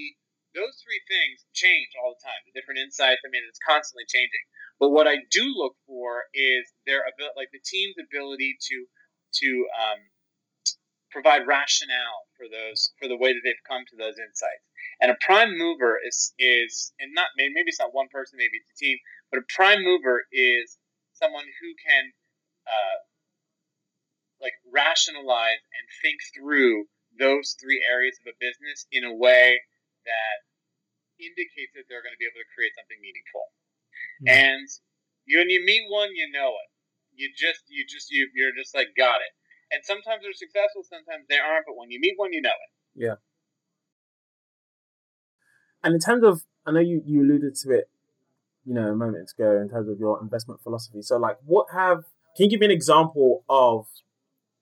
those 0.51 0.76
three 0.84 0.99
things 1.07 1.47
change 1.55 1.95
all 1.95 2.12
the 2.12 2.24
time. 2.28 2.43
The 2.43 2.51
different 2.51 2.84
insights, 2.84 3.24
I 3.24 3.32
mean, 3.32 3.47
it's 3.47 3.62
constantly 3.64 4.03
changing. 4.03 4.43
But 4.84 4.91
what 4.91 5.07
I 5.07 5.24
do 5.32 5.47
look 5.55 5.80
for 5.88 6.28
is 6.36 6.68
their 6.84 7.07
ability, 7.07 7.39
like 7.39 7.55
the 7.55 7.64
team's 7.64 7.95
ability 7.95 8.59
to 8.68 8.78
to 9.32 9.49
um, 9.80 9.99
provide 11.12 11.47
rationale 11.47 12.28
for 12.38 12.47
those 12.47 12.91
for 12.99 13.07
the 13.07 13.18
way 13.18 13.34
that 13.34 13.41
they've 13.43 13.68
come 13.68 13.84
to 13.89 13.97
those 13.97 14.18
insights. 14.18 14.66
And 14.99 15.12
a 15.12 15.18
prime 15.22 15.57
mover 15.57 15.99
is 16.01 16.34
is 16.39 16.93
and 16.99 17.14
not 17.14 17.36
maybe 17.38 17.53
maybe 17.53 17.70
it's 17.70 17.80
not 17.80 17.93
one 17.93 18.07
person, 18.09 18.38
maybe 18.38 18.57
it's 18.57 18.72
a 18.72 18.80
team, 18.80 18.97
but 19.30 19.39
a 19.39 19.45
prime 19.53 19.84
mover 19.84 20.26
is 20.32 20.78
someone 21.14 21.45
who 21.45 21.70
can 21.78 22.03
uh, 22.66 22.97
like 24.41 24.57
rationalize 24.74 25.62
and 25.78 25.86
think 26.01 26.18
through 26.34 26.89
those 27.20 27.55
three 27.62 27.84
areas 27.86 28.18
of 28.24 28.34
a 28.34 28.39
business 28.41 28.88
in 28.89 29.03
a 29.03 29.14
way 29.14 29.62
that 30.05 30.38
indicates 31.22 31.72
that 31.78 31.86
they're 31.86 32.01
going 32.01 32.16
to 32.16 32.22
be 32.22 32.26
able 32.26 32.41
to 32.41 32.53
create 32.57 32.74
something 32.74 32.97
meaningful. 32.97 33.45
Mm-hmm. 34.26 34.28
And 34.34 34.66
you, 35.30 35.38
when 35.38 35.53
you 35.53 35.62
meet 35.62 35.86
one, 35.91 36.09
you 36.18 36.26
know 36.34 36.57
it. 36.57 36.70
You 37.14 37.30
just, 37.38 37.62
you 37.70 37.86
just, 37.86 38.09
you, 38.09 38.32
you're 38.34 38.55
just 38.55 38.74
like, 38.74 38.97
got 38.97 39.22
it. 39.22 39.34
And 39.72 39.84
sometimes 39.84 40.24
they're 40.24 40.34
successful, 40.34 40.84
sometimes 40.84 41.26
they 41.30 41.39
aren't. 41.39 41.65
But 41.65 41.78
when 41.78 41.91
you 41.91 41.99
meet 41.99 42.13
one, 42.17 42.34
you 42.34 42.41
know 42.41 42.49
it. 42.49 42.72
Yeah. 42.95 43.15
And 45.84 45.93
in 45.93 45.99
terms 45.99 46.24
of, 46.24 46.43
I 46.65 46.72
know 46.72 46.80
you, 46.80 47.01
you 47.05 47.24
alluded 47.24 47.55
to 47.63 47.72
it, 47.72 47.89
you 48.65 48.74
know, 48.74 48.91
a 48.91 48.95
moment 48.95 49.32
ago 49.38 49.59
in 49.59 49.69
terms 49.69 49.89
of 49.89 49.97
your 49.97 50.22
investment 50.22 50.61
philosophy. 50.61 51.01
So, 51.01 51.17
like, 51.17 51.38
what 51.45 51.67
have, 51.74 52.03
can 52.36 52.45
you 52.45 52.49
give 52.49 52.59
me 52.59 52.67
an 52.67 52.72
example 52.72 53.43
of 53.49 53.88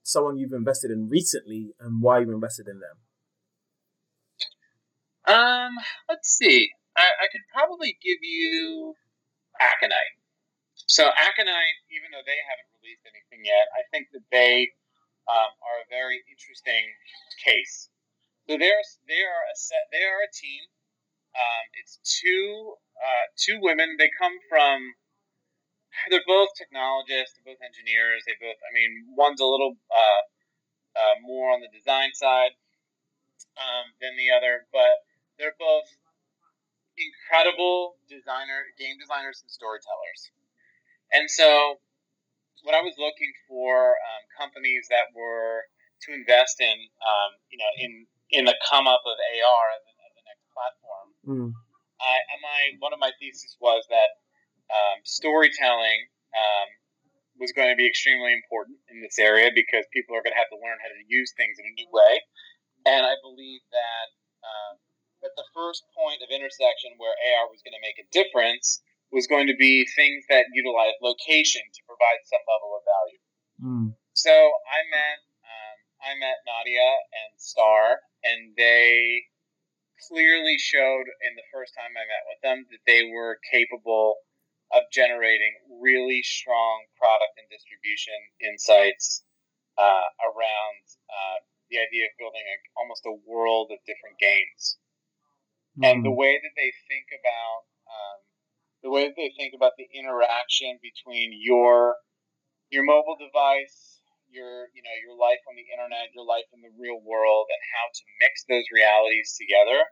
someone 0.02 0.38
you've 0.38 0.52
invested 0.52 0.90
in 0.90 1.08
recently 1.10 1.74
and 1.78 2.00
why 2.00 2.20
you 2.20 2.30
invested 2.32 2.66
in 2.68 2.80
them? 2.80 2.96
Um, 5.28 5.72
let's 6.08 6.30
see. 6.30 6.70
I, 6.96 7.02
I 7.02 7.26
could 7.30 7.44
probably 7.52 7.98
give 8.02 8.18
you 8.22 8.94
Aconite. 9.60 10.16
So 10.86 11.04
Aconite, 11.04 11.78
even 11.92 12.10
though 12.10 12.24
they 12.24 12.40
haven't 12.48 12.72
released 12.80 13.04
anything 13.04 13.44
yet, 13.44 13.68
I 13.76 13.84
think 13.92 14.08
that 14.16 14.24
they 14.32 14.72
um, 15.30 15.50
are 15.62 15.78
a 15.86 15.88
very 15.88 16.18
interesting 16.26 16.90
case. 17.46 17.88
So 18.50 18.58
they're 18.58 18.82
they 19.06 19.22
are 19.22 19.42
a 19.46 19.54
set. 19.54 19.86
They 19.94 20.02
are 20.02 20.26
a 20.26 20.32
team 20.34 20.66
um, 21.34 21.64
it's 21.78 21.98
two 22.02 22.74
uh, 22.98 23.26
two 23.36 23.58
women. 23.62 23.96
They 23.98 24.10
come 24.18 24.34
from. 24.48 24.94
They're 26.10 26.26
both 26.26 26.50
technologists. 26.56 27.38
They're 27.38 27.54
both 27.54 27.62
engineers. 27.62 28.26
They 28.26 28.34
both. 28.40 28.58
I 28.58 28.70
mean, 28.74 29.14
one's 29.14 29.40
a 29.40 29.46
little 29.46 29.78
uh, 29.90 30.22
uh, 30.98 31.14
more 31.22 31.52
on 31.54 31.60
the 31.60 31.70
design 31.70 32.10
side 32.14 32.54
um, 33.58 33.94
than 34.00 34.16
the 34.18 34.34
other, 34.34 34.66
but 34.74 35.06
they're 35.38 35.58
both 35.58 35.86
incredible 36.98 37.96
designer, 38.10 38.66
game 38.78 38.98
designers, 38.98 39.40
and 39.42 39.50
storytellers. 39.50 40.30
And 41.12 41.30
so, 41.30 41.78
when 42.64 42.74
I 42.74 42.82
was 42.82 42.94
looking 42.98 43.32
for 43.48 43.96
um, 43.96 44.22
companies 44.36 44.86
that 44.90 45.12
were 45.14 45.64
to 46.06 46.08
invest 46.12 46.60
in, 46.60 46.76
um, 47.04 47.30
you 47.50 47.58
know, 47.58 47.72
in 47.78 47.90
in 48.30 48.42
the 48.46 48.56
come 48.68 48.86
up 48.86 49.02
of 49.04 49.16
AR 49.16 49.64
as 49.76 49.82
as 49.84 50.12
the 50.16 50.24
next 50.24 50.46
platform, 50.52 51.08
Mm. 51.20 51.52
I, 52.00 52.16
my 52.40 52.60
one 52.80 52.92
of 52.92 53.00
my 53.00 53.12
theses 53.20 53.56
was 53.60 53.84
that 53.92 54.10
um, 54.72 54.98
storytelling 55.04 56.08
um, 56.32 56.68
was 57.36 57.52
going 57.52 57.68
to 57.68 57.76
be 57.76 57.84
extremely 57.84 58.32
important 58.32 58.80
in 58.88 59.04
this 59.04 59.18
area 59.20 59.52
because 59.52 59.84
people 59.92 60.16
are 60.16 60.24
going 60.24 60.32
to 60.32 60.40
have 60.40 60.48
to 60.48 60.60
learn 60.60 60.80
how 60.80 60.88
to 60.88 61.04
use 61.08 61.32
things 61.36 61.60
in 61.60 61.66
a 61.68 61.74
new 61.76 61.88
way, 61.92 62.24
and 62.88 63.04
I 63.04 63.20
believe 63.20 63.60
that 63.68 64.08
um, 64.40 64.74
that 65.20 65.36
the 65.36 65.44
first 65.52 65.84
point 65.92 66.24
of 66.24 66.32
intersection 66.32 66.96
where 66.96 67.12
AR 67.12 67.52
was 67.52 67.60
going 67.60 67.76
to 67.76 67.84
make 67.84 68.00
a 68.00 68.08
difference 68.08 68.80
was 69.12 69.26
going 69.26 69.46
to 69.46 69.56
be 69.58 69.86
things 69.96 70.24
that 70.30 70.46
utilize 70.54 70.94
location 71.02 71.62
to 71.62 71.80
provide 71.86 72.20
some 72.24 72.44
level 72.46 72.70
of 72.78 72.82
value. 72.86 73.22
Mm. 73.60 73.88
So 74.14 74.30
I 74.30 74.80
met 74.90 75.18
um, 75.42 75.78
I 76.00 76.10
met 76.18 76.38
Nadya 76.46 76.90
and 77.24 77.32
Star, 77.36 77.98
and 78.24 78.54
they 78.56 79.26
clearly 80.08 80.56
showed 80.58 81.06
in 81.26 81.32
the 81.36 81.46
first 81.52 81.74
time 81.76 81.92
I 81.92 82.06
met 82.08 82.24
with 82.30 82.40
them 82.40 82.58
that 82.70 82.82
they 82.86 83.10
were 83.12 83.38
capable 83.52 84.16
of 84.72 84.86
generating 84.94 85.52
really 85.82 86.22
strong 86.22 86.86
product 86.96 87.34
and 87.36 87.46
distribution 87.50 88.16
insights 88.40 89.26
uh, 89.76 90.06
around 90.22 90.82
uh, 91.10 91.38
the 91.68 91.82
idea 91.82 92.06
of 92.06 92.14
building 92.18 92.42
a, 92.46 92.56
almost 92.78 93.02
a 93.06 93.14
world 93.26 93.74
of 93.74 93.78
different 93.86 94.18
games. 94.22 94.78
Mm-hmm. 95.74 95.84
And 95.84 95.96
the 96.06 96.14
way 96.14 96.38
that 96.38 96.54
they 96.54 96.70
think 96.86 97.10
about 97.10 97.62
um, 97.90 98.18
the 98.82 98.90
way 98.90 99.06
that 99.08 99.16
they 99.16 99.32
think 99.36 99.52
about 99.52 99.76
the 99.76 99.88
interaction 99.92 100.80
between 100.80 101.36
your 101.36 101.96
your 102.70 102.86
mobile 102.86 103.18
device, 103.18 104.00
your 104.30 104.70
you 104.72 104.82
know 104.82 104.96
your 105.04 105.16
life 105.18 105.42
on 105.48 105.58
the 105.58 105.66
internet, 105.68 106.14
your 106.14 106.24
life 106.24 106.46
in 106.54 106.62
the 106.62 106.72
real 106.78 107.00
world, 107.02 107.46
and 107.50 107.62
how 107.76 107.86
to 107.90 108.02
mix 108.24 108.46
those 108.48 108.66
realities 108.72 109.36
together 109.36 109.84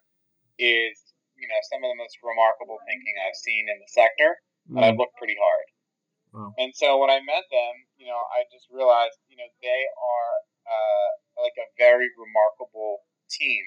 is 0.58 0.94
you 1.36 1.46
know 1.46 1.60
some 1.70 1.84
of 1.84 1.88
the 1.92 1.98
most 1.98 2.16
remarkable 2.24 2.78
thinking 2.88 3.14
I've 3.22 3.38
seen 3.38 3.68
in 3.68 3.78
the 3.78 3.90
sector, 3.90 4.30
mm. 4.70 4.80
I've 4.80 4.96
looked 4.96 5.18
pretty 5.20 5.36
hard. 5.36 5.66
Wow. 6.32 6.52
And 6.60 6.72
so 6.76 7.00
when 7.00 7.08
I 7.08 7.24
met 7.24 7.48
them, 7.48 7.74
you 7.96 8.04
know, 8.04 8.20
I 8.36 8.44
just 8.52 8.68
realized, 8.68 9.16
you 9.32 9.36
know, 9.40 9.48
they 9.64 9.82
are 9.96 10.34
uh, 10.68 11.08
like 11.40 11.56
a 11.56 11.68
very 11.80 12.12
remarkable 12.20 13.00
team, 13.32 13.64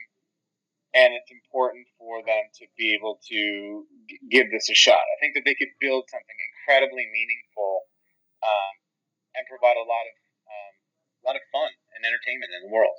and 0.93 1.15
it's 1.15 1.31
important 1.31 1.87
for 1.95 2.19
them 2.23 2.43
to 2.59 2.65
be 2.75 2.91
able 2.93 3.19
to 3.31 3.41
g- 4.11 4.19
give 4.27 4.51
this 4.51 4.67
a 4.67 4.75
shot. 4.75 4.99
I 4.99 5.17
think 5.23 5.35
that 5.39 5.47
they 5.47 5.55
could 5.55 5.71
build 5.79 6.07
something 6.11 6.37
incredibly 6.51 7.07
meaningful 7.07 7.87
um, 8.43 8.73
and 9.39 9.43
provide 9.47 9.79
a 9.79 9.87
lot 9.87 10.03
of 10.03 10.15
um, 10.51 10.73
a 11.21 11.23
lot 11.31 11.35
of 11.39 11.43
fun 11.53 11.71
and 11.95 12.03
entertainment 12.03 12.51
in 12.59 12.67
the 12.67 12.71
world. 12.73 12.97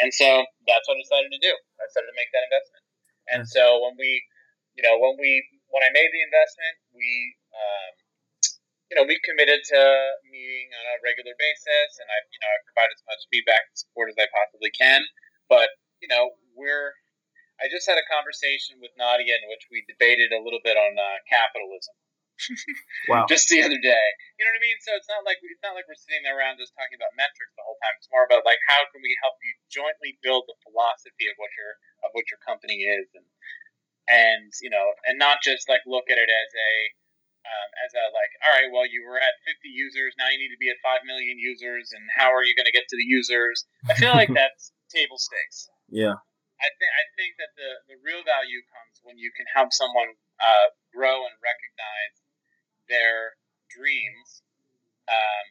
And 0.00 0.12
so 0.12 0.44
that's 0.66 0.84
what 0.88 0.98
I 0.98 1.02
decided 1.04 1.30
to 1.32 1.40
do. 1.40 1.52
I 1.52 1.82
decided 1.88 2.10
to 2.10 2.18
make 2.18 2.32
that 2.34 2.44
investment. 2.48 2.82
And 3.30 3.42
so 3.46 3.80
when 3.86 3.94
we, 3.96 4.18
you 4.74 4.82
know, 4.82 4.98
when 4.98 5.16
we 5.16 5.30
when 5.72 5.80
I 5.86 5.90
made 5.94 6.10
the 6.12 6.20
investment, 6.20 6.74
we, 6.92 7.08
um, 7.54 7.92
you 8.92 8.94
know, 9.00 9.04
we 9.08 9.16
committed 9.24 9.64
to 9.72 9.80
meeting 10.28 10.68
on 10.76 10.84
a 10.84 10.96
regular 11.00 11.32
basis, 11.38 11.90
and 11.96 12.08
I, 12.12 12.18
you 12.28 12.40
know, 12.44 12.50
I 12.50 12.58
provide 12.68 12.90
as 12.92 13.00
much 13.08 13.20
feedback 13.32 13.64
and 13.64 13.76
support 13.78 14.12
as 14.12 14.18
I 14.20 14.28
possibly 14.28 14.68
can. 14.76 15.00
But 15.48 15.72
you 16.04 16.10
know, 16.12 16.34
we're 16.52 16.92
I 17.62 17.70
just 17.70 17.86
had 17.86 17.96
a 17.96 18.06
conversation 18.10 18.82
with 18.82 18.90
Nadya 18.98 19.38
in 19.38 19.46
which 19.46 19.70
we 19.70 19.86
debated 19.86 20.34
a 20.34 20.42
little 20.42 20.60
bit 20.66 20.74
on 20.74 20.98
uh, 20.98 21.18
capitalism. 21.30 21.94
wow. 23.10 23.22
Just 23.30 23.46
the 23.54 23.62
other 23.62 23.78
day. 23.78 24.06
You 24.34 24.42
know 24.42 24.50
what 24.50 24.62
I 24.62 24.66
mean? 24.66 24.78
So 24.82 24.90
it's 24.98 25.06
not 25.06 25.22
like 25.22 25.38
it's 25.46 25.62
not 25.62 25.78
like 25.78 25.86
we're 25.86 25.98
sitting 25.98 26.26
there 26.26 26.34
around 26.34 26.58
just 26.58 26.74
talking 26.74 26.98
about 26.98 27.14
metrics 27.14 27.54
the 27.54 27.62
whole 27.62 27.78
time. 27.78 27.94
It's 28.02 28.10
more 28.10 28.26
about 28.26 28.42
like 28.42 28.58
how 28.66 28.82
can 28.90 28.98
we 28.98 29.14
help 29.22 29.38
you 29.38 29.54
jointly 29.70 30.18
build 30.26 30.50
the 30.50 30.58
philosophy 30.66 31.30
of 31.30 31.38
what 31.38 31.54
your 31.54 31.78
of 32.02 32.10
what 32.18 32.26
your 32.34 32.42
company 32.42 32.82
is 32.82 33.06
and 33.14 33.26
and 34.10 34.50
you 34.58 34.70
know 34.70 34.90
and 35.06 35.18
not 35.18 35.38
just 35.42 35.70
like 35.70 35.82
look 35.86 36.10
at 36.10 36.18
it 36.18 36.30
as 36.30 36.50
a 36.50 36.72
um, 37.42 37.68
as 37.86 37.90
a 37.94 38.04
like 38.10 38.32
all 38.42 38.52
right 38.54 38.70
well 38.74 38.86
you 38.86 39.06
were 39.06 39.18
at 39.18 39.34
50 39.46 39.70
users 39.70 40.14
now 40.18 40.26
you 40.30 40.38
need 40.38 40.54
to 40.54 40.58
be 40.58 40.70
at 40.70 40.78
5 40.82 41.06
million 41.06 41.38
users 41.38 41.94
and 41.94 42.02
how 42.10 42.30
are 42.30 42.42
you 42.42 42.54
going 42.54 42.66
to 42.66 42.74
get 42.74 42.86
to 42.90 42.96
the 42.98 43.06
users 43.06 43.66
i 43.90 43.94
feel 43.94 44.14
like 44.14 44.30
that's 44.34 44.74
table 44.90 45.18
stakes 45.18 45.70
yeah 45.90 46.18
i 46.62 46.68
think 46.78 46.90
i 46.94 47.04
think 47.18 47.36
that 47.36 47.52
the 47.58 47.70
the 47.90 47.96
real 48.00 48.22
value 48.24 48.62
comes 48.70 49.02
when 49.02 49.18
you 49.18 49.30
can 49.34 49.46
help 49.50 49.74
someone 49.74 50.14
uh, 50.40 50.68
grow 50.94 51.26
and 51.26 51.36
recognize 51.42 52.14
their 52.88 53.36
dreams 53.70 54.42
um, 55.08 55.46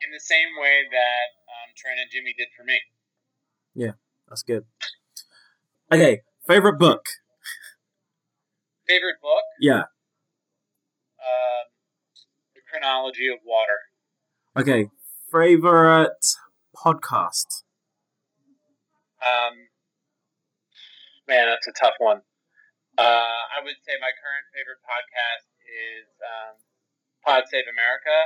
in 0.00 0.10
the 0.12 0.20
same 0.20 0.48
way 0.60 0.88
that 0.90 1.26
um, 1.48 1.68
Trent 1.76 2.00
and 2.00 2.10
Jimmy 2.10 2.34
did 2.36 2.48
for 2.56 2.64
me. 2.64 2.80
Yeah, 3.74 3.92
that's 4.28 4.42
good. 4.42 4.64
Okay, 5.92 6.22
favorite 6.46 6.78
book. 6.78 7.04
Favorite 8.86 9.20
book? 9.22 9.44
Yeah. 9.60 9.84
Um, 11.20 11.66
the 12.54 12.60
Chronology 12.68 13.28
of 13.28 13.38
Water. 13.44 13.78
Okay, 14.56 14.88
favorite 15.30 16.34
podcast. 16.74 17.62
Um, 19.20 19.54
man, 21.28 21.46
that's 21.48 21.68
a 21.68 21.76
tough 21.76 21.94
one. 21.98 22.20
Uh, 22.98 23.42
I 23.54 23.62
would 23.62 23.78
say 23.86 23.94
my 24.00 24.12
current 24.18 24.46
favorite 24.52 24.82
podcast 24.82 25.46
is 25.64 26.08
um, 26.20 26.54
Pod 27.24 27.44
Save 27.48 27.70
America, 27.70 28.16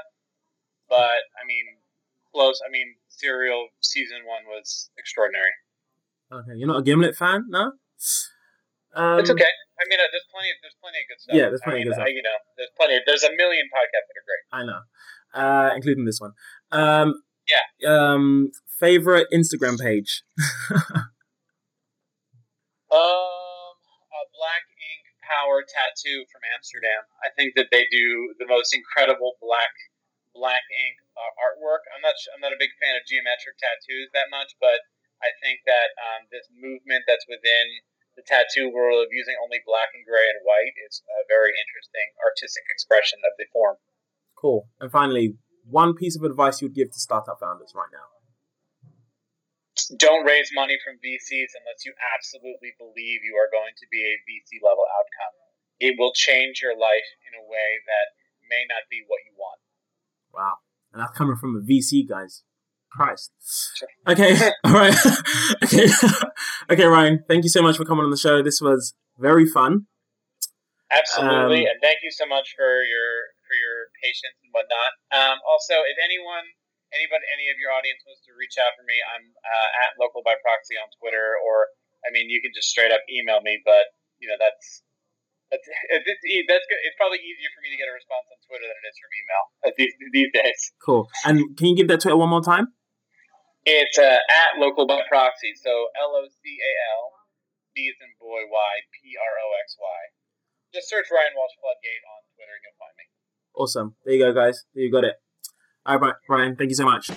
but 0.88 1.22
I 1.36 1.44
mean, 1.46 1.78
close. 2.32 2.58
I 2.64 2.70
mean, 2.70 2.96
Serial 3.08 3.68
season 3.80 4.26
one 4.26 4.42
was 4.48 4.90
extraordinary. 4.98 5.52
Okay, 6.32 6.56
you're 6.56 6.66
not 6.66 6.80
a 6.80 6.82
Gimlet 6.82 7.14
fan, 7.14 7.46
no? 7.48 7.78
Um, 8.94 9.18
it's 9.18 9.30
okay. 9.30 9.52
I 9.78 9.84
mean, 9.90 9.98
uh, 9.98 10.08
there's 10.10 10.26
plenty. 10.30 10.50
Of, 10.50 10.56
there's 10.62 10.78
plenty 10.82 10.98
of 10.98 11.06
good 11.10 11.20
stuff. 11.20 11.34
Yeah, 11.34 11.46
there's 11.50 11.62
plenty 11.62 11.82
I 11.82 11.84
mean, 11.84 11.88
of 11.88 11.94
good 11.94 12.02
stuff. 12.02 12.10
Uh, 12.10 12.18
you 12.18 12.22
know, 12.22 12.38
there's 12.56 12.74
plenty. 12.78 12.94
Of, 12.96 13.02
there's 13.06 13.22
a 13.22 13.34
million 13.36 13.66
podcasts 13.70 14.06
that 14.10 14.16
are 14.18 14.26
great. 14.26 14.44
I 14.50 14.62
know, 14.66 14.80
uh, 15.34 15.70
including 15.74 16.04
this 16.06 16.18
one. 16.18 16.32
Um, 16.72 17.22
yeah. 17.48 17.64
Um, 17.84 18.50
favorite 18.78 19.28
Instagram 19.32 19.78
page. 19.78 20.24
um, 20.72 20.94
a 22.90 24.22
black 24.32 24.64
ink 24.76 25.04
power 25.24 25.64
tattoo 25.64 26.24
from 26.28 26.42
Amsterdam. 26.52 27.04
I 27.24 27.32
think 27.36 27.56
that 27.56 27.68
they 27.72 27.86
do 27.90 28.34
the 28.38 28.46
most 28.48 28.72
incredible 28.72 29.36
black 29.40 29.72
black 30.34 30.66
ink 30.66 30.98
uh, 31.14 31.32
artwork. 31.38 31.86
I'm 31.94 32.02
not. 32.02 32.16
I'm 32.34 32.42
not 32.42 32.52
a 32.52 32.60
big 32.60 32.74
fan 32.82 32.98
of 32.98 33.06
geometric 33.06 33.56
tattoos 33.56 34.10
that 34.12 34.28
much, 34.34 34.56
but 34.58 34.82
I 35.22 35.30
think 35.40 35.62
that 35.64 35.94
um, 35.96 36.26
this 36.28 36.44
movement 36.52 37.06
that's 37.06 37.24
within 37.30 37.66
the 38.18 38.26
tattoo 38.26 38.70
world 38.70 39.02
of 39.02 39.10
using 39.10 39.34
only 39.42 39.58
black 39.66 39.90
and 39.94 40.06
gray 40.06 40.26
and 40.26 40.38
white 40.46 40.74
is 40.86 41.02
a 41.06 41.26
very 41.26 41.50
interesting 41.50 42.08
artistic 42.22 42.62
expression 42.70 43.18
of 43.26 43.34
the 43.38 43.46
form. 43.50 43.78
Cool. 44.38 44.70
And 44.78 44.90
finally, 44.90 45.34
one 45.68 45.94
piece 45.94 46.16
of 46.16 46.22
advice 46.22 46.60
you 46.60 46.68
would 46.68 46.74
give 46.76 46.90
to 46.92 47.00
startup 47.00 47.40
founders 47.40 47.72
right 47.74 47.90
now? 47.92 48.08
Don't 49.98 50.24
raise 50.24 50.50
money 50.54 50.78
from 50.84 50.96
VCs 51.02 51.50
unless 51.58 51.84
you 51.84 51.92
absolutely 52.14 52.72
believe 52.78 53.26
you 53.26 53.34
are 53.36 53.50
going 53.50 53.74
to 53.76 53.86
be 53.90 54.00
a 54.00 54.14
VC 54.24 54.62
level 54.62 54.86
outcome. 54.86 55.34
It 55.80 55.96
will 55.98 56.12
change 56.14 56.62
your 56.62 56.78
life 56.78 57.08
in 57.26 57.34
a 57.34 57.44
way 57.44 57.82
that 57.84 58.06
may 58.48 58.64
not 58.70 58.86
be 58.88 59.02
what 59.06 59.20
you 59.26 59.34
want. 59.36 59.60
Wow. 60.32 60.62
And 60.92 61.02
that's 61.02 61.16
coming 61.18 61.36
from 61.36 61.56
a 61.56 61.60
VC, 61.60 62.06
guys. 62.08 62.44
Christ. 62.94 63.32
Okay, 64.06 64.36
all 64.64 64.72
right. 64.72 64.94
okay, 65.64 65.88
okay, 66.70 66.84
Ryan. 66.84 67.24
Thank 67.26 67.44
you 67.44 67.48
so 67.48 67.62
much 67.62 67.78
for 67.78 67.86
coming 67.86 68.04
on 68.04 68.10
the 68.10 68.18
show. 68.18 68.42
This 68.42 68.60
was 68.60 68.92
very 69.18 69.46
fun. 69.46 69.86
Absolutely, 70.92 71.64
um, 71.64 71.72
and 71.72 71.80
thank 71.82 72.04
you 72.04 72.10
so 72.10 72.26
much 72.26 72.52
for 72.54 72.84
your 72.84 73.32
patience 74.04 74.36
and 74.44 74.52
whatnot. 74.52 74.92
Um, 75.08 75.40
also, 75.48 75.80
if 75.88 75.96
anyone, 76.04 76.44
anybody, 76.92 77.24
any 77.32 77.48
of 77.48 77.56
your 77.56 77.72
audience 77.72 78.04
wants 78.04 78.20
to 78.28 78.36
reach 78.36 78.60
out 78.60 78.76
for 78.76 78.84
me, 78.84 79.00
I'm 79.00 79.24
uh, 79.40 79.82
at 79.88 79.96
local 79.96 80.20
by 80.20 80.36
proxy 80.44 80.76
on 80.76 80.92
Twitter, 81.00 81.40
or 81.40 81.72
I 82.04 82.12
mean, 82.12 82.28
you 82.28 82.44
can 82.44 82.52
just 82.52 82.68
straight 82.68 82.92
up 82.92 83.00
email 83.08 83.40
me. 83.40 83.64
But 83.64 83.88
you 84.20 84.28
know, 84.28 84.36
that's 84.36 84.84
that's 85.48 85.64
it's, 85.96 86.04
that's 86.04 86.66
good. 86.68 86.80
It's 86.84 86.98
probably 87.00 87.24
easier 87.24 87.48
for 87.56 87.64
me 87.64 87.72
to 87.72 87.78
get 87.80 87.88
a 87.88 87.94
response 87.96 88.28
on 88.28 88.38
Twitter 88.44 88.66
than 88.68 88.76
it 88.76 88.86
is 88.92 88.96
from 89.00 89.10
email 89.16 89.44
these, 89.80 89.94
these 90.12 90.30
days. 90.36 90.60
Cool. 90.84 91.08
And 91.24 91.56
can 91.56 91.72
you 91.72 91.76
give 91.76 91.88
that 91.88 92.04
Twitter 92.04 92.20
one 92.20 92.28
more 92.28 92.44
time? 92.44 92.76
It's 93.64 93.96
uh, 93.96 94.20
at 94.20 94.60
local 94.60 94.84
by 94.84 95.00
proxy. 95.08 95.56
So 95.56 95.72
L 95.96 96.12
O 96.12 96.28
C 96.28 96.44
A 96.44 96.72
L 97.00 97.16
B 97.72 97.88
as 97.88 97.96
in 98.04 98.12
boy 98.20 98.44
Y 98.44 98.72
P 98.92 99.16
R 99.16 99.34
O 99.40 99.46
X 99.64 99.80
Y. 99.80 100.00
Just 100.76 100.90
search 100.90 101.06
Ryan 101.08 101.32
Walsh 101.38 101.54
Floodgate 101.62 102.04
on 102.04 102.20
Twitter 102.34 102.54
and 102.58 102.62
you'll 102.66 102.80
find 102.82 102.94
me. 102.98 103.06
Awesome. 103.54 103.94
There 104.04 104.14
you 104.14 104.24
go, 104.24 104.32
guys. 104.32 104.64
You 104.74 104.90
got 104.90 105.04
it. 105.04 105.14
All 105.86 105.98
right, 105.98 106.14
Ryan. 106.28 106.56
Thank 106.56 106.70
you 106.70 106.76
so 106.76 106.84
much. 106.84 107.10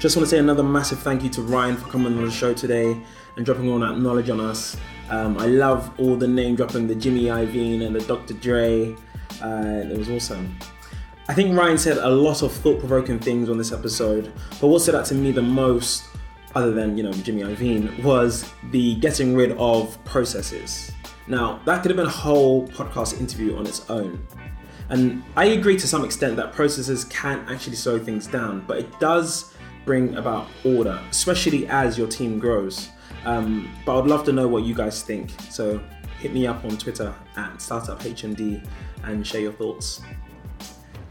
Just 0.00 0.16
want 0.16 0.24
to 0.26 0.30
say 0.30 0.38
another 0.38 0.62
massive 0.62 0.98
thank 1.00 1.22
you 1.22 1.28
to 1.28 1.42
Ryan 1.42 1.76
for 1.76 1.86
coming 1.90 2.16
on 2.16 2.24
the 2.24 2.30
show 2.30 2.54
today 2.54 2.98
and 3.36 3.44
dropping 3.44 3.68
all 3.68 3.78
that 3.80 3.98
knowledge 3.98 4.30
on 4.30 4.40
us. 4.40 4.74
Um, 5.10 5.36
I 5.36 5.44
love 5.44 5.92
all 6.00 6.16
the 6.16 6.26
name 6.26 6.56
dropping, 6.56 6.86
the 6.86 6.94
Jimmy 6.94 7.24
Iovine 7.24 7.86
and 7.86 7.94
the 7.94 8.00
Dr. 8.00 8.32
Dre. 8.32 8.96
Uh, 9.42 9.90
it 9.90 9.98
was 9.98 10.08
awesome. 10.08 10.56
I 11.30 11.32
think 11.32 11.56
Ryan 11.56 11.78
said 11.78 11.98
a 11.98 12.08
lot 12.10 12.42
of 12.42 12.52
thought 12.52 12.80
provoking 12.80 13.20
things 13.20 13.48
on 13.48 13.56
this 13.56 13.70
episode, 13.70 14.32
but 14.60 14.66
what 14.66 14.82
stood 14.82 14.96
out 14.96 15.04
to 15.06 15.14
me 15.14 15.30
the 15.30 15.40
most, 15.40 16.08
other 16.56 16.72
than, 16.72 16.96
you 16.96 17.04
know, 17.04 17.12
Jimmy 17.12 17.42
Iovine, 17.42 18.02
was 18.02 18.52
the 18.72 18.96
getting 18.96 19.36
rid 19.36 19.52
of 19.52 20.04
processes. 20.04 20.90
Now, 21.28 21.60
that 21.66 21.82
could 21.82 21.92
have 21.92 21.96
been 21.96 22.08
a 22.08 22.10
whole 22.10 22.66
podcast 22.66 23.20
interview 23.20 23.56
on 23.56 23.64
its 23.64 23.88
own. 23.88 24.26
And 24.88 25.22
I 25.36 25.44
agree 25.44 25.76
to 25.76 25.86
some 25.86 26.04
extent 26.04 26.34
that 26.34 26.52
processes 26.52 27.04
can 27.04 27.46
actually 27.48 27.76
slow 27.76 28.00
things 28.00 28.26
down, 28.26 28.64
but 28.66 28.78
it 28.78 28.98
does 28.98 29.54
bring 29.84 30.16
about 30.16 30.48
order, 30.64 31.00
especially 31.12 31.68
as 31.68 31.96
your 31.96 32.08
team 32.08 32.40
grows. 32.40 32.88
Um, 33.24 33.72
but 33.86 34.00
I'd 34.00 34.08
love 34.08 34.24
to 34.24 34.32
know 34.32 34.48
what 34.48 34.64
you 34.64 34.74
guys 34.74 35.04
think. 35.04 35.30
So 35.48 35.80
hit 36.18 36.32
me 36.32 36.48
up 36.48 36.64
on 36.64 36.76
Twitter 36.76 37.14
at 37.36 37.58
StartupHMD 37.58 38.66
and 39.04 39.24
share 39.24 39.42
your 39.42 39.52
thoughts. 39.52 40.02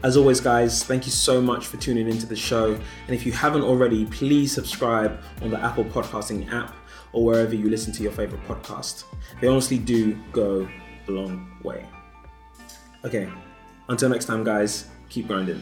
As 0.02 0.16
always, 0.16 0.40
guys, 0.40 0.82
thank 0.82 1.04
you 1.04 1.12
so 1.12 1.42
much 1.42 1.66
for 1.66 1.76
tuning 1.76 2.08
into 2.08 2.24
the 2.24 2.34
show. 2.34 2.72
And 2.72 3.14
if 3.14 3.26
you 3.26 3.32
haven't 3.32 3.60
already, 3.60 4.06
please 4.06 4.50
subscribe 4.50 5.20
on 5.42 5.50
the 5.50 5.62
Apple 5.62 5.84
Podcasting 5.84 6.50
app 6.50 6.74
or 7.12 7.22
wherever 7.22 7.54
you 7.54 7.68
listen 7.68 7.92
to 7.92 8.02
your 8.02 8.12
favorite 8.12 8.42
podcast. 8.48 9.04
They 9.42 9.46
honestly 9.46 9.76
do 9.76 10.14
go 10.32 10.66
a 11.06 11.10
long 11.10 11.54
way. 11.62 11.86
Okay, 13.04 13.28
until 13.90 14.08
next 14.08 14.24
time, 14.24 14.42
guys, 14.42 14.88
keep 15.10 15.26
grinding. 15.26 15.60